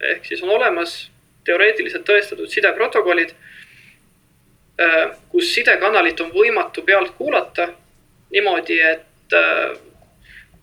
ehk 0.00 0.24
siis 0.24 0.42
on 0.42 0.50
olemas 0.52 1.10
teoreetiliselt 1.44 2.04
tõestatud 2.04 2.50
sideprotokollid, 2.52 3.32
äh, 4.80 5.16
kus 5.32 5.54
sidekanalit 5.54 6.20
on 6.20 6.32
võimatu 6.34 6.84
pealt 6.84 7.14
kuulata 7.18 7.68
niimoodi, 8.34 8.80
et 8.80 9.36
äh, 9.36 9.78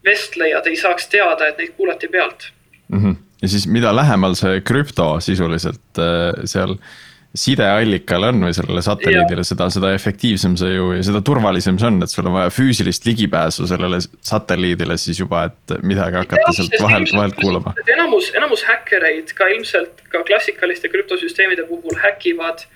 vestlejad 0.05 0.67
ei 0.67 0.77
saaks 0.77 1.07
teada, 1.09 1.47
et 1.47 1.57
neid 1.57 1.73
kuulati 1.77 2.07
pealt 2.07 2.51
mm. 2.87 2.99
-hmm. 2.99 3.15
ja 3.41 3.47
siis 3.47 3.67
mida 3.67 3.95
lähemal 3.95 4.35
see 4.35 4.61
krüpto 4.61 5.19
sisuliselt 5.19 5.99
äh, 5.99 6.43
seal 6.45 6.77
sideallikal 7.33 8.27
on 8.27 8.43
või 8.45 8.53
sellele 8.53 8.81
satelliidile, 8.85 9.41
seda, 9.47 9.65
seda 9.73 9.89
efektiivsem 9.97 10.53
see 10.59 10.75
ju 10.75 10.91
ja 10.93 11.01
seda 11.05 11.21
turvalisem 11.25 11.79
see 11.81 11.87
on, 11.89 11.97
et 12.05 12.11
sul 12.13 12.27
on 12.29 12.35
vaja 12.35 12.51
füüsilist 12.53 13.07
ligipääsu 13.07 13.65
sellele 13.69 13.97
satelliidile 14.03 14.97
siis 15.01 15.17
juba, 15.23 15.47
et 15.49 15.73
midagi 15.81 16.19
hakata 16.19 16.53
sealt 16.53 16.77
vahelt, 16.81 17.13
vahelt 17.15 17.39
kuulama. 17.39 17.73
enamus, 17.89 18.29
enamus 18.37 18.65
häkkereid 18.69 19.33
ka 19.37 19.47
ilmselt 19.49 20.03
ka 20.13 20.21
klassikaliste 20.27 20.91
krüptosüsteemide 20.93 21.65
puhul 21.71 21.97
häkivad 22.03 22.67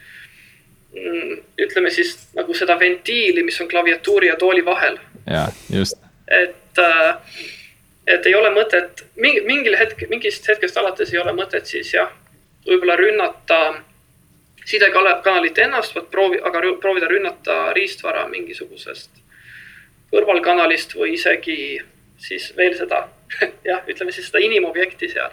mm, 0.95 1.35
ütleme 1.67 1.93
siis 1.93 2.15
nagu 2.37 2.57
seda 2.57 2.79
ventiili, 2.81 3.45
mis 3.45 3.61
on 3.61 3.69
klaviatuuri 3.69 4.31
ja 4.31 4.39
tooli 4.41 4.65
vahel. 4.65 4.97
jaa, 5.29 5.51
just. 5.69 6.01
et, 6.27 6.81
äh, 6.81 7.43
et 8.07 8.25
ei 8.25 8.33
ole 8.35 8.49
mõtet, 8.57 9.05
mingi, 9.21 9.45
mingil 9.45 9.77
hetk, 9.77 10.01
mingist 10.09 10.49
hetkest 10.49 10.81
alates 10.81 11.13
ei 11.13 11.21
ole 11.21 11.37
mõtet 11.37 11.69
siis 11.69 11.93
jah, 11.93 12.09
võib-olla 12.65 12.97
rünnata 12.97 13.61
sidekanalit 14.67 15.57
ennast, 15.63 15.95
vaid 15.95 16.09
proovi, 16.11 16.41
aga 16.43 16.61
proovida 16.81 17.07
rünnata 17.07 17.71
riistvara 17.77 18.25
mingisugusest 18.31 19.23
kõrvalkanalist 20.11 20.95
või 20.95 21.13
isegi 21.17 21.77
siis 22.21 22.49
veel 22.57 22.73
seda, 22.77 23.03
jah, 23.69 23.83
ütleme 23.89 24.13
siis 24.15 24.29
seda 24.29 24.41
inimobjekti 24.43 25.11
seal. 25.11 25.31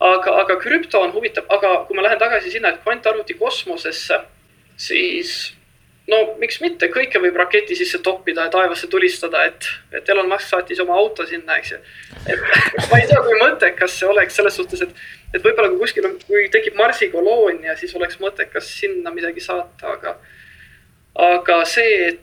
aga, 0.00 0.38
aga 0.44 0.56
krüpto 0.60 1.00
on 1.02 1.12
huvitav, 1.14 1.48
aga 1.50 1.76
kui 1.88 1.96
ma 1.96 2.06
lähen 2.06 2.20
tagasi 2.20 2.52
sinna, 2.52 2.72
et 2.72 2.82
kvantarvuti 2.84 3.36
kosmosesse, 3.40 4.20
siis 4.76 5.54
no 6.10 6.20
miks 6.40 6.60
mitte, 6.60 6.90
kõike 6.92 7.20
võib 7.22 7.36
raketi 7.40 7.76
sisse 7.78 7.98
toppida 8.04 8.46
ja 8.46 8.52
taevasse 8.52 8.88
tulistada, 8.92 9.46
et, 9.48 9.68
et 9.96 10.08
Elon 10.12 10.28
Musk 10.30 10.52
saatis 10.52 10.82
oma 10.84 10.96
auto 11.00 11.26
sinna, 11.26 11.58
eks 11.58 11.74
ju. 11.74 11.82
et 12.28 12.48
ma 12.90 13.00
ei 13.00 13.08
tea, 13.10 13.20
kui 13.24 13.40
mõttekas 13.40 13.98
see 13.98 14.10
oleks 14.10 14.40
selles 14.40 14.60
suhtes, 14.60 14.84
et 14.84 15.23
et 15.34 15.42
võib-olla 15.42 15.72
kui 15.72 15.82
kuskil 15.82 16.06
on, 16.08 16.14
kui 16.28 16.46
tekib 16.52 16.78
Marsi 16.78 17.10
koloonia, 17.12 17.76
siis 17.78 17.94
oleks 17.98 18.20
mõttekas 18.22 18.68
sinna 18.78 19.12
midagi 19.14 19.42
saata, 19.42 19.96
aga, 19.96 20.14
aga 21.28 21.58
see, 21.68 22.12
et 22.12 22.22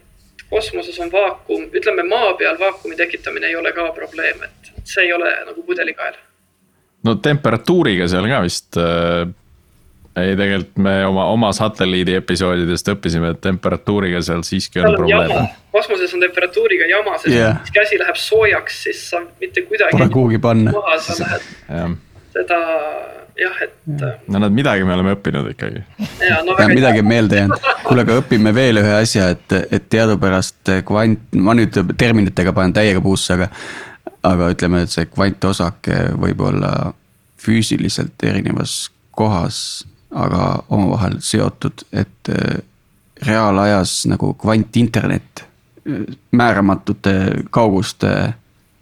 kosmoses 0.52 0.98
on 1.00 1.12
vaakum, 1.12 1.68
ütleme 1.72 2.04
maa 2.08 2.34
peal 2.40 2.58
vaakumi 2.60 2.96
tekitamine 2.96 3.52
ei 3.52 3.56
ole 3.56 3.72
ka 3.76 3.88
probleem, 3.96 4.42
et 4.48 4.72
see 4.88 5.06
ei 5.06 5.12
ole 5.12 5.30
nagu 5.48 5.64
pudelikael. 5.68 6.18
no 7.04 7.16
temperatuuriga 7.18 8.08
seal 8.08 8.28
ka 8.30 8.42
vist 8.44 8.76
äh, 8.80 9.24
ei, 10.16 10.36
tegelikult 10.36 10.76
me 10.84 10.94
oma, 11.08 11.24
oma 11.32 11.52
satelliidi 11.56 12.18
episoodidest 12.20 12.92
õppisime, 12.94 13.32
et 13.32 13.40
temperatuuriga 13.44 14.20
seal 14.24 14.44
siiski 14.46 14.82
on, 14.82 14.92
on 14.92 15.00
probleeme. 15.00 15.48
kosmoses 15.72 16.12
on 16.14 16.24
temperatuuriga 16.24 16.88
jama, 16.90 17.16
sest 17.18 17.34
yeah. 17.34 17.60
käsi 17.72 18.00
läheb 18.00 18.20
soojaks, 18.20 18.82
siis 18.88 19.04
sa 19.10 19.24
mitte 19.40 19.64
kuidagi. 19.68 19.96
Pole 19.96 20.08
kuhugi 20.12 20.40
panna. 20.42 20.74
maha, 20.76 20.98
sa 21.00 21.16
lähed 21.24 21.52
seda 22.32 22.58
jah, 23.38 23.62
et. 23.64 23.74
no 24.28 24.38
nad 24.38 24.52
midagi 24.52 24.84
me 24.84 24.94
oleme 24.96 25.14
õppinud 25.16 25.52
ikkagi. 25.52 25.82
No, 25.98 26.56
ja 26.58 26.68
midagi 26.70 27.02
on 27.02 27.08
meelde 27.08 27.40
jäänud. 27.40 27.68
kuule, 27.84 28.04
aga 28.06 28.18
õpime 28.22 28.54
veel 28.54 28.80
ühe 28.82 28.96
asja, 28.98 29.30
et, 29.36 29.56
et 29.72 29.88
teadupärast 29.92 30.72
kvant, 30.88 31.24
ma 31.36 31.56
nüüd 31.58 31.78
terminitega 31.98 32.54
panen 32.56 32.74
täiega 32.76 33.02
puusse, 33.04 33.36
aga. 33.38 33.50
aga 34.22 34.52
ütleme, 34.54 34.84
et 34.84 34.92
see 34.92 35.08
kvantosake 35.10 36.12
võib 36.20 36.44
olla 36.46 36.92
füüsiliselt 37.42 38.22
erinevas 38.22 38.84
kohas, 39.18 39.56
aga 40.14 40.62
omavahel 40.70 41.18
seotud, 41.24 41.82
et 41.90 42.30
äh, 42.30 42.60
reaalajas 43.26 44.04
nagu 44.10 44.32
kvantinternet 44.38 45.42
äh, 45.42 46.04
määramatute 46.30 47.16
kauguste 47.50 48.12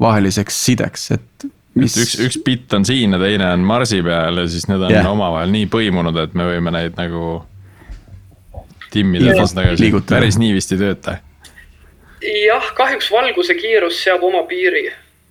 vaheliseks 0.00 0.60
sideks, 0.66 1.10
et 1.16 1.48
mis. 1.74 1.96
üks, 1.96 2.16
üks 2.24 2.38
bitt 2.44 2.74
on 2.76 2.84
siin 2.86 3.14
ja 3.14 3.20
teine 3.22 3.52
on 3.54 3.64
Marsi 3.66 4.02
peal 4.02 4.42
ja 4.42 4.46
siis 4.50 4.66
need 4.70 4.82
on 4.82 4.94
yeah. 4.94 5.08
omavahel 5.10 5.52
nii 5.54 5.68
põimunud, 5.70 6.18
et 6.22 6.36
me 6.38 6.48
võime 6.48 6.72
neid 6.74 6.98
nagu 6.98 7.40
timmida 8.90 9.34
edasi-tagasi, 9.34 9.92
päris 10.08 10.38
nii 10.40 10.54
vist 10.56 10.74
ei 10.74 10.80
tööta. 10.80 11.18
jah, 12.26 12.72
kahjuks 12.76 13.10
valguse 13.12 13.54
kiirus 13.58 14.02
seab 14.02 14.24
oma 14.26 14.42
piiri. 14.50 14.88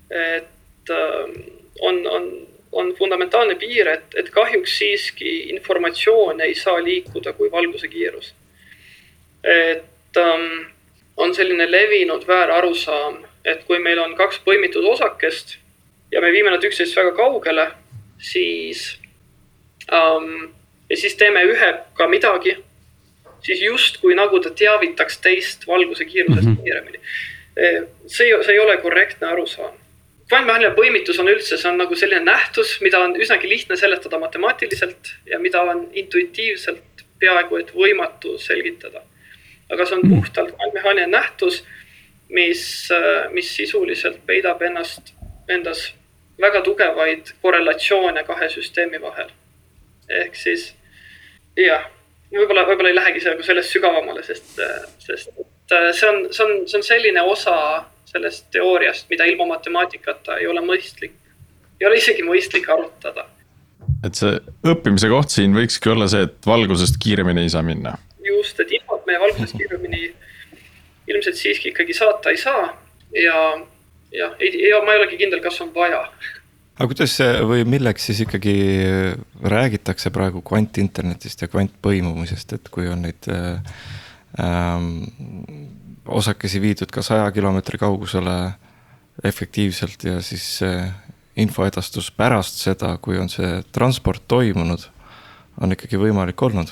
et 0.09 0.93
äh, 0.95 1.33
on, 1.81 2.01
on, 2.07 2.29
on 2.71 2.93
fundamentaalne 2.97 3.55
piir, 3.59 3.87
et, 3.87 4.07
et 4.15 4.29
kahjuks 4.33 4.77
siiski 4.79 5.37
informatsioon 5.55 6.41
ei 6.41 6.55
saa 6.55 6.79
liikuda 6.83 7.33
kui 7.33 7.51
valguse 7.51 7.87
kiirus. 7.87 8.33
et 9.43 10.17
ähm, 10.17 10.69
on 11.17 11.35
selline 11.35 11.71
levinud 11.71 12.27
väärarusaam, 12.27 13.25
et 13.45 13.63
kui 13.67 13.79
meil 13.79 13.99
on 13.99 14.15
kaks 14.15 14.39
põimitud 14.45 14.85
osakest 14.87 15.58
ja 16.11 16.21
me 16.21 16.31
viime 16.31 16.51
nad 16.51 16.63
üksteisest 16.63 16.97
väga 16.97 17.11
kaugele, 17.17 17.67
siis 18.19 18.99
um, 19.91 20.49
ja 20.89 20.97
siis 20.97 21.15
teeme 21.15 21.43
ühega 21.45 22.07
midagi, 22.09 22.55
siis 23.45 23.61
justkui 23.61 24.15
nagu 24.17 24.39
ta 24.43 24.49
teavitaks 24.49 25.19
teist 25.23 25.67
valguse 25.67 26.05
kiirusest 26.05 26.47
mm 26.47 26.55
-hmm. 26.55 26.63
kiiremini. 26.63 26.99
See, 28.07 28.43
see 28.43 28.53
ei 28.53 28.59
ole 28.59 28.77
korrektne 28.77 29.27
arusaam. 29.27 29.75
kvantmehaaniline 30.29 30.75
põimitus 30.75 31.19
on 31.19 31.27
üldse, 31.27 31.57
see 31.57 31.69
on 31.71 31.77
nagu 31.77 31.95
selline 31.95 32.21
nähtus, 32.21 32.81
mida 32.81 32.99
on 32.99 33.15
üsnagi 33.15 33.49
lihtne 33.49 33.75
seletada 33.75 34.19
matemaatiliselt 34.19 35.15
ja 35.25 35.39
mida 35.39 35.61
on 35.61 35.89
intuitiivselt 35.93 36.83
peaaegu 37.19 37.57
et 37.57 37.73
võimatu 37.75 38.37
selgitada. 38.37 39.01
aga 39.69 39.85
see 39.85 39.95
on 39.95 40.01
mhm. 40.01 40.15
puhtalt 40.15 40.55
kvantmehaaniline 40.55 41.11
nähtus, 41.11 41.63
mis, 42.29 42.89
mis 43.31 43.55
sisuliselt 43.55 44.25
peidab 44.25 44.61
ennast, 44.61 45.13
endas 45.47 45.93
väga 46.41 46.61
tugevaid 46.65 47.33
korrelatsioone 47.41 48.23
kahe 48.23 48.49
süsteemi 48.49 49.01
vahel. 49.01 49.31
ehk 50.09 50.35
siis 50.35 50.73
jah, 51.57 51.85
võib-olla, 52.33 52.65
võib-olla 52.69 52.91
ei 52.91 52.97
lähegi 52.97 53.23
nagu 53.27 53.45
sellest 53.45 53.73
sügavamale, 53.75 54.23
sest, 54.25 54.59
sest 55.03 55.29
äh, 55.73 55.89
see 55.93 56.09
on, 56.09 56.21
see 56.33 56.45
on, 56.45 56.53
see 56.69 56.79
on 56.79 56.85
selline 56.85 57.23
osa 57.33 57.55
sellest 58.09 58.47
teooriast, 58.53 59.09
mida 59.09 59.27
ilma 59.29 59.45
matemaatikata 59.53 60.39
ei 60.41 60.47
ole 60.49 60.63
mõistlik, 60.65 61.13
ei 61.79 61.87
ole 61.87 61.99
isegi 62.01 62.25
mõistlik 62.25 62.69
arutada. 62.73 63.27
et 64.05 64.15
see 64.15 64.39
õppimise 64.71 65.09
koht 65.11 65.33
siin 65.33 65.53
võikski 65.57 65.91
olla 65.93 66.07
see, 66.11 66.25
et 66.25 66.45
valgusest 66.45 66.97
kiiremini 67.03 67.45
ei 67.45 67.53
saa 67.53 67.65
minna. 67.65 67.97
just, 68.25 68.59
et 68.59 68.71
infot 68.79 69.05
me 69.05 69.19
valgusest 69.21 69.57
kiiremini 69.61 70.13
ilmselt 71.09 71.37
siiski 71.37 71.73
ikkagi 71.73 71.93
saata 71.97 72.33
ei 72.33 72.37
saa 72.37 72.69
ja 73.17 73.35
jah, 74.15 74.35
ei, 74.39 74.53
ja 74.69 74.81
ma 74.85 74.93
ei 74.93 75.03
olegi 75.03 75.19
kindel, 75.21 75.41
kas 75.43 75.59
on 75.63 75.71
vaja. 75.75 76.01
aga 76.77 76.87
kuidas 76.91 77.15
see 77.19 77.41
või 77.47 77.65
milleks 77.69 78.09
siis 78.09 78.23
ikkagi 78.25 78.55
räägitakse 79.55 80.11
praegu 80.15 80.43
kvantinternetist 80.45 81.43
ja 81.43 81.51
kvantpõimumisest, 81.51 82.55
et 82.57 82.71
kui 82.73 82.87
on 82.89 83.03
neid 83.07 83.29
äh, 83.33 83.59
ähm, 84.41 84.89
osakesi 86.09 86.61
viidud 86.63 86.91
ka 86.93 87.03
saja 87.05 87.29
kilomeetri 87.35 87.77
kaugusele 87.81 88.37
efektiivselt 89.23 90.03
ja 90.07 90.21
siis 90.23 90.61
äh, 90.63 90.87
infoedastus 91.39 92.11
pärast 92.11 92.61
seda, 92.63 92.95
kui 93.01 93.19
on 93.19 93.29
see 93.31 93.59
transport 93.75 94.23
toimunud, 94.27 94.85
on 95.61 95.75
ikkagi 95.75 95.99
võimalik 95.99 96.41
olnud? 96.47 96.71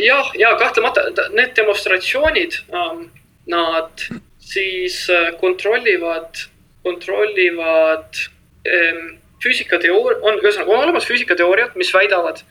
jah, 0.00 0.30
ja 0.38 0.54
kahtlemata 0.58 1.02
need 1.34 1.54
demonstratsioonid 1.56 2.56
ähm,, 2.72 3.06
nad 3.50 4.04
siis 4.50 5.04
äh, 5.10 5.30
kontrollivad 5.40 6.48
kontrollivad 6.82 8.14
ähm, 8.66 9.16
füüsikateooria, 9.42 10.20
on 10.22 10.38
ühesõnaga, 10.40 10.72
on 10.72 10.84
olemas 10.84 11.08
füüsikateooriad, 11.08 11.76
mis 11.80 11.92
väidavad, 11.94 12.42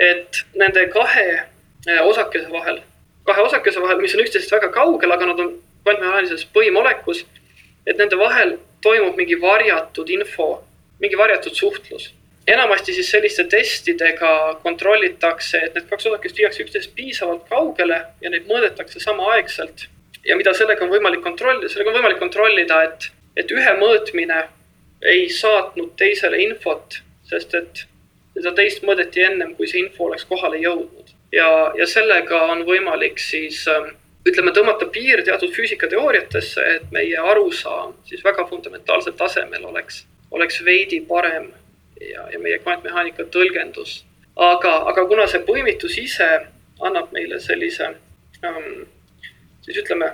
et 0.00 0.42
nende 0.56 0.86
kahe 0.92 1.26
äh, 1.36 2.02
osakese 2.04 2.50
vahel, 2.52 2.82
kahe 3.28 3.46
osakese 3.46 3.82
vahel, 3.82 4.00
mis 4.02 4.14
on 4.16 4.24
üksteisest 4.24 4.52
väga 4.52 4.70
kaugel, 4.74 5.12
aga 5.12 5.30
nad 5.32 5.42
on 5.44 5.56
kvantmehaanilises 5.86 6.46
põhimolekus, 6.54 7.24
et 7.86 7.98
nende 8.00 8.18
vahel 8.20 8.56
toimub 8.84 9.16
mingi 9.18 9.38
varjatud 9.40 10.10
info, 10.12 10.52
mingi 11.00 11.18
varjatud 11.18 11.54
suhtlus. 11.54 12.12
enamasti 12.46 12.92
siis 12.94 13.08
selliste 13.10 13.44
testidega 13.50 14.60
kontrollitakse, 14.62 15.58
et 15.58 15.74
need 15.74 15.88
kaks 15.90 16.06
osakest 16.06 16.36
viiakse 16.38 16.62
üksteisest 16.62 16.92
piisavalt 16.94 17.48
kaugele 17.48 17.96
ja 18.22 18.30
neid 18.30 18.46
mõõdetakse 18.46 19.02
samaaegselt. 19.02 19.88
Ja 20.26 20.36
mida 20.36 20.54
sellega 20.54 20.84
on 20.84 20.90
võimalik 20.90 21.22
kontrollida, 21.24 21.70
sellega 21.72 21.92
on 21.92 22.00
võimalik 22.00 22.22
kontrollida, 22.22 22.82
et 22.88 23.10
et 23.36 23.52
ühe 23.52 23.72
mõõtmine 23.76 24.38
ei 25.04 25.28
saatnud 25.32 25.92
teisele 26.00 26.40
infot, 26.42 27.02
sest 27.28 27.54
et 27.58 27.84
seda 28.36 28.52
teist 28.56 28.84
mõõdeti 28.84 29.24
ennem, 29.24 29.54
kui 29.56 29.68
see 29.68 29.82
info 29.84 30.08
oleks 30.08 30.24
kohale 30.28 30.60
jõudnud. 30.62 31.12
ja, 31.32 31.72
ja 31.76 31.86
sellega 31.86 32.42
on 32.52 32.64
võimalik 32.64 33.18
siis 33.20 33.66
ähm, 33.68 33.92
ütleme, 34.28 34.52
tõmmata 34.56 34.86
piir 34.92 35.22
teatud 35.24 35.52
füüsikateooriatesse, 35.52 36.66
et 36.76 36.90
meie 36.92 37.18
arusaam 37.18 37.94
siis 38.08 38.24
väga 38.24 38.46
fundamentaalsel 38.48 39.16
tasemel 39.18 39.64
oleks, 39.64 40.04
oleks 40.30 40.62
veidi 40.64 41.00
parem 41.00 41.50
ja, 42.00 42.28
ja 42.32 42.38
meie 42.38 42.58
kvantmehaanika 42.58 43.28
tõlgendus. 43.32 44.04
aga, 44.36 44.74
aga 44.90 45.06
kuna 45.06 45.26
see 45.26 45.44
põimitus 45.44 45.98
ise 46.00 46.30
annab 46.80 47.12
meile 47.12 47.40
sellise 47.40 47.92
ähm, 48.44 48.86
siis 49.66 49.82
ütleme, 49.82 50.12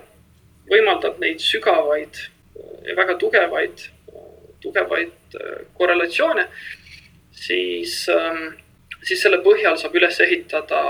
võimaldab 0.70 1.18
neid 1.22 1.42
sügavaid 1.44 2.20
ja 2.86 2.96
väga 2.96 3.16
tugevaid, 3.20 3.86
tugevaid 4.62 5.36
äh, 5.38 5.64
korrelatsioone, 5.78 6.46
siis, 7.36 8.07
ähm, 8.12 8.55
siis 9.03 9.22
selle 9.24 9.42
põhjal 9.44 9.78
saab 9.80 9.96
üles 9.98 10.20
ehitada 10.24 10.82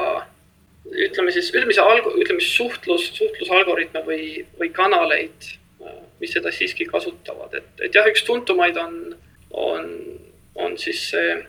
ütleme 0.93 1.33
siis, 1.35 1.51
ütleme 1.55 1.75
siis 1.75 1.83
alg-, 1.83 2.13
ütleme 2.15 2.43
siis 2.43 2.57
suhtlus, 2.59 3.09
suhtlusalgoritme 3.17 4.05
või, 4.07 4.27
või 4.61 4.71
kanaleid, 4.75 5.53
äh, 5.83 5.99
mis 6.21 6.35
seda 6.37 6.53
siiski 6.55 6.87
kasutavad, 6.91 7.55
et, 7.59 7.73
et 7.89 7.99
jah, 7.99 8.09
üks 8.11 8.27
tuntumaid 8.29 8.79
on, 8.81 8.99
on, 9.51 9.89
on 10.55 10.79
siis 10.81 11.09
see 11.13 11.41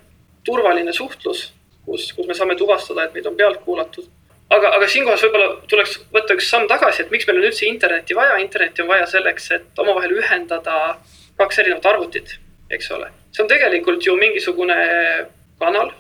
turvaline 0.48 0.94
suhtlus, 0.96 1.52
kus, 1.86 2.10
kus 2.16 2.28
me 2.28 2.36
saame 2.38 2.58
tuvastada, 2.60 3.06
et 3.06 3.16
meid 3.16 3.28
on 3.30 3.38
pealt 3.40 3.62
kuulatud 3.64 4.10
aga, 4.54 4.72
aga 4.78 4.88
siinkohas 4.90 5.24
võib-olla 5.26 5.50
tuleks 5.70 5.98
võtta 6.14 6.38
üks 6.38 6.50
samm 6.52 6.68
tagasi, 6.70 7.04
et 7.04 7.12
miks 7.14 7.28
meil 7.28 7.40
on 7.40 7.48
üldse 7.50 7.66
internetti 7.68 8.18
vaja, 8.18 8.38
internetti 8.44 8.84
on 8.84 8.92
vaja 8.92 9.08
selleks, 9.10 9.50
et 9.58 9.84
omavahel 9.84 10.16
ühendada 10.20 10.80
kaks 11.40 11.62
erinevat 11.64 11.88
arvutit, 11.94 12.38
eks 12.74 12.92
ole. 12.96 13.10
see 13.34 13.44
on 13.44 13.50
tegelikult 13.50 14.06
ju 14.06 14.16
mingisugune 14.20 14.78
kanal, 15.62 15.94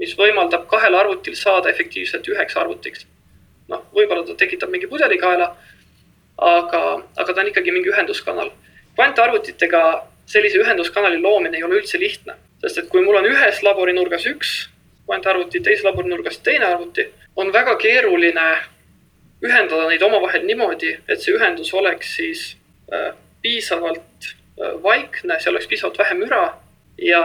mis 0.00 0.14
võimaldab 0.16 0.66
kahel 0.70 0.96
arvutil 0.96 1.36
saada 1.36 1.70
efektiivselt 1.72 2.28
üheks 2.32 2.56
arvutiks. 2.56 3.06
noh, 3.68 3.82
võib-olla 3.92 4.24
ta 4.26 4.36
tekitab 4.38 4.70
mingi 4.70 4.86
pudelikaela, 4.86 5.50
aga, 6.36 6.82
aga 7.16 7.32
ta 7.32 7.40
on 7.40 7.52
ikkagi 7.52 7.72
mingi 7.74 7.92
ühenduskanal. 7.92 8.52
kvantarvutitega 8.94 9.82
sellise 10.26 10.58
ühenduskanali 10.58 11.20
loomine 11.22 11.56
ei 11.56 11.64
ole 11.64 11.82
üldse 11.82 11.98
lihtne, 12.00 12.34
sest 12.62 12.78
et 12.78 12.88
kui 12.88 13.04
mul 13.04 13.20
on 13.20 13.28
ühes 13.28 13.62
laborinurgas 13.62 14.26
üks 14.32 14.56
kvantarvuti, 15.06 15.60
teises 15.62 15.84
laborinurgas 15.86 16.40
teine 16.42 16.66
arvuti 16.66 17.04
on 17.36 17.52
väga 17.52 17.76
keeruline 17.80 18.46
ühendada 19.44 19.88
neid 19.88 20.02
omavahel 20.02 20.46
niimoodi, 20.48 20.94
et 21.08 21.22
see 21.22 21.34
ühendus 21.36 21.72
oleks 21.76 22.14
siis 22.16 22.46
äh, 22.92 23.12
piisavalt 23.44 24.30
äh, 24.30 24.76
vaikne, 24.82 25.38
seal 25.40 25.54
oleks 25.54 25.68
piisavalt 25.70 25.98
vähe 26.00 26.16
müra 26.18 26.44
ja, 27.02 27.22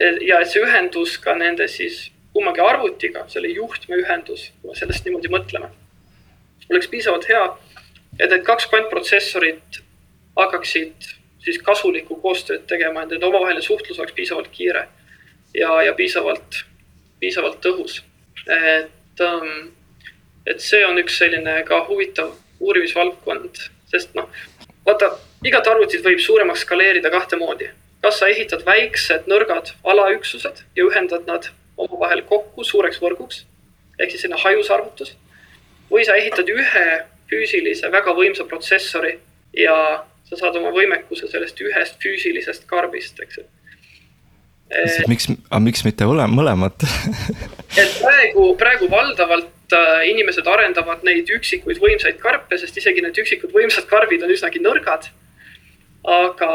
ja 0.00 0.40
et 0.40 0.50
see 0.50 0.64
ühendus 0.64 1.18
ka 1.20 1.36
nende 1.36 1.68
siis 1.68 2.08
kummagi 2.32 2.62
arvutiga, 2.64 3.26
selle 3.28 3.50
juhtmeühendus, 3.52 4.50
kui 4.60 4.70
me 4.70 4.78
sellest 4.78 5.06
niimoodi 5.06 5.32
mõtleme, 5.32 5.70
oleks 6.70 6.88
piisavalt 6.90 7.26
hea, 7.28 7.42
et 8.18 8.30
need 8.30 8.44
kaks 8.46 8.68
kvantprotsessorit 8.70 9.80
hakkaksid 10.38 11.10
siis 11.44 11.58
kasulikku 11.64 12.16
koostööd 12.22 12.64
tegema, 12.70 13.02
et 13.02 13.12
nende 13.14 13.26
omavaheline 13.26 13.64
suhtlus 13.64 13.98
oleks 13.98 14.14
piisavalt 14.16 14.48
kiire 14.54 14.86
ja, 15.56 15.74
ja 15.82 15.92
piisavalt, 15.98 16.62
piisavalt 17.20 17.60
tõhus. 17.64 18.00
et 18.46 18.90
et, 19.20 19.26
ähm, 19.26 19.72
et 20.46 20.60
see 20.60 20.84
on 20.86 20.98
üks 20.98 21.18
selline 21.20 21.62
ka 21.68 21.84
huvitav 21.88 22.32
uurimisvaldkond, 22.60 23.60
sest 23.92 24.14
noh, 24.14 24.28
vaata, 24.86 25.12
igat 25.44 25.66
arvutit 25.66 26.04
võib 26.04 26.20
suuremaks 26.20 26.64
skaleerida 26.66 27.10
kahte 27.10 27.36
moodi. 27.36 27.70
kas 28.00 28.16
sa 28.18 28.28
ehitad 28.32 28.62
väiksed 28.64 29.26
nõrgad 29.28 29.74
alaüksused 29.84 30.62
ja 30.76 30.84
ühendad 30.84 31.26
nad 31.28 31.50
omavahel 31.76 32.22
kokku 32.24 32.64
suureks 32.64 32.96
võrguks 33.00 33.42
ehk 33.98 34.10
siis 34.10 34.22
selline 34.24 34.40
hajusarvutus 34.40 35.12
või 35.90 36.06
sa 36.08 36.16
ehitad 36.16 36.48
ühe 36.48 36.86
füüsilise 37.28 37.92
väga 37.92 38.14
võimsa 38.16 38.46
protsessori 38.48 39.18
ja 39.52 39.76
sa 40.30 40.36
saad 40.36 40.56
oma 40.56 40.72
võimekuse 40.72 41.28
sellest 41.28 41.60
ühest 41.60 42.00
füüsilisest 42.00 42.64
karbist, 42.66 43.20
eks 43.20 43.42
ju 43.42 43.44
miks, 45.08 45.28
aga 45.50 45.60
miks 45.60 45.84
mitte 45.84 46.08
ole, 46.08 46.24
mõlemat 46.30 46.88
et 47.76 47.96
praegu, 48.00 48.44
praegu 48.58 48.90
valdavalt 48.90 49.74
äh, 49.76 50.08
inimesed 50.10 50.46
arendavad 50.46 51.04
neid 51.06 51.30
üksikuid 51.36 51.80
võimsaid 51.82 52.18
karpe, 52.22 52.58
sest 52.58 52.76
isegi 52.80 53.04
need 53.04 53.18
üksikud 53.22 53.54
võimsad 53.54 53.88
karbid 53.90 54.24
on 54.26 54.34
üsnagi 54.34 54.62
nõrgad. 54.62 55.10
aga, 56.04 56.52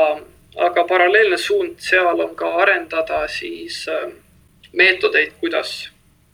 aga 0.57 0.83
paralleelne 0.89 1.37
suund 1.37 1.77
seal 1.79 2.19
on 2.19 2.35
ka 2.35 2.49
arendada 2.63 3.27
siis 3.27 3.85
äh, 3.87 4.09
meetodeid, 4.73 5.35
kuidas 5.39 5.89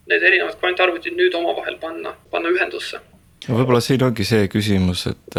need 0.08 0.22
erinevad 0.22 0.58
kvantarvutid 0.58 1.14
nüüd 1.16 1.34
omavahel 1.34 1.76
panna, 1.78 2.16
panna 2.30 2.50
ühendusse 2.50 2.98
no 3.48 3.58
võib-olla 3.58 3.80
siin 3.80 4.02
ongi 4.02 4.24
see 4.26 4.48
küsimus, 4.48 5.06
et, 5.10 5.36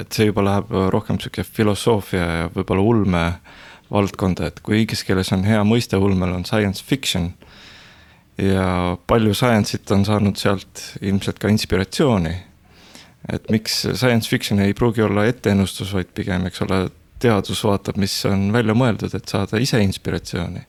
et 0.00 0.12
see 0.12 0.30
juba 0.30 0.44
läheb 0.46 0.72
rohkem 0.94 1.18
sihuke 1.20 1.44
filosoofia 1.44 2.24
ja 2.24 2.48
võib-olla 2.54 2.86
ulme 2.94 3.24
äh, 3.26 3.60
valdkonda, 3.92 4.48
et 4.48 4.60
kui 4.64 4.82
inglise 4.82 5.06
keeles 5.06 5.32
on 5.34 5.44
hea 5.46 5.60
mõiste 5.66 5.98
ulmel, 6.00 6.32
on 6.36 6.46
science 6.48 6.84
fiction. 6.84 7.32
Ja 8.38 8.96
palju 9.06 9.34
science'it 9.36 9.90
on 9.94 10.04
saanud 10.08 10.38
sealt 10.40 10.82
ilmselt 11.00 11.38
ka 11.38 11.50
inspiratsiooni. 11.52 12.34
et 13.32 13.50
miks 13.50 13.82
science 13.94 14.28
fiction 14.28 14.60
ei 14.60 14.74
pruugi 14.74 15.02
olla 15.02 15.26
etteennustus, 15.30 15.92
vaid 15.94 16.10
pigem, 16.14 16.46
eks 16.46 16.62
ole, 16.64 16.88
teadus 17.22 17.60
vaatab, 17.64 18.00
mis 18.02 18.14
on 18.26 18.48
välja 18.52 18.74
mõeldud, 18.74 19.14
et 19.14 19.28
saada 19.28 19.60
ise 19.62 19.80
inspiratsiooni. 19.82 20.64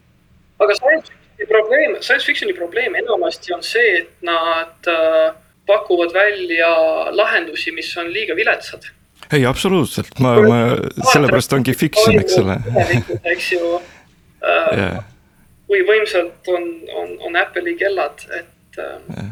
aga 0.59 0.75
science 0.79 1.09
fiction'i 1.09 1.49
probleem, 1.53 1.95
science 2.01 2.25
fiction'i 2.29 2.57
probleem 2.57 2.99
enamasti 3.01 3.55
on 3.55 3.63
see, 3.65 4.03
et 4.03 4.27
nad 4.27 4.91
äh, 4.91 5.31
pakuvad 5.67 6.13
välja 6.13 6.73
lahendusi, 7.15 7.71
mis 7.71 7.89
on 7.97 8.11
liiga 8.13 8.35
viletsad 8.35 8.91
ei, 9.31 9.45
absoluutselt, 9.45 10.19
ma, 10.19 10.35
ma, 10.41 10.59
sellepärast 11.11 11.55
ongi 11.57 11.73
fiction, 11.77 12.17
eks 12.19 12.37
ole. 12.41 12.57
eks 13.31 13.51
ju 13.55 13.61
äh, 13.77 14.77
yeah.. 14.77 15.03
Kui 15.73 15.81
võimsad 15.87 16.51
on, 16.53 16.67
on, 17.01 17.15
on 17.29 17.39
Apple'i 17.39 17.73
kellad, 17.79 18.21
et 18.37 18.77
äh, 18.81 19.31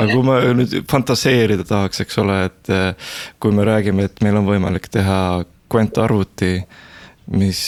aga 0.00 0.06
kui 0.08 0.24
ma 0.24 0.38
nüüd 0.56 0.78
fantaseerida 0.90 1.66
tahaks, 1.68 2.00
eks 2.04 2.18
ole, 2.22 2.38
et 2.48 2.72
äh, 2.72 3.12
kui 3.42 3.52
me 3.52 3.66
räägime, 3.68 4.08
et 4.08 4.24
meil 4.24 4.40
on 4.40 4.48
võimalik 4.48 4.88
teha 4.92 5.18
kvantarvuti, 5.72 6.56
mis 7.36 7.60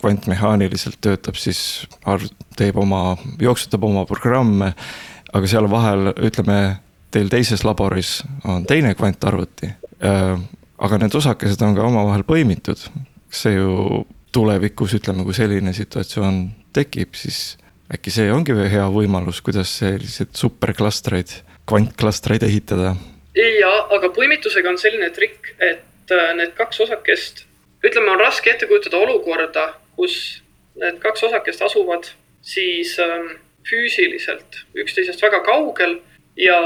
kvantmehaaniliselt 0.00 1.00
töötab, 1.04 1.36
siis 1.40 1.86
arv-, 2.08 2.30
teeb 2.56 2.78
oma, 2.80 3.16
jooksutab 3.40 3.84
oma 3.88 4.06
programme. 4.08 4.72
aga 5.32 5.48
seal 5.48 5.64
vahel, 5.72 6.12
ütleme, 6.20 6.76
teil 7.12 7.28
teises 7.32 7.64
laboris 7.64 8.18
on 8.44 8.66
teine 8.68 8.92
kvantarvuti 8.96 9.70
äh, 10.04 10.40
aga 10.82 10.98
need 10.98 11.14
osakesed 11.14 11.62
on 11.64 11.76
ka 11.76 11.86
omavahel 11.86 12.24
põimitud. 12.28 12.80
see 13.32 13.54
ju 13.54 14.02
tulevikus, 14.32 14.92
ütleme, 14.98 15.24
kui 15.24 15.32
selline 15.36 15.72
situatsioon 15.72 16.42
tekib, 16.74 17.16
siis 17.18 17.56
äkki 17.92 18.12
see 18.14 18.32
ongi 18.32 18.56
hea 18.72 18.84
võimalus, 18.92 19.42
kuidas 19.44 19.72
selliseid 19.80 20.32
superklastreid, 20.38 21.40
kvantklastreid 21.68 22.44
ehitada? 22.48 22.94
ja, 23.36 23.72
aga 23.94 24.10
põimitusega 24.12 24.72
on 24.72 24.78
selline 24.80 25.08
trikk, 25.14 25.54
et 25.60 26.12
äh, 26.12 26.32
need 26.36 26.54
kaks 26.58 26.82
osakest, 26.84 27.46
ütleme, 27.84 28.12
on 28.12 28.20
raske 28.20 28.52
ette 28.52 28.68
kujutada 28.70 29.00
olukorda, 29.00 29.68
kus 29.96 30.42
need 30.80 30.98
kaks 31.02 31.24
osakest 31.28 31.62
asuvad 31.64 32.08
siis 32.42 32.96
ähm, 33.00 33.36
füüsiliselt 33.68 34.64
üksteisest 34.74 35.22
väga 35.22 35.42
kaugel 35.46 35.98
ja 36.36 36.58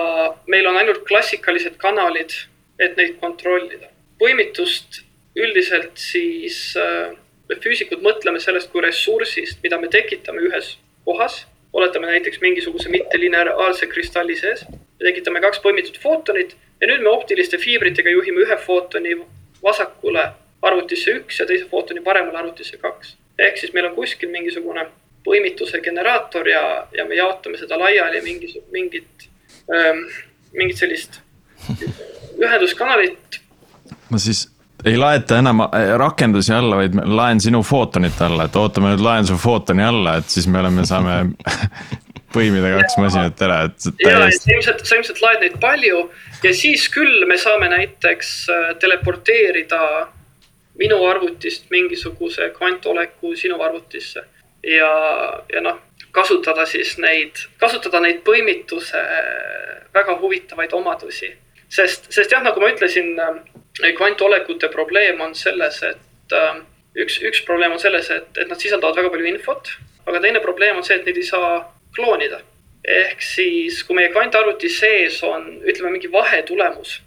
meil 0.46 0.66
on 0.66 0.78
ainult 0.80 1.04
klassikalised 1.08 1.76
kanalid, 1.82 2.32
et 2.78 2.96
neid 2.96 3.18
kontrollida 3.20 3.90
põimitust 4.20 5.02
üldiselt 5.36 5.98
siis 6.00 6.58
äh, 6.80 7.12
me 7.48 7.58
füüsikud 7.62 8.02
mõtleme 8.04 8.40
sellest 8.42 8.70
kui 8.72 8.82
ressursist, 8.84 9.60
mida 9.62 9.78
me 9.80 9.90
tekitame 9.92 10.42
ühes 10.48 10.76
kohas. 11.04 11.44
oletame 11.76 12.06
näiteks 12.06 12.40
mingisuguse 12.40 12.88
mittelineaarse 12.88 13.86
kristalli 13.86 14.36
sees. 14.36 14.64
me 14.70 15.10
tekitame 15.10 15.40
kaks 15.40 15.60
põimitud 15.64 15.98
footonit 16.02 16.56
ja 16.80 16.88
nüüd 16.88 17.02
me 17.02 17.08
optiliste 17.08 17.58
fiibritega 17.58 18.10
juhime 18.10 18.40
ühe 18.46 18.56
footoni 18.66 19.16
vasakule 19.62 20.28
arvutisse 20.62 21.14
üks 21.20 21.40
ja 21.40 21.46
teise 21.46 21.68
footoni 21.70 22.00
paremale 22.00 22.38
arvutisse 22.38 22.76
kaks. 22.76 23.16
ehk 23.38 23.58
siis 23.58 23.72
meil 23.72 23.90
on 23.90 23.94
kuskil 23.94 24.30
mingisugune 24.30 24.86
põimituse 25.26 25.80
generaator 25.82 26.48
ja, 26.48 26.88
ja 26.94 27.04
me 27.04 27.14
jaotame 27.18 27.58
seda 27.58 27.78
laiali 27.78 28.20
mingis, 28.22 28.58
mingit 28.72 29.28
ähm,, 29.74 30.06
mingit 30.52 30.78
sellist 30.78 31.20
ühenduskanalit 32.38 33.40
ma 34.10 34.18
siis 34.22 34.46
ei 34.86 34.96
laeta 35.00 35.38
enam 35.42 35.64
äh, 35.66 35.92
rakendusi 35.98 36.52
alla, 36.54 36.80
vaid 36.80 36.98
laen 37.04 37.40
sinu 37.42 37.62
footonit 37.66 38.20
alla, 38.22 38.46
et 38.46 38.56
ootame 38.56 38.94
nüüd 38.94 39.04
laen 39.04 39.28
su 39.28 39.38
footoni 39.40 39.84
alla, 39.84 40.16
et 40.20 40.30
siis 40.32 40.46
me 40.50 40.60
oleme, 40.62 40.84
saame 40.88 41.16
põimida 42.36 42.74
kaks 42.80 42.98
masinat 43.00 43.42
ära, 43.46 43.62
et 43.70 43.88
täiesti. 44.02 44.52
ilmselt, 44.54 44.84
sa 44.86 44.98
ilmselt 44.98 45.22
laed 45.24 45.42
neid 45.44 45.58
palju 45.62 46.04
ja 46.44 46.52
siis 46.54 46.86
küll 46.92 47.26
me 47.28 47.38
saame 47.40 47.70
näiteks 47.72 48.36
äh, 48.52 48.68
teleporteerida 48.82 49.82
minu 50.78 51.00
arvutist 51.08 51.70
mingisuguse 51.72 52.50
kvantoleku 52.56 53.32
sinu 53.36 53.58
arvutisse 53.64 54.26
ja, 54.66 54.90
ja 55.52 55.62
noh, 55.64 55.80
kasutada 56.12 56.66
siis 56.68 56.96
neid, 57.02 57.40
kasutada 57.60 58.00
neid 58.04 58.22
põimituse 58.26 59.00
väga 59.94 60.16
huvitavaid 60.20 60.72
omadusi. 60.76 61.32
Sest, 61.68 62.10
sest 62.12 62.32
jah, 62.32 62.42
nagu 62.44 62.60
ma 62.60 62.70
ütlesin, 62.72 63.14
kvantolekute 63.96 64.70
probleem 64.72 65.20
on 65.20 65.34
selles, 65.34 65.82
et 65.82 66.36
äh, 66.36 66.60
üks, 67.02 67.20
üks 67.22 67.42
probleem 67.46 67.76
on 67.76 67.82
selles, 67.82 68.10
et, 68.10 68.28
et 68.38 68.50
nad 68.50 68.60
sisaldavad 68.60 68.98
väga 69.00 69.12
palju 69.12 69.32
infot, 69.32 69.72
aga 70.06 70.22
teine 70.24 70.42
probleem 70.44 70.78
on 70.78 70.86
see, 70.86 70.98
et 70.98 71.08
neid 71.08 71.20
ei 71.20 71.26
saa 71.26 71.56
kloonida. 71.96 72.42
ehk 72.86 73.22
siis, 73.22 73.80
kui 73.82 73.96
meie 73.98 74.12
kvantarvuti 74.14 74.68
sees 74.70 75.16
on, 75.26 75.46
ütleme, 75.66 75.96
mingi 75.96 76.10
vahetulemus, 76.12 77.00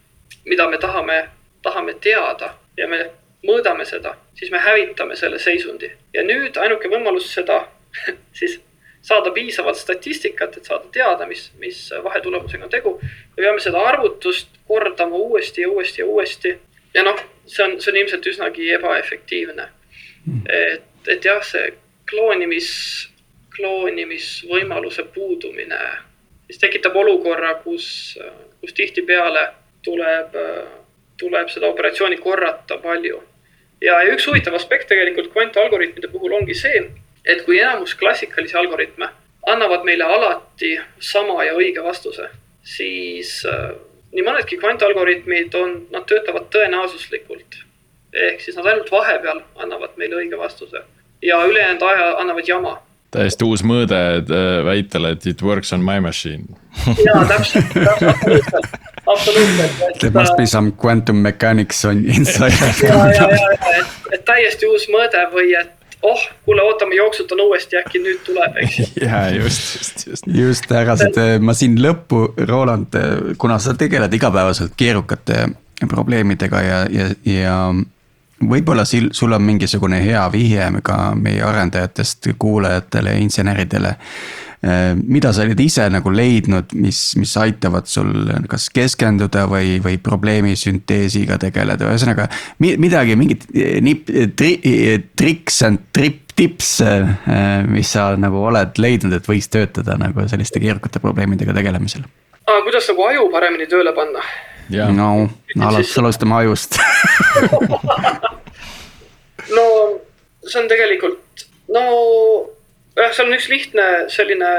mida 0.46 0.66
me 0.68 0.78
tahame, 0.78 1.22
tahame 1.64 1.94
teada 2.04 2.50
ja 2.78 2.88
me 2.88 3.06
mõõdame 3.48 3.86
seda, 3.88 4.18
siis 4.36 4.52
me 4.52 4.60
hävitame 4.60 5.16
selle 5.16 5.40
seisundi. 5.40 5.92
ja 6.14 6.24
nüüd 6.24 6.58
ainuke 6.58 6.92
võimalus 6.92 7.32
seda 7.34 7.62
siis 8.40 8.60
saada 9.02 9.32
piisavalt 9.32 9.78
statistikat, 9.78 10.58
et 10.58 10.66
saada 10.66 10.90
teada, 10.92 11.28
mis, 11.28 11.52
mis 11.60 11.90
vahetulemusega 12.04 12.64
on 12.64 12.70
tegu. 12.70 13.00
me 13.38 13.44
peame 13.44 13.60
seda 13.60 13.80
arvutust 13.80 14.60
kordama 14.68 15.16
uuesti 15.16 15.62
ja 15.62 15.70
uuesti 15.70 16.02
ja 16.02 16.06
uuesti. 16.06 16.58
ja 16.94 17.04
noh, 17.04 17.22
see 17.46 17.66
on, 17.66 17.80
see 17.82 17.92
on 17.92 17.98
ilmselt 17.98 18.26
üsnagi 18.26 18.72
ebaefektiivne. 18.80 19.70
et, 20.50 21.08
et 21.08 21.26
jah, 21.26 21.42
see 21.44 21.74
kloonimis, 22.10 22.70
kloonimisvõimaluse 23.56 25.04
puudumine 25.14 25.80
siis 26.50 26.60
tekitab 26.60 26.96
olukorra, 26.96 27.54
kus, 27.64 28.18
kus 28.62 28.74
tihtipeale 28.74 29.44
tuleb, 29.86 30.34
tuleb 31.18 31.52
seda 31.54 31.70
operatsiooni 31.70 32.18
korrata 32.18 32.80
palju. 32.82 33.22
ja, 33.82 34.02
ja 34.04 34.16
üks 34.16 34.26
huvitav 34.28 34.58
aspekt 34.58 34.90
tegelikult 34.90 35.30
kvantalgoritmide 35.34 36.10
puhul 36.12 36.34
ongi 36.42 36.58
see, 36.58 36.82
et 37.26 37.46
kui 37.46 37.60
enamus 37.60 37.96
klassikalisi 37.96 38.58
algoritme 38.58 39.10
annavad 39.48 39.84
meile 39.84 40.04
alati 40.04 40.80
sama 41.00 41.44
ja 41.44 41.54
õige 41.58 41.84
vastuse, 41.84 42.30
siis 42.64 43.40
äh, 43.50 43.72
nii 44.14 44.26
mõnedki 44.26 44.60
kvantalgoritmid 44.62 45.56
on, 45.60 45.76
nad 45.94 46.06
töötavad 46.10 46.50
tõenäosuslikult. 46.54 47.64
ehk 48.14 48.42
siis 48.42 48.56
nad 48.58 48.66
ainult 48.66 48.92
vahepeal 48.92 49.42
annavad 49.62 49.98
meile 49.98 50.16
õige 50.18 50.38
vastuse 50.38 50.82
ja 51.22 51.44
ülejäänud 51.46 51.82
aja 51.82 52.18
annavad 52.18 52.48
jama. 52.48 52.80
täiesti 53.12 53.46
uus 53.46 53.64
mõõde 53.66 54.00
äh, 54.18 54.66
väitele, 54.66 55.12
et 55.12 55.26
it 55.26 55.42
works 55.42 55.74
on 55.74 55.82
my 55.86 56.00
machine. 56.00 56.46
jaa, 57.08 57.26
täpselt, 57.26 57.78
absoluutselt, 57.96 58.68
absoluutselt. 59.06 60.00
There 60.00 60.14
must 60.14 60.38
be 60.38 60.46
some 60.46 60.72
quantum 60.84 61.24
mechanics 61.26 61.86
on 61.86 62.06
inside. 62.06 62.54
ja, 62.84 62.98
ja, 63.14 63.30
ja, 63.34 63.80
et, 63.80 64.14
et 64.14 64.26
täiesti 64.26 64.70
uus 64.70 64.86
mõõde 64.94 65.26
või 65.34 65.54
et 65.58 65.79
oh, 66.04 66.30
kuule, 66.46 66.62
ootame, 66.62 66.96
jooksutan 66.96 67.42
uuesti, 67.42 67.78
äkki 67.80 68.02
nüüd 68.04 68.22
tuleb, 68.26 68.58
eks 68.64 68.80
ju. 68.80 68.88
ja 69.06 69.24
just, 69.36 69.76
just, 69.76 70.08
just. 70.08 70.28
just, 70.28 70.72
aga 70.72 70.98
see, 71.00 71.40
ma 71.44 71.56
siin 71.58 71.80
lõppu, 71.82 72.26
Roland, 72.48 72.96
kuna 73.38 73.60
sa 73.60 73.76
tegeled 73.78 74.14
igapäevaselt 74.14 74.76
keerukate 74.80 75.48
probleemidega 75.88 76.62
ja, 76.64 76.82
ja, 76.92 77.08
ja 77.26 77.56
võib-olla 78.40 78.86
sil-, 78.88 79.12
sul 79.16 79.36
on 79.36 79.44
mingisugune 79.44 80.02
hea 80.04 80.24
vihje 80.32 80.70
ka 80.84 81.00
meie 81.16 81.44
arendajatest 81.44 82.32
kuulajatele, 82.40 83.18
inseneridele 83.24 83.96
mida 84.62 85.32
sa 85.32 85.46
oled 85.46 85.60
ise 85.64 85.86
nagu 85.88 86.12
leidnud, 86.12 86.74
mis, 86.76 86.98
mis 87.16 87.32
aitavad 87.40 87.88
sul 87.88 88.12
kas 88.52 88.68
keskenduda 88.76 89.46
või, 89.48 89.78
või 89.84 90.00
probleemi 90.04 90.56
sünteesiga 90.60 91.38
tegeleda, 91.40 91.88
ühesõnaga 91.88 92.28
midagi, 92.60 93.16
mingit 93.20 93.46
eh, 93.54 93.78
nip, 93.84 94.10
tri, 94.36 94.58
triks 95.16 95.62
and 95.68 95.88
trip 95.96 96.26
tips, 96.40 96.82
äh, 96.82 97.66
mis 97.68 97.90
sa 97.92 98.14
nagu 98.16 98.40
oled 98.48 98.78
leidnud, 98.80 99.12
et 99.18 99.26
võiks 99.28 99.50
töötada 99.52 99.98
nagu 100.00 100.24
selliste 100.32 100.62
keerukate 100.64 101.02
probleemidega 101.04 101.56
tegelemisel? 101.56 102.06
kuidas 102.66 102.88
nagu 102.90 103.04
aju 103.06 103.26
paremini 103.34 103.68
tööle 103.70 103.92
panna? 103.96 104.24
no, 104.96 105.68
alustame 105.70 106.36
ajust 106.40 106.80
no 109.58 109.66
see 110.46 110.62
on 110.62 110.70
tegelikult, 110.72 111.46
no 111.76 111.84
jah, 113.00 113.14
seal 113.16 113.30
on 113.30 113.38
üks 113.38 113.48
lihtne 113.52 113.88
selline 114.12 114.52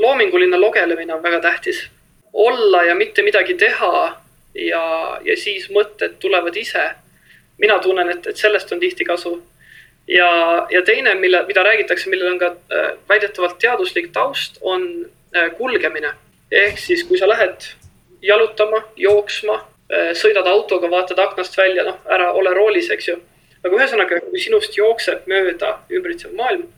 loominguline 0.00 0.58
logelemine 0.60 1.14
on 1.14 1.22
väga 1.22 1.40
tähtis. 1.40 1.88
olla 2.32 2.84
ja 2.84 2.94
mitte 2.94 3.22
midagi 3.22 3.54
teha 3.54 4.22
ja, 4.54 4.84
ja 5.24 5.36
siis 5.36 5.68
mõtted 5.70 6.16
tulevad 6.18 6.56
ise. 6.56 6.90
mina 7.58 7.78
tunnen, 7.78 8.10
et, 8.10 8.26
et 8.26 8.36
sellest 8.36 8.72
on 8.72 8.80
tihti 8.80 9.04
kasu. 9.04 9.42
ja, 10.08 10.66
ja 10.70 10.82
teine, 10.82 11.14
mille, 11.14 11.44
mida 11.46 11.62
räägitakse, 11.62 12.10
millel 12.10 12.32
on 12.32 12.38
ka 12.38 12.46
äh, 12.46 12.92
väidetavalt 13.08 13.58
teaduslik 13.58 14.12
taust, 14.12 14.58
on 14.60 15.06
äh, 15.36 15.50
kulgemine. 15.58 16.14
ehk 16.50 16.78
siis, 16.78 17.04
kui 17.04 17.18
sa 17.18 17.28
lähed 17.28 17.68
jalutama, 18.22 18.84
jooksma 18.96 19.54
äh,, 19.92 20.12
sõidad 20.14 20.46
autoga, 20.46 20.90
vaatad 20.90 21.18
aknast 21.18 21.56
välja, 21.58 21.84
noh, 21.84 22.00
ära 22.06 22.32
ole 22.32 22.54
roolis, 22.54 22.90
eks 22.90 23.08
ju. 23.08 23.18
aga 23.64 23.76
ühesõnaga, 23.76 24.20
kui 24.30 24.40
sinust 24.40 24.76
jookseb 24.76 25.26
mööda 25.26 25.78
ümbritsev 25.90 26.32
maailm 26.34 26.68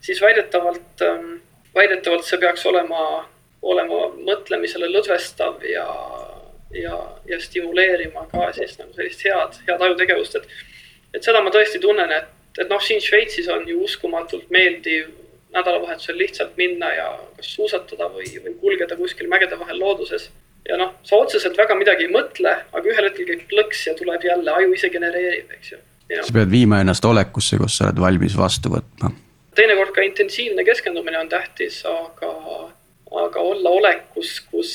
siis 0.00 0.20
väidetavalt, 0.20 1.02
ähm, 1.02 1.36
väidetavalt 1.74 2.24
see 2.24 2.40
peaks 2.40 2.66
olema, 2.66 3.28
olema 3.62 4.08
mõtlemisele 4.16 4.88
lõdvestav 4.90 5.62
ja, 5.68 5.86
ja, 6.74 6.98
ja 7.28 7.40
stimuleerima 7.40 8.26
ka 8.32 8.50
siis 8.56 8.76
nagu 8.80 8.92
sellist 8.96 9.24
head, 9.26 9.62
head 9.68 9.88
ajutegevust, 9.88 10.40
et. 10.40 10.52
et 11.14 11.24
seda 11.26 11.42
ma 11.44 11.52
tõesti 11.54 11.80
tunnen, 11.82 12.12
et, 12.16 12.28
et 12.58 12.68
noh, 12.70 12.82
siin 12.82 13.02
Šveitsis 13.04 13.48
on 13.52 13.66
ju 13.68 13.82
uskumatult 13.84 14.50
meeldiv 14.50 15.10
nädalavahetusel 15.54 16.18
lihtsalt 16.18 16.56
minna 16.56 16.92
ja 16.94 17.08
kas 17.36 17.54
suusatada 17.56 18.06
või, 18.14 18.28
või 18.44 18.54
kulgeda 18.60 18.96
kuskil 18.96 19.28
mägede 19.28 19.58
vahel 19.58 19.80
looduses. 19.82 20.30
ja 20.68 20.76
noh, 20.76 20.92
sa 21.02 21.16
otseselt 21.16 21.56
väga 21.58 21.74
midagi 21.74 22.06
ei 22.06 22.12
mõtle, 22.12 22.52
aga 22.72 22.92
ühel 22.92 23.08
hetkel 23.08 23.26
käib 23.26 23.48
plõks 23.50 23.86
ja 23.88 23.94
tuleb 23.98 24.24
jälle, 24.24 24.52
aju 24.52 24.76
ise 24.76 24.90
genereerib, 24.92 25.50
eks 25.56 25.72
ju. 25.72 25.80
sa 26.20 26.36
pead 26.36 26.52
viima 26.52 26.80
ennast 26.84 27.04
olekusse, 27.04 27.58
kus 27.58 27.80
sa 27.80 27.88
oled 27.88 27.98
valmis 28.04 28.36
vastu 28.38 28.70
võtma 28.76 29.10
teinekord 29.56 29.94
ka 29.94 30.04
intensiivne 30.06 30.64
keskendumine 30.64 31.18
on 31.18 31.28
tähtis, 31.28 31.80
aga, 31.88 32.34
aga 33.24 33.40
olla 33.40 33.72
olekus, 33.80 34.36
kus, 34.50 34.74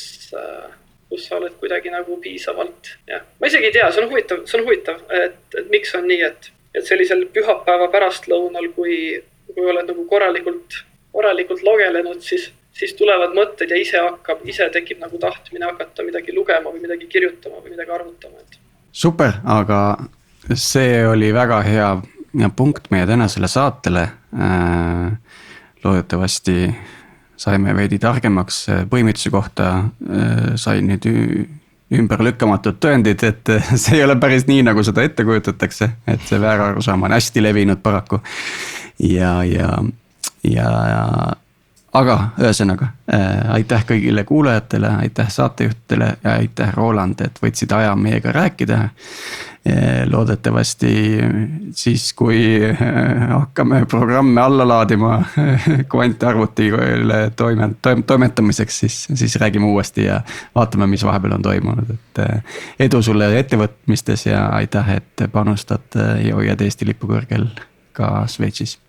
kus 1.09 1.27
sa 1.29 1.37
oled 1.39 1.55
kuidagi 1.61 1.93
nagu 1.93 2.17
piisavalt, 2.21 2.95
jah. 3.07 3.23
ma 3.39 3.51
isegi 3.51 3.69
ei 3.69 3.77
tea, 3.77 3.87
see 3.91 4.03
on 4.03 4.11
huvitav, 4.11 4.43
see 4.49 4.59
on 4.59 4.65
huvitav, 4.67 4.99
et, 5.21 5.39
et 5.59 5.71
miks 5.71 5.95
on 5.97 6.07
nii, 6.09 6.19
et, 6.27 6.51
et 6.75 6.87
sellisel 6.87 7.25
pühapäeva 7.35 7.87
pärastlõunal, 7.93 8.69
kui, 8.75 8.99
kui 9.53 9.71
oled 9.71 9.87
nagu 9.91 10.05
korralikult, 10.09 10.81
korralikult 11.15 11.63
logelenud, 11.63 12.19
siis, 12.25 12.49
siis 12.75 12.95
tulevad 12.99 13.35
mõtted 13.37 13.71
ja 13.71 13.79
ise 13.79 14.01
hakkab, 14.03 14.43
ise 14.49 14.67
tekib 14.73 14.99
nagu 15.03 15.19
tahtmine 15.21 15.69
hakata 15.69 16.03
midagi 16.03 16.35
lugema 16.35 16.73
või 16.73 16.83
midagi 16.83 17.07
kirjutama 17.11 17.63
või 17.63 17.77
midagi 17.77 17.95
arvutama, 17.95 18.43
et. 18.43 18.59
super, 18.91 19.39
aga 19.47 19.79
see 20.53 20.99
oli 21.07 21.31
väga 21.33 21.61
hea 21.65 21.89
punkt 22.55 22.91
meie 22.91 23.07
tänasele 23.07 23.47
saatele. 23.47 24.07
Äh, 24.35 25.17
loodetavasti 25.83 26.75
saime 27.37 27.75
veidi 27.75 27.99
targemaks 27.99 28.69
äh, 28.69 28.81
põimituse 28.89 29.31
kohta, 29.31 29.69
äh, 29.77 30.55
sain 30.59 30.89
nüüd 30.89 31.07
ümberlükkamatud 31.95 32.79
tõendid, 32.81 33.23
et 33.27 33.53
see 33.81 33.99
ei 33.99 34.03
ole 34.03 34.17
päris 34.19 34.47
nii, 34.49 34.63
nagu 34.65 34.83
seda 34.83 35.05
ette 35.05 35.25
kujutatakse, 35.27 35.89
et 36.07 36.27
see 36.27 36.41
väärarusaam 36.41 37.07
on 37.07 37.15
hästi 37.15 37.43
levinud 37.43 37.83
paraku. 37.85 38.19
ja, 38.99 39.37
ja, 39.43 39.71
ja, 40.43 40.69
aga 41.95 42.17
ühesõnaga 42.41 42.89
äh, 43.13 43.51
aitäh 43.59 43.85
kõigile 43.87 44.23
kuulajatele, 44.27 44.89
aitäh 45.05 45.29
saatejuhtidele 45.31 46.11
ja 46.23 46.37
aitäh, 46.39 46.73
Roland, 46.75 47.21
et 47.21 47.39
võtsid 47.43 47.71
aja 47.75 47.95
meiega 47.95 48.31
rääkida. 48.35 48.89
Loodetavasti 50.11 51.19
siis, 51.71 52.13
kui 52.13 52.59
äh, 52.63 53.29
hakkame 53.29 53.85
programme 53.85 54.41
alla 54.41 54.67
laadima 54.67 55.23
kvantarvutile 55.91 57.31
toime, 57.35 57.69
toime, 57.81 58.03
toimetamiseks, 58.03 58.79
siis, 58.79 59.07
siis 59.13 59.35
räägime 59.35 59.65
uuesti 59.65 60.05
ja 60.05 60.21
vaatame, 60.55 60.87
mis 60.87 61.05
vahepeal 61.05 61.37
on 61.39 61.41
toimunud, 61.41 61.89
et 61.89 62.19
äh, 62.19 62.59
edu 62.79 63.01
sulle 63.01 63.31
ettevõtmistes 63.39 64.25
ja 64.29 64.45
aitäh, 64.59 64.95
et 64.99 65.25
panustad 65.31 65.97
ja 65.97 66.35
hoiad 66.35 66.61
Eesti 66.61 66.85
lipu 66.85 67.09
kõrgel 67.09 67.49
ka 67.93 68.25
Šveitsis. 68.27 68.79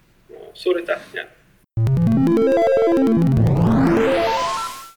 suur 0.55 0.77
aitäh, 0.77 1.01
jah. 1.15 1.27